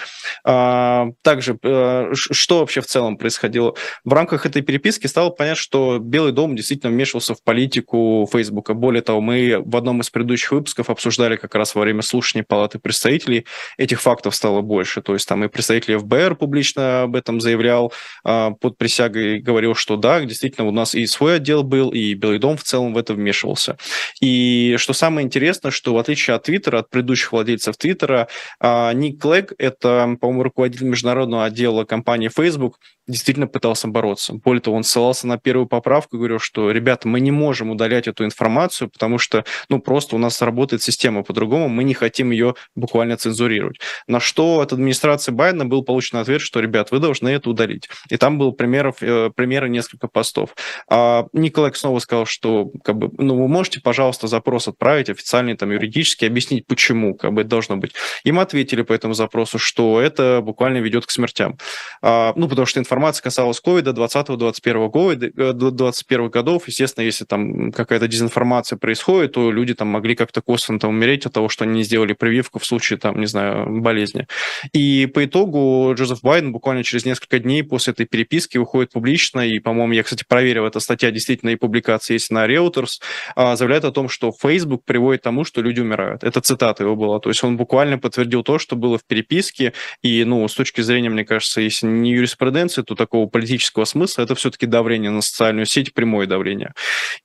А, 0.45 1.09
также, 1.23 1.59
а, 1.65 2.11
что 2.15 2.61
вообще 2.61 2.81
в 2.81 2.87
целом 2.87 3.17
происходило? 3.17 3.75
В 4.05 4.13
рамках 4.13 4.47
этой 4.47 4.63
переписки 4.63 5.07
стало 5.07 5.31
понятно, 5.31 5.53
что 5.57 5.99
Белый 5.99 6.33
дом 6.33 6.57
действительно 6.57 6.93
вмешивался 6.93 7.35
в 7.35 7.43
политику 7.43 8.29
Фейсбука. 8.33 8.75
Более 8.75 9.03
того, 9.03 9.21
мы 9.21 9.63
в 9.65 9.77
одном 9.77 10.01
из 10.01 10.11
предыдущих 10.11 10.53
выпусков 10.53 10.91
обсуждали 10.91 11.37
как 11.37 11.55
раз 11.55 11.75
во 11.75 11.83
время 11.83 12.03
слушания 12.03 12.45
Палаты 12.47 12.79
представителей. 12.79 13.47
Этих 13.77 14.01
фактов 14.01 14.35
стало 14.35 14.63
больше. 14.63 15.03
То 15.03 15.12
то 15.13 15.17
есть 15.17 15.29
там 15.29 15.45
и 15.45 15.49
представитель 15.49 15.99
ФБР 15.99 16.37
публично 16.37 17.03
об 17.03 17.17
этом 17.17 17.39
заявлял 17.39 17.93
а, 18.25 18.53
под 18.53 18.79
присягой, 18.79 19.41
говорил, 19.41 19.75
что 19.75 19.99
да, 19.99 20.25
действительно, 20.25 20.67
у 20.67 20.71
нас 20.71 20.95
и 20.95 21.07
свой 21.07 21.37
отдел 21.37 21.63
был, 21.65 21.91
и 21.91 22.15
Белый 22.15 22.39
дом 22.39 22.57
в 22.57 22.63
целом 22.63 22.95
в 22.95 22.97
это 22.97 23.13
вмешивался. 23.13 23.77
И 24.23 24.77
что 24.79 24.95
самое 24.95 25.27
интересное, 25.27 25.71
что 25.71 25.93
в 25.93 25.99
отличие 25.99 26.35
от 26.35 26.45
Твиттера, 26.45 26.79
от 26.79 26.89
предыдущих 26.89 27.33
владельцев 27.33 27.77
Твиттера, 27.77 28.29
а, 28.59 28.95
Ник 28.95 29.21
Клэг, 29.21 29.53
это, 29.59 30.17
по-моему, 30.19 30.45
руководитель 30.45 30.87
международного 30.87 31.45
отдела 31.45 31.85
компании 31.85 32.31
Facebook, 32.35 32.79
действительно 33.09 33.47
пытался 33.47 33.89
бороться. 33.89 34.35
Более 34.35 34.61
того, 34.61 34.77
он 34.77 34.85
ссылался 34.85 35.27
на 35.27 35.37
первую 35.39 35.67
поправку 35.67 36.17
и 36.17 36.19
говорил, 36.19 36.39
что, 36.39 36.71
ребята, 36.71 37.09
мы 37.09 37.21
не 37.21 37.31
можем 37.31 37.71
удалять 37.71 38.07
эту 38.07 38.25
информацию, 38.25 38.89
потому 38.89 39.19
что, 39.19 39.45
ну, 39.69 39.81
просто 39.81 40.17
у 40.17 40.19
нас 40.19 40.41
работает 40.41 40.83
система 40.83 41.23
по-другому, 41.23 41.69
мы 41.69 41.85
не 41.85 41.95
хотим 41.95 42.31
ее 42.31 42.55
буквально 42.77 43.17
цензурировать. 43.17 43.79
На 44.07 44.21
что 44.21 44.61
от 44.61 44.73
администрации 44.73 45.02
Байдена 45.33 45.67
был 45.67 45.83
получен 45.83 46.19
ответ, 46.19 46.41
что, 46.41 46.61
ребят, 46.61 46.91
вы 46.91 46.99
должны 46.99 47.29
это 47.29 47.51
удалить. 47.51 47.89
И 48.09 48.17
там 48.17 48.39
был 48.39 48.53
примеров, 48.53 48.97
э, 49.03 49.31
примеры 49.35 49.69
несколько 49.69 50.09
постов. 50.09 50.55
А 50.89 51.27
Николай 51.33 51.73
снова 51.75 51.99
сказал, 51.99 52.27
что, 52.27 52.71
как 52.85 52.97
бы, 52.97 53.11
ну, 53.19 53.41
вы 53.41 53.49
можете, 53.49 53.81
пожалуйста, 53.81 54.27
запрос 54.27 54.69
отправить 54.69 55.11
официальный, 55.11 55.57
там, 55.57 55.71
юридически, 55.71 56.25
объяснить, 56.25 56.67
почему, 56.67 57.15
как 57.15 57.33
бы, 57.33 57.43
это 57.43 57.51
должно 57.51 57.77
быть. 57.77 57.93
Им 58.25 58.39
ответили 58.39 58.83
по 58.83 58.93
этому 58.93 59.15
запросу, 59.15 59.59
что 59.59 60.01
это 60.01 60.41
буквально 60.43 60.79
ведет 60.79 61.07
к 61.07 61.11
смертям. 61.11 61.59
А, 62.03 62.33
ну, 62.37 62.49
потому 62.49 62.67
что 62.67 62.81
информация 62.81 63.23
касалась 63.23 63.61
ковида 63.61 63.91
20-21 63.91 64.89
года, 64.89 65.53
21 65.53 66.29
годов. 66.31 66.69
Естественно, 66.69 67.05
если 67.05 67.25
там 67.25 67.73
какая-то 67.73 68.09
дезинформация 68.09 68.77
происходит, 68.77 69.33
то 69.33 69.51
люди 69.51 69.75
там 69.75 69.89
могли 69.89 70.15
как-то 70.15 70.43
косвенно 70.43 70.79
там 70.79 70.91
умереть 70.91 71.27
от 71.27 71.33
того, 71.33 71.49
что 71.49 71.65
они 71.65 71.75
не 71.75 71.83
сделали 71.83 72.13
прививку 72.13 72.59
в 72.59 72.67
случае, 72.67 72.99
там, 72.99 73.21
не 73.21 73.27
знаю, 73.27 73.81
болезни. 73.81 74.27
И 74.73 74.92
по 75.13 75.25
итогу 75.25 75.93
Джозеф 75.95 76.23
Байден 76.23 76.53
буквально 76.53 76.85
через 76.85 77.05
несколько 77.05 77.39
дней 77.41 77.65
после 77.65 77.93
этой 77.93 78.07
переписки 78.07 78.59
выходит 78.59 78.93
публично, 78.93 79.41
и, 79.41 79.59
по-моему, 79.59 79.93
я, 79.93 80.03
кстати, 80.03 80.25
проверил, 80.27 80.67
эта 80.67 80.81
статья 80.81 81.11
действительно 81.11 81.51
и 81.51 81.57
публикация 81.57 82.15
есть 82.15 82.31
на 82.31 82.47
Reuters, 82.47 83.01
а, 83.35 83.57
заявляет 83.57 83.85
о 83.85 83.91
том, 83.91 84.09
что 84.09 84.31
Facebook 84.33 84.85
приводит 84.85 85.23
к 85.23 85.25
тому, 85.25 85.45
что 85.45 85.61
люди 85.61 85.81
умирают. 85.81 86.23
Это 86.23 86.41
цитата 86.41 86.85
его 86.85 86.95
была. 86.95 87.19
То 87.19 87.31
есть 87.31 87.43
он 87.43 87.57
буквально 87.57 87.99
подтвердил 87.99 88.45
то, 88.45 88.59
что 88.59 88.77
было 88.77 88.99
в 88.99 89.05
переписке, 89.05 89.73
и, 90.03 90.25
ну, 90.25 90.47
с 90.47 90.55
точки 90.55 90.81
зрения, 90.81 91.11
мне 91.11 91.25
кажется, 91.25 91.61
если 91.61 91.87
не 91.87 92.13
юриспруденции, 92.13 92.83
нету 92.83 92.95
такого 92.95 93.27
политического 93.27 93.85
смысла, 93.85 94.23
это 94.23 94.35
все-таки 94.35 94.67
давление 94.67 95.11
на 95.11 95.23
социальную 95.23 95.67
сеть, 95.67 95.95
прямое 95.95 96.27
давление. 96.27 96.73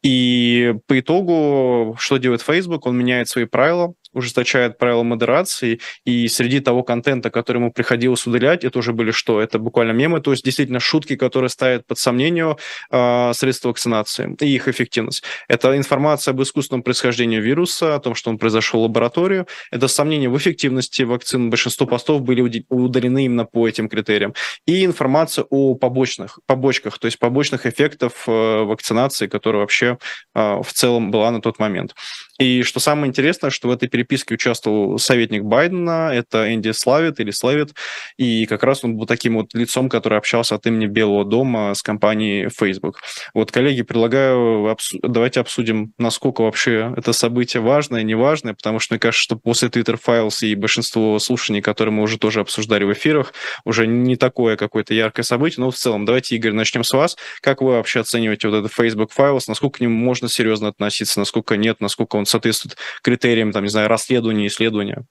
И 0.03 0.73
по 0.87 0.99
итогу, 0.99 1.95
что 1.99 2.17
делает 2.17 2.41
Facebook? 2.41 2.85
Он 2.85 2.97
меняет 2.97 3.27
свои 3.27 3.45
правила, 3.45 3.93
ужесточает 4.17 4.77
правила 4.77 5.03
модерации, 5.03 5.79
и 6.05 6.27
среди 6.27 6.59
того 6.59 6.83
контента, 6.83 7.29
который 7.29 7.57
ему 7.57 7.71
приходилось 7.71 8.25
удалять, 8.25 8.63
это 8.63 8.79
уже 8.79 8.93
были 8.93 9.11
что? 9.11 9.39
Это 9.41 9.59
буквально 9.59 9.91
мемы, 9.91 10.19
то 10.21 10.31
есть 10.31 10.43
действительно 10.43 10.79
шутки, 10.79 11.15
которые 11.15 11.49
ставят 11.49 11.85
под 11.85 11.99
сомнение 11.99 12.57
э, 12.91 13.31
средства 13.33 13.69
вакцинации 13.69 14.35
и 14.41 14.55
их 14.55 14.67
эффективность. 14.67 15.23
Это 15.47 15.77
информация 15.77 16.33
об 16.33 16.41
искусственном 16.41 16.83
происхождении 16.83 17.39
вируса, 17.39 17.95
о 17.95 17.99
том, 17.99 18.15
что 18.15 18.29
он 18.29 18.37
произошел 18.37 18.81
в 18.81 18.83
лабораторию. 18.83 19.47
Это 19.71 19.87
сомнения 19.87 20.29
в 20.29 20.37
эффективности 20.37 21.03
вакцин. 21.03 21.49
Большинство 21.49 21.85
постов 21.85 22.21
были 22.21 22.65
удалены 22.69 23.25
именно 23.25 23.45
по 23.45 23.67
этим 23.67 23.89
критериям. 23.89 24.33
И 24.65 24.85
информация 24.85 25.45
о 25.49 25.75
побочных, 25.75 26.39
побочках, 26.45 26.99
то 26.99 27.05
есть 27.05 27.19
побочных 27.19 27.65
эффектов 27.65 28.23
э, 28.27 28.31
вакцинации, 28.63 29.27
которая 29.27 29.61
вообще 29.61 29.97
э, 30.35 30.61
в 30.61 30.73
целом 30.73 31.11
была 31.11 31.31
на 31.31 31.41
тот 31.41 31.59
момент. 31.59 31.93
И 32.39 32.63
что 32.63 32.79
самое 32.79 33.09
интересное, 33.09 33.49
что 33.49 33.67
в 33.67 33.71
этой 33.71 33.89
переписке 33.89 34.35
участвовал 34.35 34.99
советник 34.99 35.43
Байдена, 35.43 36.11
это 36.13 36.53
Энди 36.53 36.71
Славит 36.71 37.19
или 37.19 37.31
Славит, 37.31 37.73
и 38.17 38.45
как 38.45 38.63
раз 38.63 38.83
он 38.83 38.95
был 38.95 39.05
таким 39.07 39.37
вот 39.37 39.53
лицом, 39.53 39.89
который 39.89 40.17
общался 40.17 40.55
от 40.55 40.65
имени 40.67 40.85
Белого 40.85 41.25
дома 41.25 41.73
с 41.73 41.81
компанией 41.81 42.49
Facebook. 42.49 42.99
Вот, 43.33 43.51
коллеги, 43.51 43.81
предлагаю, 43.81 44.67
обсу- 44.67 44.99
давайте 45.01 45.39
обсудим, 45.39 45.93
насколько 45.97 46.41
вообще 46.41 46.93
это 46.95 47.11
событие 47.13 47.61
важное, 47.61 48.03
неважное, 48.03 48.53
потому 48.53 48.79
что 48.79 48.93
мне 48.93 48.99
кажется, 48.99 49.23
что 49.23 49.35
после 49.35 49.69
Twitter 49.69 49.97
Files 50.03 50.45
и 50.45 50.53
большинство 50.53 51.17
слушаний, 51.19 51.61
которые 51.61 51.93
мы 51.93 52.03
уже 52.03 52.19
тоже 52.19 52.41
обсуждали 52.41 52.83
в 52.83 52.93
эфирах, 52.93 53.33
уже 53.65 53.87
не 53.87 54.15
такое 54.15 54.57
какое-то 54.57 54.93
яркое 54.93 55.23
событие, 55.23 55.63
но 55.63 55.71
в 55.71 55.75
целом, 55.75 56.05
давайте, 56.05 56.35
Игорь, 56.35 56.51
начнем 56.51 56.83
с 56.83 56.93
вас. 56.93 57.17
Как 57.41 57.61
вы 57.61 57.71
вообще 57.71 58.01
оцениваете 58.01 58.49
вот 58.49 58.57
этот 58.57 58.73
Facebook 58.73 59.11
Files, 59.17 59.45
насколько 59.47 59.79
к 59.79 59.81
нему 59.81 59.97
можно 59.97 60.29
серьезно 60.29 60.67
относиться, 60.67 61.19
насколько 61.19 61.57
нет, 61.57 61.81
насколько 61.81 62.15
он 62.15 62.26
соответствует 62.27 62.77
критериям, 63.01 63.51
там, 63.51 63.63
не 63.63 63.69
знаю, 63.69 63.87
расследования, 63.87 64.47
исследования? 64.47 65.05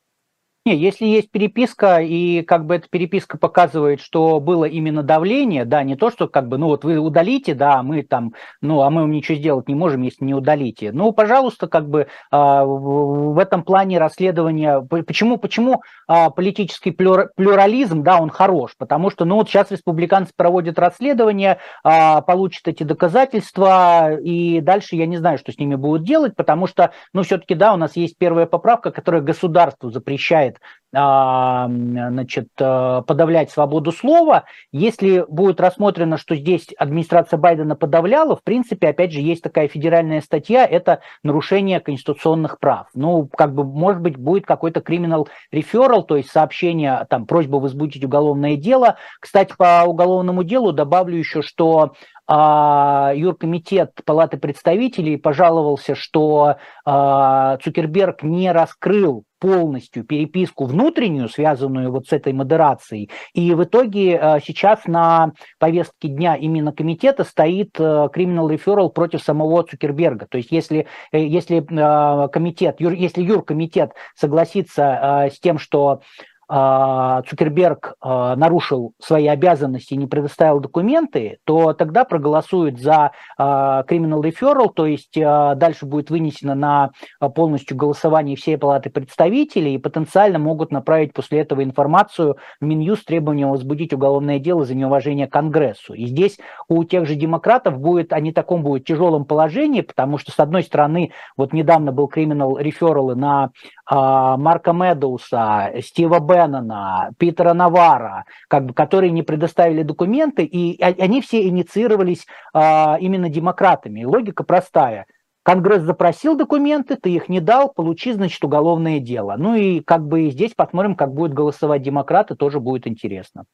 Не, 0.67 0.75
если 0.75 1.07
есть 1.07 1.31
переписка, 1.31 2.01
и 2.01 2.43
как 2.43 2.67
бы 2.67 2.75
эта 2.75 2.89
переписка 2.89 3.39
показывает, 3.39 4.01
что 4.01 4.41
было 4.41 4.65
именно 4.65 5.05
давление, 5.05 5.65
да, 5.65 5.85
не 5.85 5.95
то, 5.95 6.11
что 6.11 6.27
как 6.27 6.49
бы, 6.49 6.59
ну 6.59 6.67
вот 6.67 6.83
вы 6.83 6.99
удалите, 6.99 7.55
да, 7.55 7.85
мы 7.85 8.03
там, 8.03 8.33
ну, 8.61 8.81
а 8.81 8.91
мы 8.91 9.03
вам 9.03 9.13
ничего 9.13 9.39
сделать 9.39 9.69
не 9.69 9.77
можем, 9.77 10.03
если 10.03 10.25
не 10.25 10.35
удалите. 10.35 10.91
Ну, 10.91 11.13
пожалуйста, 11.13 11.69
как 11.69 11.89
бы 11.89 12.09
а, 12.33 12.65
в 12.65 13.39
этом 13.39 13.63
плане 13.63 14.01
расследования, 14.01 14.81
почему, 14.81 15.37
почему 15.37 15.83
а, 16.09 16.31
политический 16.31 16.91
плюрализм, 16.91 18.03
да, 18.03 18.19
он 18.19 18.31
хорош, 18.31 18.73
потому 18.77 19.11
что, 19.11 19.25
ну, 19.25 19.37
вот 19.37 19.49
сейчас 19.49 19.71
республиканцы 19.71 20.33
проводят 20.37 20.81
расследование, 20.81 21.59
а, 21.85 22.23
получат 22.23 22.67
эти 22.67 22.83
доказательства, 22.83 24.17
и 24.17 24.61
дальше 24.61 24.97
я 24.97 25.07
не 25.07 25.19
знаю, 25.19 25.39
что 25.39 25.53
с 25.53 25.59
ними 25.59 25.77
будут 25.77 26.03
делать, 26.03 26.35
потому 26.35 26.67
что, 26.67 26.91
ну, 27.13 27.23
все-таки, 27.23 27.55
да, 27.55 27.73
у 27.73 27.77
нас 27.77 27.95
есть 27.95 28.19
первая 28.19 28.47
поправка, 28.47 28.91
которая 28.91 29.23
государству 29.23 29.93
запрещает 29.93 30.56
значит, 30.97 32.49
э, 32.59 33.03
подавлять 33.07 33.51
свободу 33.51 33.93
слова. 33.93 34.45
Если 34.73 35.25
будет 35.29 35.61
рассмотрено, 35.61 36.17
что 36.17 36.35
здесь 36.35 36.69
администрация 36.79 37.39
Байдена 37.39 37.77
подавляла, 37.77 38.35
в 38.35 38.43
принципе, 38.43 38.89
опять 38.89 39.13
же, 39.13 39.21
есть 39.21 39.43
такая 39.43 39.69
федеральная 39.69 40.23
статья, 40.23 40.65
это 40.65 41.01
нарушение 41.23 41.81
конституционных 41.81 42.59
прав. 42.59 42.87
Ну, 42.95 43.29
как 43.29 43.55
бы, 43.55 43.65
может 43.65 44.01
быть, 44.01 44.17
будет 44.17 44.47
какой-то 44.47 44.81
криминал 44.81 45.29
реферал, 45.51 46.03
то 46.03 46.17
есть 46.17 46.31
сообщение, 46.31 47.07
там, 47.11 47.27
просьба 47.27 47.57
возбудить 47.57 48.05
уголовное 48.05 48.57
дело. 48.57 48.97
Кстати, 49.21 49.55
по 49.59 49.85
уголовному 49.87 50.45
делу 50.45 50.73
добавлю 50.73 51.19
еще, 51.19 51.43
что 51.43 51.93
а, 52.27 53.13
юркомитет 53.15 53.93
Палаты 54.05 54.39
представителей 54.39 55.17
пожаловался, 55.17 55.95
что 55.95 56.57
а, 56.85 57.59
Цукерберг 57.59 58.23
не 58.23 58.51
раскрыл 58.51 59.26
полностью 59.39 60.05
переписку 60.05 60.65
внутреннюю, 60.65 61.29
связанную 61.29 61.91
вот 61.91 62.07
с 62.07 62.13
этой 62.13 62.33
модерацией. 62.33 63.11
И 63.35 63.55
в 63.55 63.65
итоге 63.65 64.19
э, 64.21 64.41
сейчас 64.45 64.87
на 64.87 65.33
повестке 65.59 66.09
дня 66.09 66.37
именно 66.37 66.73
комитета 66.73 67.25
стоит 67.25 67.79
э, 67.79 68.09
criminal 68.15 68.49
referral 68.49 68.91
против 68.91 69.23
самого 69.23 69.63
Цукерберга. 69.63 70.27
То 70.27 70.39
есть 70.39 70.51
если, 70.51 70.87
э, 71.13 71.25
если 71.25 71.61
комитет, 71.61 72.77
если 72.81 73.23
юркомитет 73.23 73.93
согласится 74.15 75.29
с 75.33 75.39
тем, 75.41 75.59
что 75.59 76.01
Цукерберг 76.49 77.95
а, 78.01 78.37
нарушил 78.37 78.93
свои 79.01 79.27
обязанности 79.27 79.95
и 79.95 79.97
не 79.97 80.07
предоставил 80.07 80.61
документы, 80.61 81.39
то 81.45 81.73
тогда 81.73 82.05
проголосуют 82.05 82.81
за 82.81 83.11
а, 83.37 83.83
criminal 83.83 84.23
referral, 84.23 84.73
то 84.73 84.87
есть 84.87 85.15
дальше 85.15 85.87
будет 85.87 86.11
вынесено 86.11 86.55
на 86.55 86.91
полностью 87.35 87.77
голосование 87.77 88.37
всей 88.37 88.57
палаты 88.59 88.91
представителей 88.91 89.75
и 89.75 89.79
потенциально 89.79 90.39
могут 90.39 90.71
направить 90.71 91.13
после 91.13 91.41
этого 91.41 91.65
информацию 91.65 92.37
в 92.61 92.65
Минюст 92.65 93.03
с 93.03 93.05
требованием 93.05 93.51
возбудить 93.51 93.93
уголовное 93.93 94.39
дело 94.39 94.65
за 94.65 94.75
неуважение 94.75 95.27
Конгрессу. 95.27 95.95
И 95.95 96.07
здесь 96.07 96.39
у 96.69 96.85
тех 96.85 97.07
же 97.07 97.17
демократов 97.17 97.79
будет, 97.79 98.13
они 98.13 98.33
таком 98.33 98.63
будет 98.63 98.85
тяжелом 98.85 99.25
положении, 99.25 99.81
потому 99.81 100.19
что, 100.19 100.31
с 100.31 100.39
одной 100.39 100.63
стороны, 100.63 101.13
вот 101.37 101.53
недавно 101.53 101.93
был 101.93 102.11
criminal 102.15 102.61
referral 102.61 103.15
на 103.15 103.51
Марка 103.89 104.73
Медоуса, 104.73 105.73
Стива 105.81 106.19
Б 106.21 106.36
Беннона, 106.37 107.11
Питера 107.19 107.55
Навара, 107.55 108.25
как 108.49 108.67
бы, 108.67 108.75
которые 108.75 109.11
не 109.11 109.23
предоставили 109.23 109.83
документы, 109.83 110.45
и 110.45 110.83
они 110.83 111.23
все 111.23 111.47
инициировались 111.49 112.27
а, 112.53 112.99
именно 113.01 113.29
демократами. 113.29 114.01
И 114.01 114.07
логика 114.07 114.45
простая. 114.45 115.07
Конгресс 115.43 115.83
запросил 115.83 116.37
документы, 116.37 116.97
ты 116.97 117.11
их 117.11 117.29
не 117.29 117.41
дал, 117.41 117.73
получи, 117.73 118.13
значит, 118.13 118.45
уголовное 118.45 118.99
дело. 118.99 119.37
Ну 119.39 119.55
и 119.55 119.81
как 119.81 120.05
бы 120.07 120.29
здесь 120.31 120.53
посмотрим, 120.55 120.97
как 120.97 121.15
будут 121.15 121.35
голосовать 121.35 121.83
демократы, 121.83 122.35
тоже 122.35 122.59
будет 122.59 122.87
интересно. 122.87 123.45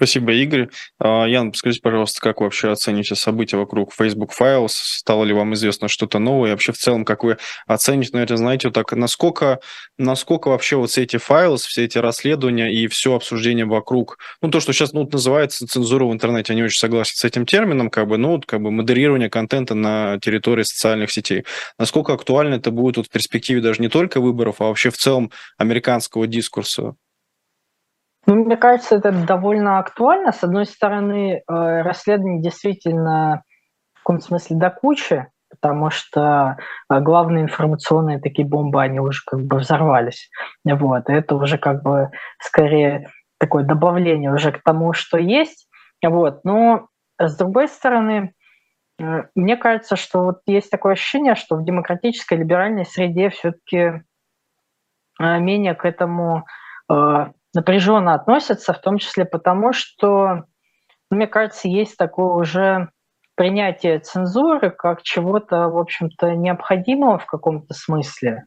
Спасибо, 0.00 0.32
Игорь. 0.32 0.70
А, 0.98 1.26
Ян, 1.26 1.52
скажите, 1.52 1.82
пожалуйста, 1.82 2.22
как 2.22 2.40
вы 2.40 2.46
вообще 2.46 2.72
оцените 2.72 3.14
события 3.14 3.58
вокруг 3.58 3.92
Facebook 3.92 4.32
Files? 4.32 4.70
Стало 4.70 5.24
ли 5.24 5.34
вам 5.34 5.52
известно 5.52 5.88
что-то 5.88 6.18
новое? 6.18 6.48
И 6.48 6.52
вообще 6.52 6.72
в 6.72 6.78
целом, 6.78 7.04
как 7.04 7.22
вы 7.22 7.36
оцените, 7.66 8.12
наверное, 8.14 8.38
знаете, 8.38 8.68
вот 8.68 8.74
так, 8.74 8.92
насколько, 8.92 9.60
насколько 9.98 10.48
вообще 10.48 10.76
вот 10.76 10.88
все 10.88 11.02
эти 11.02 11.18
файлы, 11.18 11.58
все 11.58 11.84
эти 11.84 11.98
расследования 11.98 12.72
и 12.72 12.86
все 12.88 13.14
обсуждение 13.14 13.66
вокруг, 13.66 14.16
ну, 14.40 14.50
то, 14.50 14.60
что 14.60 14.72
сейчас 14.72 14.94
ну, 14.94 15.06
называется 15.06 15.66
цензура 15.66 16.06
в 16.06 16.14
интернете, 16.14 16.54
они 16.54 16.62
очень 16.62 16.78
согласны 16.78 17.16
с 17.16 17.24
этим 17.24 17.44
термином, 17.44 17.90
как 17.90 18.08
бы, 18.08 18.16
ну, 18.16 18.40
как 18.40 18.62
бы 18.62 18.70
модерирование 18.70 19.28
контента 19.28 19.74
на 19.74 20.18
территории 20.18 20.62
социальных 20.62 21.12
сетей. 21.12 21.44
Насколько 21.78 22.14
актуально 22.14 22.54
это 22.54 22.70
будет 22.70 22.96
вот 22.96 23.08
в 23.08 23.10
перспективе 23.10 23.60
даже 23.60 23.82
не 23.82 23.90
только 23.90 24.22
выборов, 24.22 24.62
а 24.62 24.68
вообще 24.68 24.88
в 24.88 24.96
целом 24.96 25.30
американского 25.58 26.26
дискурса? 26.26 26.94
Ну, 28.30 28.44
мне 28.44 28.56
кажется, 28.56 28.94
это 28.94 29.10
довольно 29.10 29.80
актуально. 29.80 30.30
С 30.30 30.44
одной 30.44 30.64
стороны, 30.64 31.38
э, 31.38 31.42
расследование 31.82 32.40
действительно 32.40 33.42
в 33.92 33.98
каком-то 34.04 34.24
смысле 34.24 34.56
до 34.56 34.70
кучи, 34.70 35.26
потому 35.50 35.90
что 35.90 36.56
э, 36.88 37.00
главные 37.00 37.42
информационные 37.42 38.20
такие 38.20 38.46
бомбы, 38.46 38.80
они 38.80 39.00
уже 39.00 39.22
как 39.26 39.40
бы 39.40 39.58
взорвались. 39.58 40.30
Вот. 40.64 41.10
И 41.10 41.12
это 41.12 41.34
уже 41.34 41.58
как 41.58 41.82
бы 41.82 42.10
скорее 42.40 43.08
такое 43.40 43.64
добавление 43.64 44.32
уже 44.32 44.52
к 44.52 44.62
тому, 44.62 44.92
что 44.92 45.18
есть. 45.18 45.68
Вот. 46.00 46.44
Но 46.44 46.86
с 47.18 47.36
другой 47.36 47.66
стороны, 47.66 48.32
э, 49.00 49.24
мне 49.34 49.56
кажется, 49.56 49.96
что 49.96 50.22
вот 50.22 50.42
есть 50.46 50.70
такое 50.70 50.92
ощущение, 50.92 51.34
что 51.34 51.56
в 51.56 51.64
демократической 51.64 52.34
либеральной 52.34 52.86
среде 52.86 53.30
все-таки 53.30 54.04
менее 55.18 55.74
к 55.74 55.84
этому 55.84 56.46
напряженно 57.54 58.14
относятся, 58.14 58.72
в 58.72 58.80
том 58.80 58.98
числе 58.98 59.24
потому, 59.24 59.72
что, 59.72 60.44
мне 61.10 61.26
кажется, 61.26 61.68
есть 61.68 61.96
такое 61.96 62.34
уже 62.34 62.88
принятие 63.34 63.98
цензуры 64.00 64.70
как 64.70 65.02
чего-то, 65.02 65.68
в 65.68 65.78
общем-то, 65.78 66.34
необходимого 66.34 67.18
в 67.18 67.26
каком-то 67.26 67.74
смысле. 67.74 68.44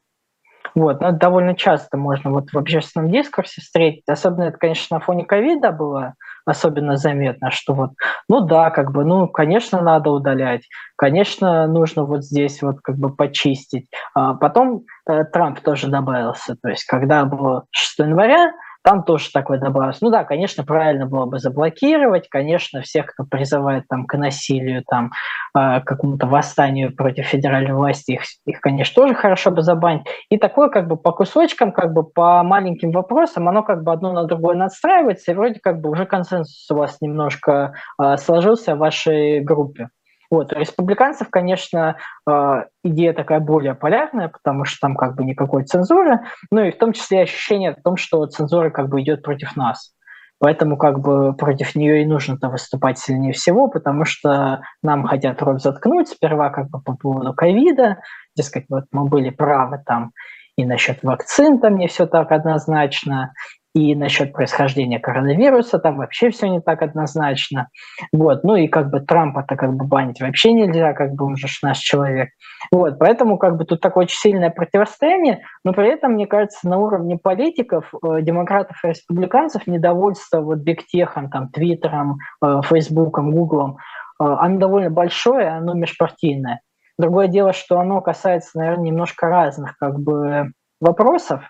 Вот, 0.76 1.01
но 1.01 1.10
это 1.10 1.18
довольно 1.18 1.56
часто 1.56 1.97
можно 1.97 2.32
вот 2.32 2.51
в 2.51 2.58
общественном 2.58 3.12
дискурсе 3.12 3.62
встретить. 3.62 4.04
Особенно 4.08 4.45
это, 4.45 4.58
конечно, 4.58 4.97
на 4.97 5.04
фоне 5.04 5.26
ковида 5.26 5.72
было 5.72 6.16
особенно 6.45 6.97
заметно, 6.97 7.51
что 7.51 7.74
вот, 7.74 7.91
ну 8.28 8.41
да, 8.41 8.70
как 8.70 8.91
бы, 8.91 9.06
ну, 9.06 9.28
конечно, 9.28 9.82
надо 9.82 10.10
удалять, 10.10 10.64
конечно, 10.97 11.68
нужно 11.68 12.06
вот 12.06 12.24
здесь 12.24 12.62
вот 12.62 12.82
как 12.82 12.97
бы 12.97 13.16
почистить. 13.16 13.88
А 14.14 14.34
потом 14.34 14.84
э, 15.08 15.24
Трамп 15.26 15.60
тоже 15.62 15.88
добавился, 15.88 16.56
то 16.62 16.70
есть 16.70 16.86
когда 16.86 17.26
было 17.26 17.66
6 17.72 17.99
января, 17.99 18.51
там 18.84 19.04
тоже 19.04 19.32
такое 19.32 19.60
добавилось. 19.60 20.02
Ну 20.02 20.10
да, 20.10 20.24
конечно, 20.24 20.64
правильно 20.64 21.06
было 21.06 21.26
бы 21.26 21.40
заблокировать, 21.40 22.28
конечно, 22.30 22.82
всех, 22.82 23.08
кто 23.08 23.24
призывает 23.24 23.86
там, 23.88 24.06
к 24.06 24.18
насилию, 24.18 24.84
там, 24.84 25.12
э, 25.58 25.80
к 25.82 25.86
какому-то 25.86 26.28
восстанию 26.28 26.96
против 26.96 27.26
федеральной 27.26 27.74
власти, 27.74 28.12
их, 28.12 28.22
их, 28.46 28.60
конечно, 28.60 29.02
тоже 29.02 29.16
хорошо 29.16 29.52
бы 29.52 29.62
забанить. 29.62 30.06
И 30.30 30.38
такое 30.38 30.70
как 30.70 30.88
бы 30.88 30.98
по 30.98 31.12
кусочкам, 31.12 31.72
как 31.72 31.94
бы 31.94 32.04
по 32.04 32.44
маленьким 32.44 32.92
вопросам, 32.92 33.48
оно 33.48 33.64
как 33.64 33.84
бы 33.84 33.92
одно 33.92 34.12
на 34.12 34.26
другое 34.26 34.56
надстраивается, 34.56 35.32
и 35.32 35.36
вроде 35.36 35.60
как 35.62 35.80
бы 35.80 35.90
уже 35.90 36.06
консенсус 36.06 36.70
у 36.70 36.76
вас 36.76 36.98
немножко 37.00 37.74
э, 38.02 38.18
сложился 38.18 38.76
в 38.76 38.80
вашей 38.80 39.40
группе. 39.40 39.90
Вот. 40.34 40.52
У 40.52 40.58
республиканцев, 40.58 41.30
конечно, 41.30 41.96
э, 42.28 42.64
идея 42.84 43.14
такая 43.14 43.40
более 43.40 43.76
полярная, 43.76 44.30
потому 44.30 44.66
что 44.66 44.80
там 44.82 44.96
как 44.96 45.16
бы 45.16 45.24
никакой 45.24 45.64
цензуры, 45.64 46.22
ну 46.50 46.64
и 46.64 46.72
в 46.72 46.78
том 46.80 46.92
числе 46.94 47.22
ощущение 47.22 47.70
о 47.70 47.80
том, 47.80 47.98
что 47.98 48.26
цензура 48.26 48.72
как 48.72 48.90
бы 48.90 49.00
идет 49.04 49.22
против 49.22 49.56
нас. 49.56 49.94
Поэтому 50.40 50.76
как 50.76 51.02
бы 51.02 51.36
против 51.36 51.76
нее 51.76 52.02
и 52.02 52.08
нужно-то 52.08 52.50
выступать 52.50 52.98
сильнее 52.98 53.34
всего, 53.34 53.68
потому 53.68 54.06
что 54.06 54.64
нам 54.82 55.06
хотят 55.06 55.40
рот 55.44 55.62
заткнуть 55.62 56.10
сперва 56.10 56.50
как 56.50 56.68
бы 56.72 56.82
по 56.82 56.98
поводу 56.98 57.36
ковида, 57.36 58.00
дескать, 58.36 58.66
вот 58.70 58.86
мы 58.92 59.06
были 59.06 59.30
правы 59.30 59.84
там 59.86 60.14
и 60.58 60.66
насчет 60.66 61.04
вакцин 61.04 61.60
там 61.60 61.78
не 61.78 61.88
все 61.88 62.08
так 62.08 62.32
однозначно, 62.32 63.34
и 63.74 63.96
насчет 63.96 64.34
происхождения 64.34 65.00
коронавируса, 65.00 65.80
там 65.80 65.98
вообще 65.98 66.30
все 66.30 66.48
не 66.48 66.62
так 66.62 66.82
однозначно. 66.82 67.70
Вот. 68.12 68.44
Ну 68.44 68.56
и 68.56 68.68
как 68.68 68.92
бы 68.92 69.00
Трампа-то 69.00 69.56
как 69.56 69.74
бы 69.74 69.86
банить 69.86 70.22
вообще 70.22 70.54
нельзя, 70.54 70.94
как 70.94 71.14
бы 71.14 71.26
он 71.26 71.36
же 71.38 71.48
наш 71.64 71.80
человек. 71.80 72.30
Вот. 72.72 73.00
Поэтому 73.00 73.38
как 73.38 73.58
бы 73.58 73.66
тут 73.66 73.82
такое 73.82 74.06
очень 74.06 74.18
сильное 74.18 74.52
противостояние, 74.52 75.44
но 75.64 75.74
при 75.74 75.88
этом, 75.92 76.14
мне 76.14 76.28
кажется, 76.28 76.68
на 76.70 76.78
уровне 76.78 77.18
политиков, 77.18 77.92
э, 77.94 78.22
демократов 78.22 78.78
и 78.84 78.90
республиканцев 78.90 79.66
недовольство 79.66 80.42
вот 80.42 80.60
бигтехом, 80.60 81.30
там, 81.32 81.50
Твиттером, 81.50 82.18
э, 82.46 82.62
Фейсбуком, 82.66 83.32
Гуглом, 83.32 83.78
э, 84.22 84.24
оно 84.24 84.60
довольно 84.60 84.92
большое, 84.92 85.50
оно 85.50 85.74
межпартийное. 85.74 86.62
Другое 87.00 87.28
дело, 87.28 87.54
что 87.54 87.80
оно 87.80 88.02
касается, 88.02 88.60
наверное, 88.60 88.86
немножко 88.86 89.28
разных 89.28 89.76
как 89.80 90.00
бы 90.00 90.52
вопросов, 90.80 91.44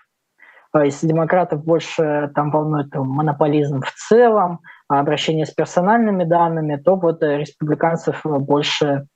если 0.82 1.06
демократов 1.06 1.64
больше 1.64 2.30
там 2.34 2.50
волнует 2.50 2.90
там, 2.90 3.08
монополизм 3.08 3.80
в 3.80 3.92
целом, 3.92 4.60
а 4.88 5.00
обращение 5.00 5.46
с 5.46 5.50
персональными 5.50 6.24
данными, 6.24 6.76
то 6.76 6.96
вот 6.96 7.22
республиканцев 7.22 8.20
больше 8.24 9.06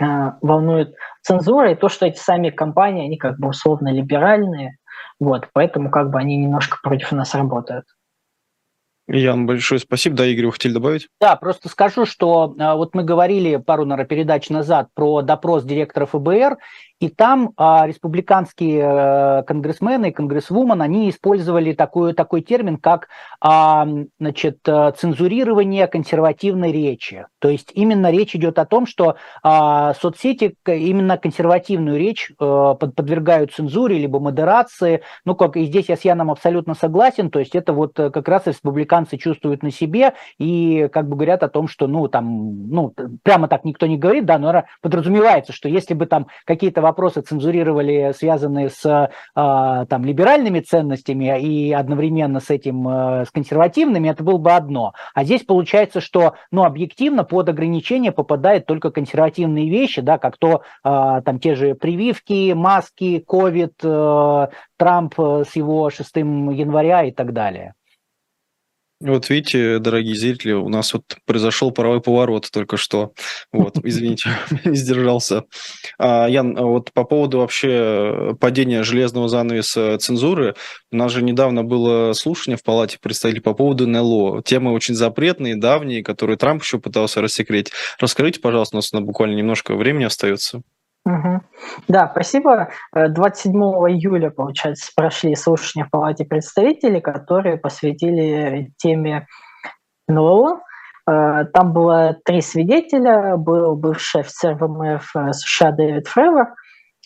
э, 0.00 0.04
волнует 0.40 0.94
цензура 1.22 1.72
и 1.72 1.76
то, 1.76 1.88
что 1.88 2.06
эти 2.06 2.18
сами 2.18 2.50
компании, 2.50 3.06
они 3.06 3.18
как 3.18 3.38
бы 3.38 3.48
условно 3.48 3.92
либеральные, 3.92 4.78
вот, 5.18 5.48
поэтому 5.52 5.90
как 5.90 6.10
бы 6.10 6.18
они 6.18 6.36
немножко 6.36 6.78
против 6.82 7.12
нас 7.12 7.34
работают. 7.34 7.84
Ян, 9.12 9.44
большое 9.44 9.80
спасибо. 9.80 10.16
Да, 10.16 10.26
Игорь, 10.26 10.46
вы 10.46 10.52
хотели 10.52 10.72
добавить? 10.72 11.08
Да, 11.20 11.34
просто 11.34 11.68
скажу, 11.68 12.06
что 12.06 12.54
э, 12.56 12.74
вот 12.74 12.94
мы 12.94 13.02
говорили 13.02 13.56
пару, 13.56 13.84
наверное, 13.84 14.08
передач 14.08 14.48
назад 14.50 14.88
про 14.94 15.22
допрос 15.22 15.64
директора 15.64 16.06
ФБР, 16.06 16.58
и 17.00 17.08
там 17.08 17.52
а, 17.56 17.86
республиканские 17.86 18.84
а, 18.84 19.42
конгрессмены 19.42 20.10
и 20.10 20.12
конгрессвумен, 20.12 20.82
они 20.82 21.10
использовали 21.10 21.72
такой, 21.72 22.12
такой 22.12 22.42
термин, 22.42 22.76
как 22.76 23.08
а, 23.40 23.88
значит, 24.18 24.58
э, 24.66 24.92
цензурирование 24.96 25.86
консервативной 25.86 26.72
речи. 26.72 27.26
То 27.38 27.48
есть 27.48 27.70
именно 27.74 28.10
речь 28.10 28.36
идет 28.36 28.58
о 28.58 28.66
том, 28.66 28.86
что 28.86 29.16
а, 29.42 29.94
соцсети 29.94 30.56
именно 30.66 31.16
консервативную 31.16 31.98
речь 31.98 32.32
а, 32.38 32.74
под, 32.74 32.94
подвергают 32.94 33.52
цензуре 33.52 33.98
либо 33.98 34.20
модерации. 34.20 35.02
Ну, 35.24 35.34
как 35.34 35.56
и 35.56 35.64
здесь 35.64 35.88
я 35.88 35.96
с 35.96 36.02
Яном 36.02 36.30
абсолютно 36.30 36.74
согласен, 36.74 37.30
то 37.30 37.38
есть 37.38 37.54
это 37.54 37.72
вот 37.72 37.94
как 37.94 38.28
раз 38.28 38.46
республиканские 38.46 39.00
американцы 39.00 39.16
чувствуют 39.16 39.62
на 39.62 39.70
себе 39.70 40.14
и 40.38 40.88
как 40.92 41.08
бы 41.08 41.16
говорят 41.16 41.42
о 41.42 41.48
том, 41.48 41.68
что, 41.68 41.86
ну, 41.86 42.08
там, 42.08 42.68
ну, 42.68 42.94
прямо 43.22 43.48
так 43.48 43.64
никто 43.64 43.86
не 43.86 43.96
говорит, 43.96 44.26
да, 44.26 44.38
но 44.38 44.64
подразумевается, 44.80 45.52
что 45.52 45.68
если 45.68 45.94
бы 45.94 46.06
там 46.06 46.26
какие-то 46.44 46.82
вопросы 46.90 47.20
цензурировали, 47.22 48.12
связанные 48.16 48.68
с 48.68 49.10
а, 49.34 49.84
там 49.86 50.04
либеральными 50.04 50.60
ценностями 50.60 51.40
и 51.40 51.72
одновременно 51.72 52.40
с 52.40 52.50
этим 52.50 52.86
э, 52.88 53.24
с 53.24 53.30
консервативными, 53.30 54.08
это 54.08 54.22
было 54.22 54.38
бы 54.38 54.52
одно. 54.52 54.92
А 55.14 55.24
здесь 55.24 55.42
получается, 55.44 56.00
что, 56.00 56.34
ну, 56.50 56.64
объективно 56.64 57.24
под 57.24 57.48
ограничения 57.48 58.12
попадают 58.12 58.66
только 58.66 58.90
консервативные 58.90 59.70
вещи, 59.70 60.00
да, 60.00 60.18
как 60.18 60.36
то 60.36 60.62
а, 60.82 61.20
там 61.22 61.38
те 61.38 61.54
же 61.54 61.74
прививки, 61.74 62.52
маски, 62.52 63.24
ковид, 63.26 63.74
э, 63.82 64.46
Трамп 64.76 65.14
э, 65.18 65.44
с 65.48 65.56
его 65.56 65.90
6 65.90 66.16
января 66.16 67.04
и 67.04 67.12
так 67.12 67.32
далее. 67.32 67.74
Вот 69.00 69.30
видите, 69.30 69.78
дорогие 69.78 70.14
зрители, 70.14 70.52
у 70.52 70.68
нас 70.68 70.92
вот 70.92 71.04
произошел 71.24 71.70
паровой 71.70 72.02
поворот 72.02 72.50
только 72.52 72.76
что. 72.76 73.12
Вот, 73.50 73.78
извините, 73.82 74.30
не 74.64 74.76
сдержался. 74.76 75.44
А, 75.98 76.28
Ян, 76.28 76.56
а 76.58 76.62
вот 76.62 76.92
по 76.92 77.04
поводу 77.04 77.38
вообще 77.38 78.36
падения 78.40 78.82
железного 78.82 79.28
занавеса 79.28 79.96
цензуры, 79.98 80.54
у 80.92 80.96
нас 80.96 81.12
же 81.12 81.22
недавно 81.22 81.64
было 81.64 82.12
слушание 82.12 82.58
в 82.58 82.62
Палате 82.62 82.98
представителей 83.00 83.42
по 83.42 83.54
поводу 83.54 83.86
НЛО. 83.86 84.42
Темы 84.42 84.72
очень 84.72 84.94
запретные, 84.94 85.56
давние, 85.56 86.02
которые 86.02 86.36
Трамп 86.36 86.62
еще 86.62 86.78
пытался 86.78 87.22
рассекретить. 87.22 87.72
Расскажите, 87.98 88.40
пожалуйста, 88.40 88.76
у 88.76 88.78
нас 88.78 88.92
на 88.92 89.00
буквально 89.00 89.34
немножко 89.34 89.76
времени 89.76 90.04
остается. 90.04 90.60
Да, 91.88 92.08
спасибо. 92.12 92.68
27 92.92 93.52
э, 93.52 93.64
июля, 93.92 94.30
получается, 94.30 94.92
прошли 94.94 95.34
слушания 95.34 95.86
в 95.86 95.90
Палате 95.90 96.24
представителей, 96.24 97.00
которые 97.00 97.56
посвятили 97.56 98.72
теме 98.76 99.26
НЛО. 100.08 100.60
Э, 101.08 101.44
там 101.52 101.72
было 101.72 102.16
три 102.24 102.42
свидетеля. 102.42 103.36
Был 103.36 103.76
бывший 103.76 104.20
офицер 104.20 104.56
ВМФ 104.56 105.16
э, 105.16 105.32
США 105.32 105.72
Дэвид 105.72 106.06
Фревер. 106.06 106.54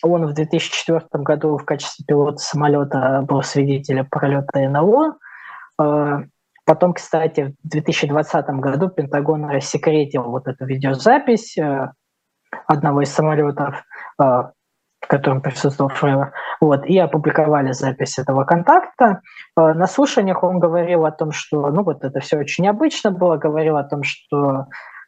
Он 0.03 0.25
в 0.27 0.33
2004 0.33 1.05
году 1.23 1.57
в 1.57 1.63
качестве 1.63 2.03
пилота 2.05 2.37
самолета 2.37 3.23
был 3.25 3.41
свидетелем 3.41 4.05
пролета 4.07 4.59
НЛО. 4.59 5.17
Потом, 6.65 6.93
кстати, 6.93 7.55
в 7.63 7.69
2020 7.69 8.45
году 8.59 8.89
Пентагон 8.89 9.45
рассекретил 9.45 10.23
вот 10.23 10.47
эту 10.47 10.65
видеозапись 10.65 11.57
одного 12.67 13.01
из 13.01 13.13
самолетов, 13.13 13.83
а, 14.19 14.51
в 15.01 15.07
котором 15.07 15.41
присутствовал 15.41 15.89
Фрейвер, 15.89 16.33
вот, 16.61 16.85
и 16.85 16.97
опубликовали 16.97 17.71
запись 17.71 18.17
этого 18.17 18.43
контакта. 18.43 19.21
А, 19.55 19.73
на 19.73 19.87
слушаниях 19.87 20.43
он 20.43 20.59
говорил 20.59 21.05
о 21.05 21.11
том, 21.11 21.31
что, 21.31 21.69
ну, 21.69 21.83
вот 21.83 22.03
это 22.03 22.19
все 22.19 22.37
очень 22.37 22.63
необычно 22.63 23.11
было, 23.11 23.37
говорил 23.37 23.77
о 23.77 23.83
том, 23.83 24.03
что 24.03 24.65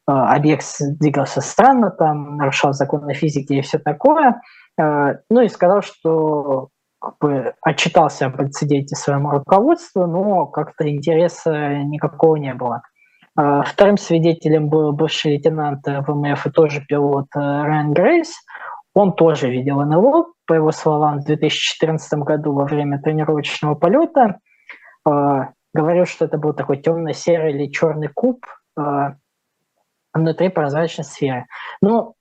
а, 0.07 0.35
объект 0.35 0.65
двигался 0.79 1.41
странно, 1.41 1.91
там 1.91 2.37
нарушал 2.37 2.73
законы 2.73 3.13
физики 3.13 3.53
и 3.53 3.61
все 3.61 3.79
такое. 3.79 4.41
Ну 4.79 5.41
и 5.41 5.47
сказал, 5.47 5.81
что 5.81 6.69
как 7.01 7.15
бы 7.19 7.53
отчитался 7.61 8.27
об 8.27 8.39
инциденте 8.41 8.95
своему 8.95 9.31
руководству, 9.31 10.05
но 10.05 10.45
как-то 10.45 10.87
интереса 10.87 11.77
никакого 11.79 12.35
не 12.35 12.53
было. 12.53 12.83
А, 13.37 13.61
вторым 13.61 13.97
свидетелем 13.97 14.67
был 14.67 14.91
бывший 14.93 15.33
лейтенант 15.33 15.85
ВМФ 15.85 16.47
и 16.47 16.49
тоже 16.49 16.83
пилот 16.87 17.27
э, 17.35 17.39
Райан 17.39 17.93
Грейс. 17.93 18.33
Он 18.95 19.13
тоже 19.13 19.51
видел 19.51 19.79
НЛО, 19.81 20.25
по 20.47 20.53
его 20.53 20.71
словам, 20.71 21.19
в 21.19 21.25
2014 21.25 22.13
году 22.19 22.53
во 22.53 22.65
время 22.65 22.99
тренировочного 22.99 23.75
полета. 23.75 24.39
А, 25.05 25.51
говорил, 25.71 26.05
что 26.05 26.25
это 26.25 26.39
был 26.39 26.53
такой 26.53 26.77
темно-серый 26.77 27.53
или 27.53 27.71
черный 27.71 28.07
куб 28.07 28.43
а, 28.75 29.17
внутри 30.15 30.49
прозрачной 30.49 31.05
сферы. 31.05 31.45
Но 31.79 32.15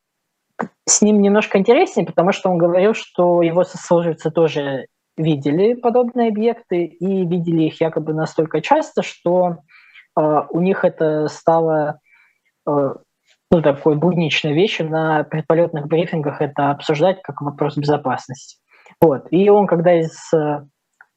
с 0.84 1.00
ним 1.00 1.22
немножко 1.22 1.56
интереснее, 1.56 2.06
потому 2.06 2.32
что 2.32 2.50
он 2.50 2.58
говорил, 2.58 2.92
что 2.92 3.40
его 3.40 3.64
сослуживцы 3.64 4.30
тоже 4.30 4.86
видели 5.16 5.72
подобные 5.72 6.28
объекты 6.28 6.84
и 6.84 7.24
видели 7.24 7.62
их 7.62 7.80
якобы 7.80 8.12
настолько 8.12 8.60
часто, 8.60 9.02
что 9.02 9.60
у 10.16 10.60
них 10.60 10.84
это 10.84 11.28
стало 11.28 12.00
а, 12.66 12.94
ну, 13.50 13.62
такой 13.62 13.96
будничной 13.96 14.52
вещью 14.52 14.90
на 14.90 15.24
предполетных 15.24 15.86
брифингах 15.86 16.40
это 16.40 16.70
обсуждать 16.70 17.22
как 17.22 17.40
вопрос 17.42 17.76
безопасности. 17.76 18.58
Вот. 19.00 19.26
И 19.30 19.48
он, 19.48 19.66
когда 19.66 19.98
из 19.98 20.32
э, 20.32 20.64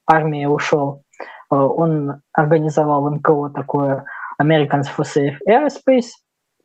армии 0.07 0.45
ушел, 0.45 1.03
э, 1.51 1.55
он 1.55 2.21
организовал 2.33 3.09
НКО 3.09 3.51
такое 3.55 4.05
Americans 4.41 4.85
for 4.95 5.05
Safe 5.05 5.37
Aerospace, 5.47 6.09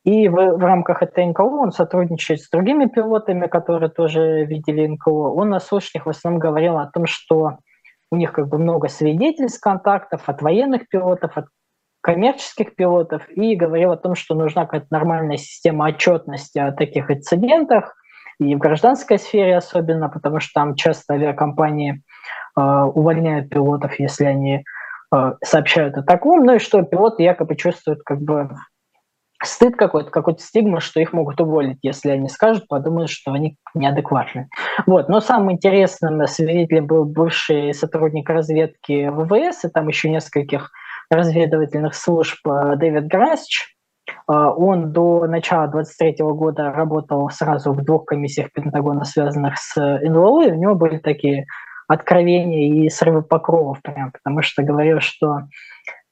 и 0.05 0.28
в, 0.28 0.35
в 0.35 0.61
рамках 0.61 1.03
этой 1.03 1.24
НКО 1.26 1.43
он 1.43 1.72
сотрудничает 1.72 2.41
с 2.41 2.51
другими 2.51 2.87
пилотами, 2.87 3.47
которые 3.47 3.91
тоже 3.91 4.45
видели 4.45 4.87
НКО. 4.87 5.11
Он 5.11 5.49
на 5.49 5.61
слушаниях 5.61 6.07
в 6.07 6.11
основном 6.11 6.41
говорил 6.41 6.78
о 6.78 6.91
том, 6.91 7.07
что 7.07 7.59
у 8.11 8.16
них 8.16 8.32
как 8.32 8.49
бы 8.49 8.59
много 8.59 8.89
свидетельств, 8.89 9.61
контактов 9.61 10.28
от 10.28 10.43
военных 10.43 10.89
пилотов, 10.89 11.37
от 11.39 11.47
коммерческих 12.05 12.76
пилотов 12.76 13.22
и 13.30 13.57
говорил 13.57 13.92
о 13.92 13.96
том, 13.96 14.14
что 14.14 14.34
нужна 14.34 14.66
какая-то 14.66 14.88
нормальная 14.90 15.38
система 15.38 15.86
отчетности 15.86 16.59
о 16.59 16.70
таких 16.70 17.11
инцидентах, 17.11 17.96
и 18.38 18.55
в 18.55 18.59
гражданской 18.59 19.18
сфере 19.18 19.57
особенно, 19.57 20.11
потому 20.11 20.38
что 20.38 20.50
там 20.55 20.74
часто 20.74 21.14
авиакомпании 21.14 22.02
э, 22.59 22.61
увольняют 22.61 23.48
пилотов, 23.48 23.98
если 23.98 24.26
они 24.26 24.64
э, 25.14 25.32
сообщают 25.42 25.96
о 25.96 26.02
таком, 26.02 26.44
ну 26.44 26.57
и 26.57 26.59
что 26.59 26.82
пилоты 26.82 27.22
якобы 27.22 27.57
чувствуют 27.57 28.02
как 28.05 28.20
бы 28.20 28.50
стыд 29.42 29.74
какой-то, 29.76 30.11
какой-то 30.11 30.42
стигма, 30.42 30.80
что 30.80 31.00
их 31.00 31.14
могут 31.14 31.40
уволить, 31.40 31.78
если 31.80 32.11
они 32.11 32.28
скажут, 32.28 32.68
подумают, 32.68 33.09
что 33.09 33.32
они 33.32 33.57
неадекватны. 33.74 34.50
Вот. 34.86 35.09
Но 35.09 35.20
самым 35.22 35.52
интересным 35.52 36.26
свидетелем 36.26 36.86
был 36.86 37.07
бывший 37.07 37.72
сотрудник 37.72 38.28
разведки 38.28 39.09
ВВС, 39.09 39.64
и 39.64 39.68
там 39.68 39.88
еще 39.88 40.11
нескольких 40.11 40.70
разведывательных 41.11 41.94
служб 41.94 42.38
э, 42.46 42.76
Дэвид 42.76 43.07
Грасч. 43.07 43.76
Э, 44.28 44.32
он 44.32 44.92
до 44.92 45.26
начала 45.26 45.68
23 45.68 46.16
года 46.20 46.72
работал 46.72 47.28
сразу 47.30 47.72
в 47.72 47.84
двух 47.84 48.07
комиссиях 48.07 48.52
Пентагона, 48.52 49.05
связанных 49.05 49.59
с 49.59 49.76
НЛО, 49.76 50.48
и 50.48 50.52
у 50.52 50.57
него 50.57 50.74
были 50.74 50.98
такие 50.98 51.46
откровения 51.88 52.84
и 52.84 52.88
срывы 52.88 53.22
покровов 53.22 53.78
прям, 53.82 54.12
потому 54.12 54.42
что 54.42 54.62
говорил, 54.62 55.00
что 55.00 55.42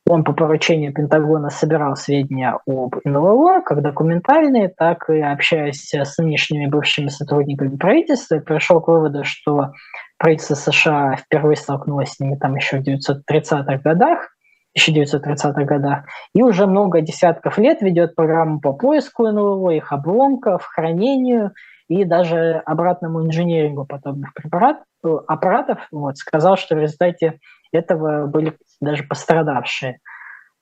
он 0.08 0.24
по 0.24 0.32
поручению 0.32 0.92
Пентагона 0.92 1.48
собирал 1.48 1.94
сведения 1.94 2.58
об 2.66 2.96
НЛО, 3.04 3.60
как 3.60 3.82
документальные, 3.82 4.68
так 4.68 5.08
и 5.08 5.20
общаясь 5.20 5.92
с 5.92 6.18
нынешними 6.18 6.66
бывшими 6.66 7.08
сотрудниками 7.08 7.76
правительства, 7.76 8.38
пришел 8.38 8.80
к 8.80 8.88
выводу, 8.88 9.22
что 9.24 9.72
правительство 10.18 10.54
США 10.54 11.16
впервые 11.16 11.56
столкнулось 11.56 12.12
с 12.12 12.20
ними 12.20 12.36
там 12.36 12.56
еще 12.56 12.78
в 12.78 12.82
1930-х 12.82 13.78
годах, 13.78 14.31
1930-х 14.76 15.64
годах, 15.64 16.04
и 16.34 16.42
уже 16.42 16.66
много 16.66 17.00
десятков 17.00 17.58
лет 17.58 17.82
ведет 17.82 18.14
программу 18.14 18.60
по 18.60 18.72
поиску 18.72 19.26
НЛО, 19.28 19.70
их 19.70 19.92
обломков, 19.92 20.64
хранению 20.64 21.52
и 21.88 22.04
даже 22.04 22.62
обратному 22.64 23.26
инженерингу 23.26 23.84
подобных 23.84 24.32
препарат, 24.34 24.82
э, 25.04 25.08
аппаратов. 25.26 25.86
Вот, 25.90 26.16
сказал, 26.16 26.56
что 26.56 26.74
в 26.74 26.78
результате 26.78 27.38
этого 27.72 28.26
были 28.26 28.56
даже 28.80 29.04
пострадавшие. 29.04 29.98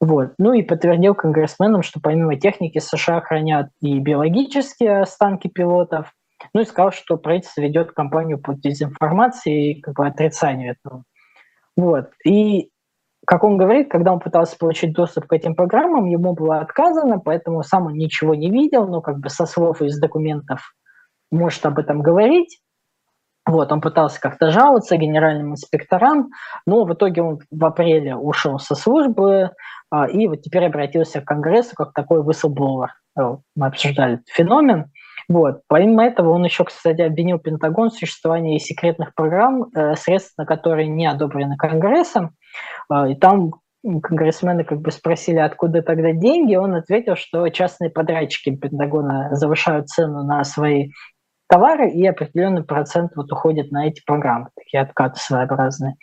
Вот. 0.00 0.32
Ну 0.38 0.54
и 0.54 0.62
подтвердил 0.62 1.14
конгрессменам, 1.14 1.82
что 1.82 2.00
помимо 2.00 2.36
техники 2.36 2.78
США 2.78 3.20
хранят 3.20 3.68
и 3.80 3.98
биологические 3.98 5.02
останки 5.02 5.48
пилотов, 5.48 6.12
ну 6.54 6.62
и 6.62 6.64
сказал, 6.64 6.90
что 6.90 7.18
правительство 7.18 7.60
ведет 7.60 7.92
кампанию 7.92 8.38
по 8.38 8.54
дезинформации 8.54 9.72
и 9.72 9.80
как 9.80 9.94
бы 9.94 10.06
отрицанию 10.06 10.72
этого. 10.72 11.04
Вот. 11.76 12.10
И 12.24 12.70
как 13.26 13.44
он 13.44 13.56
говорит, 13.56 13.90
когда 13.90 14.12
он 14.12 14.20
пытался 14.20 14.56
получить 14.58 14.92
доступ 14.92 15.26
к 15.26 15.32
этим 15.32 15.54
программам, 15.54 16.06
ему 16.06 16.34
было 16.34 16.58
отказано, 16.58 17.18
поэтому 17.18 17.62
сам 17.62 17.86
он 17.86 17.94
ничего 17.94 18.34
не 18.34 18.50
видел, 18.50 18.86
но 18.86 19.00
как 19.00 19.18
бы 19.18 19.28
со 19.28 19.46
слов 19.46 19.82
из 19.82 19.98
документов 19.98 20.74
может 21.30 21.64
об 21.66 21.78
этом 21.78 22.02
говорить. 22.02 22.60
Вот, 23.46 23.72
он 23.72 23.80
пытался 23.80 24.20
как-то 24.20 24.50
жаловаться 24.50 24.96
генеральным 24.96 25.52
инспекторам, 25.52 26.30
но 26.66 26.84
в 26.84 26.92
итоге 26.92 27.22
он 27.22 27.38
в 27.50 27.64
апреле 27.64 28.14
ушел 28.14 28.58
со 28.58 28.74
службы 28.74 29.50
а, 29.90 30.06
и 30.06 30.26
вот 30.28 30.42
теперь 30.42 30.66
обратился 30.66 31.20
к 31.20 31.24
Конгрессу 31.24 31.74
как 31.74 31.92
такой 31.92 32.22
whistleblower. 32.22 32.88
Мы 33.16 33.66
обсуждали 33.66 34.14
этот 34.14 34.28
феномен. 34.28 34.86
Вот. 35.28 35.62
Помимо 35.68 36.04
этого, 36.04 36.30
он 36.30 36.44
еще, 36.44 36.64
кстати, 36.64 37.02
обвинил 37.02 37.38
Пентагон 37.38 37.90
в 37.90 37.94
существовании 37.94 38.58
секретных 38.58 39.14
программ, 39.14 39.66
э, 39.74 39.94
средств 39.94 40.36
на 40.36 40.44
которые 40.44 40.88
не 40.88 41.06
одобрены 41.06 41.56
Конгрессом. 41.56 42.34
Э, 42.92 43.10
и 43.10 43.14
там 43.14 43.52
конгрессмены 43.82 44.64
как 44.64 44.80
бы 44.80 44.90
спросили, 44.90 45.38
откуда 45.38 45.82
тогда 45.82 46.12
деньги, 46.12 46.54
он 46.54 46.74
ответил, 46.74 47.16
что 47.16 47.48
частные 47.48 47.90
подрядчики 47.90 48.54
Пентагона 48.54 49.34
завышают 49.34 49.88
цену 49.88 50.22
на 50.22 50.44
свои 50.44 50.90
товары, 51.48 51.90
и 51.90 52.06
определенный 52.06 52.62
процент 52.62 53.12
вот 53.16 53.32
уходит 53.32 53.72
на 53.72 53.88
эти 53.88 54.02
программы, 54.06 54.48
такие 54.54 54.82
откаты 54.82 55.18
своеобразные. 55.18 55.96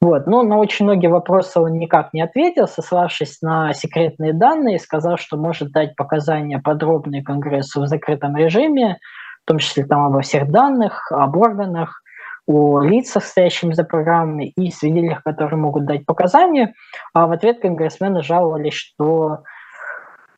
Вот. 0.00 0.26
Но 0.26 0.42
на 0.42 0.56
очень 0.56 0.86
многие 0.86 1.08
вопросы 1.08 1.60
он 1.60 1.78
никак 1.78 2.14
не 2.14 2.22
ответил, 2.22 2.68
сославшись 2.68 3.42
на 3.42 3.72
секретные 3.74 4.32
данные, 4.32 4.78
сказал, 4.78 5.18
что 5.18 5.36
может 5.36 5.72
дать 5.72 5.96
показания 5.96 6.58
подробные 6.58 7.22
Конгрессу 7.22 7.82
в 7.82 7.86
закрытом 7.86 8.36
режиме, 8.36 8.98
в 9.44 9.48
том 9.48 9.58
числе 9.58 9.84
там 9.84 10.06
обо 10.06 10.20
всех 10.20 10.50
данных, 10.50 11.10
об 11.10 11.36
органах, 11.36 12.02
о 12.48 12.80
лицах, 12.80 13.24
стоящих 13.24 13.74
за 13.74 13.84
программами, 13.84 14.52
и 14.56 14.70
свидетелях, 14.70 15.22
которые 15.22 15.60
могут 15.60 15.84
дать 15.84 16.06
показания. 16.06 16.72
А 17.12 17.26
в 17.26 17.32
ответ 17.32 17.60
конгрессмены 17.60 18.22
жаловались, 18.22 18.72
что 18.72 19.42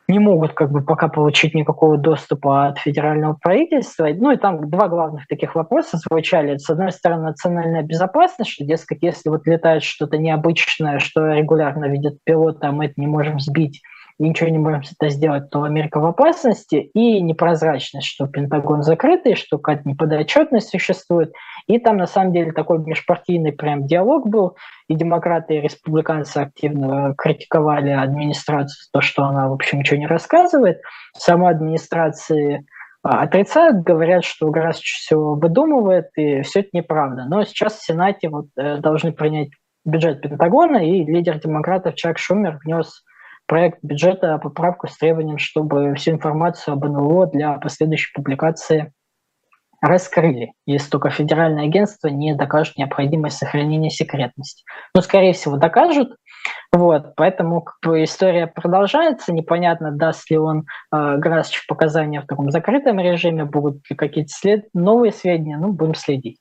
не 0.09 0.19
могут 0.19 0.55
как 0.55 0.73
бы 0.73 0.83
пока 0.83 1.07
получить 1.07 1.55
никакого 1.55 1.97
доступа 1.97 2.67
от 2.67 2.79
федерального 2.79 3.35
правительства. 3.41 4.09
Ну 4.13 4.33
и 4.33 4.37
там 4.37 4.69
два 4.69 4.89
главных 4.89 5.29
таких 5.29 5.55
вопроса 5.55 5.99
звучали. 5.99 6.57
С 6.57 6.69
одной 6.69 6.91
стороны, 6.91 7.29
национальная 7.29 7.83
безопасность, 7.83 8.51
что, 8.51 8.65
дескать, 8.65 8.99
если 9.03 9.29
вот 9.29 9.47
летает 9.47 9.85
что-то 9.85 10.19
необычное, 10.19 10.99
что 10.99 11.27
регулярно 11.29 11.85
видят 11.85 12.19
пилоты, 12.25 12.67
а 12.67 12.73
мы 12.73 12.87
это 12.87 12.95
не 12.97 13.07
можем 13.07 13.39
сбить, 13.39 13.83
и 14.21 14.29
ничего 14.29 14.51
не 14.51 14.59
можем 14.59 14.83
с 14.83 14.93
это 14.93 15.09
сделать, 15.09 15.49
то 15.49 15.63
Америка 15.63 15.99
в 15.99 16.05
опасности, 16.05 16.91
и 16.93 17.23
непрозрачность, 17.23 18.07
что 18.07 18.27
Пентагон 18.27 18.83
закрытый, 18.83 19.35
что 19.35 19.57
какая-то 19.57 19.89
неподотчетность 19.89 20.69
существует. 20.69 21.33
И 21.67 21.79
там 21.79 21.97
на 21.97 22.07
самом 22.07 22.35
деле 22.35 22.53
такой 22.53 22.81
межпартийный 22.81 23.53
прям 23.53 23.87
диалог 23.87 24.29
был, 24.29 24.59
и 24.89 24.95
демократы, 24.95 25.57
и 25.57 25.61
республиканцы 25.63 26.37
активно 26.37 27.15
критиковали 27.17 27.93
администрацию 27.93 28.77
за 28.85 28.91
то, 28.93 29.01
что 29.01 29.25
она, 29.25 29.49
в 29.49 29.55
общем, 29.55 29.79
ничего 29.79 29.99
не 29.99 30.07
рассказывает. 30.07 30.83
Сама 31.17 31.49
администрация 31.49 32.67
а, 33.03 33.23
отрицают, 33.23 33.83
говорят, 33.85 34.25
что 34.25 34.51
Грасч 34.51 34.85
все 34.85 35.17
выдумывает, 35.17 36.09
и 36.17 36.43
все 36.43 36.61
это 36.61 36.69
неправда. 36.75 37.25
Но 37.27 37.43
сейчас 37.45 37.77
в 37.77 37.87
Сенате 37.87 38.29
вот, 38.29 38.49
э, 38.59 38.77
должны 38.77 39.13
принять 39.13 39.49
бюджет 39.87 40.21
Пентагона, 40.21 40.85
и 40.87 41.05
лидер 41.05 41.41
демократов 41.41 41.95
Чак 41.95 42.19
Шумер 42.19 42.59
внес 42.63 43.03
проект 43.51 43.81
бюджета 43.83 44.39
поправку 44.39 44.87
с 44.87 44.97
требованием, 44.97 45.39
чтобы 45.39 45.93
всю 45.97 46.13
информацию 46.13 46.73
об 46.73 46.85
НЛО 46.85 47.27
для 47.27 47.55
последующей 47.55 48.13
публикации 48.15 48.93
раскрыли, 49.81 50.53
если 50.67 50.89
только 50.89 51.11
федеральное 51.11 51.65
агентство 51.65 52.07
не 52.07 52.37
докажет 52.37 52.77
необходимость 52.77 53.39
сохранения 53.39 53.91
секретности. 53.91 54.63
Но, 54.95 55.01
скорее 55.01 55.33
всего, 55.33 55.57
докажут. 55.57 56.11
Вот, 56.73 57.17
поэтому 57.17 57.63
как 57.63 57.75
бы, 57.85 58.05
история 58.05 58.47
продолжается. 58.47 59.33
Непонятно, 59.33 59.91
даст 59.91 60.31
ли 60.31 60.39
он 60.39 60.67
э, 60.95 61.17
Грасич 61.17 61.67
показания 61.67 62.21
в 62.21 62.27
таком 62.27 62.53
закрытом 62.53 63.01
режиме, 63.01 63.47
будут 63.47 63.83
ли 63.91 63.97
какие-то 63.97 64.31
след... 64.33 64.69
новые 64.75 65.11
сведения, 65.11 65.59
ну, 65.59 65.73
будем 65.73 65.97
следить. 65.97 66.39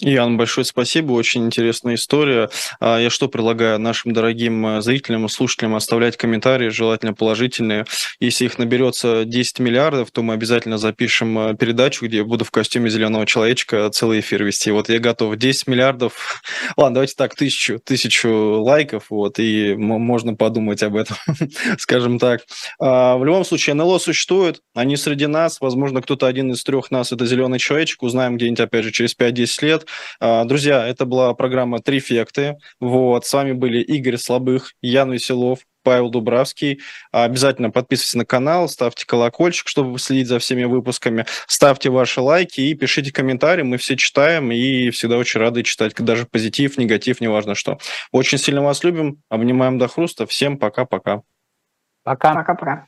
Ян, 0.00 0.36
большое 0.36 0.64
спасибо, 0.64 1.12
очень 1.12 1.46
интересная 1.46 1.94
история. 1.94 2.50
А, 2.80 2.98
я 2.98 3.10
что 3.10 3.28
предлагаю 3.28 3.78
нашим 3.78 4.12
дорогим 4.12 4.66
э, 4.66 4.82
зрителям 4.82 5.26
и 5.26 5.28
слушателям 5.28 5.76
оставлять 5.76 6.16
комментарии, 6.16 6.68
желательно 6.68 7.14
положительные. 7.14 7.84
Если 8.18 8.46
их 8.46 8.58
наберется 8.58 9.24
10 9.24 9.60
миллиардов, 9.60 10.10
то 10.10 10.22
мы 10.22 10.34
обязательно 10.34 10.78
запишем 10.78 11.38
э, 11.38 11.54
передачу, 11.54 12.06
где 12.06 12.18
я 12.18 12.24
буду 12.24 12.44
в 12.44 12.50
костюме 12.50 12.90
зеленого 12.90 13.24
человечка 13.24 13.88
целый 13.90 14.18
эфир 14.18 14.42
вести. 14.42 14.72
Вот 14.72 14.88
я 14.88 14.98
готов. 14.98 15.36
10 15.36 15.68
миллиардов, 15.68 16.42
ладно, 16.76 16.94
давайте 16.94 17.14
так, 17.16 17.36
тысячу, 17.36 17.78
тысячу 17.78 18.62
лайков, 18.62 19.10
вот, 19.10 19.38
и 19.38 19.76
можно 19.76 20.34
подумать 20.34 20.82
об 20.82 20.96
этом, 20.96 21.16
скажем 21.78 22.18
так. 22.18 22.42
А, 22.80 23.16
в 23.16 23.24
любом 23.24 23.44
случае, 23.44 23.74
НЛО 23.74 23.98
существует, 23.98 24.60
они 24.74 24.96
среди 24.96 25.28
нас, 25.28 25.60
возможно, 25.60 26.02
кто-то 26.02 26.26
один 26.26 26.50
из 26.50 26.64
трех 26.64 26.90
нас 26.90 27.12
это 27.12 27.26
зеленый 27.26 27.60
человечек, 27.60 28.02
узнаем 28.02 28.36
где-нибудь, 28.36 28.60
опять 28.60 28.84
же, 28.84 28.90
через 28.90 29.16
5-10 29.16 29.64
лет. 29.64 29.84
А, 30.20 30.44
друзья, 30.44 30.86
это 30.86 31.06
была 31.06 31.34
программа 31.34 31.80
«Трифекты». 31.80 32.56
Вот, 32.80 33.26
с 33.26 33.32
вами 33.32 33.52
были 33.52 33.80
Игорь 33.80 34.16
Слабых, 34.16 34.72
Ян 34.82 35.12
Веселов, 35.12 35.60
Павел 35.82 36.08
Дубравский. 36.08 36.80
Обязательно 37.12 37.70
подписывайтесь 37.70 38.14
на 38.14 38.24
канал, 38.24 38.68
ставьте 38.68 39.06
колокольчик, 39.06 39.68
чтобы 39.68 39.98
следить 39.98 40.28
за 40.28 40.38
всеми 40.38 40.64
выпусками. 40.64 41.26
Ставьте 41.46 41.90
ваши 41.90 42.20
лайки 42.20 42.62
и 42.62 42.74
пишите 42.74 43.12
комментарии. 43.12 43.62
Мы 43.62 43.76
все 43.76 43.96
читаем 43.96 44.50
и 44.50 44.90
всегда 44.90 45.18
очень 45.18 45.40
рады 45.40 45.62
читать, 45.62 45.94
даже 45.94 46.24
позитив, 46.24 46.78
негатив, 46.78 47.20
неважно 47.20 47.54
что. 47.54 47.78
Очень 48.12 48.38
сильно 48.38 48.62
вас 48.62 48.82
любим, 48.82 49.22
обнимаем 49.28 49.78
до 49.78 49.88
хруста. 49.88 50.26
Всем 50.26 50.58
пока-пока. 50.58 51.20
Пока. 52.02 52.34
Пока-пока. 52.34 52.86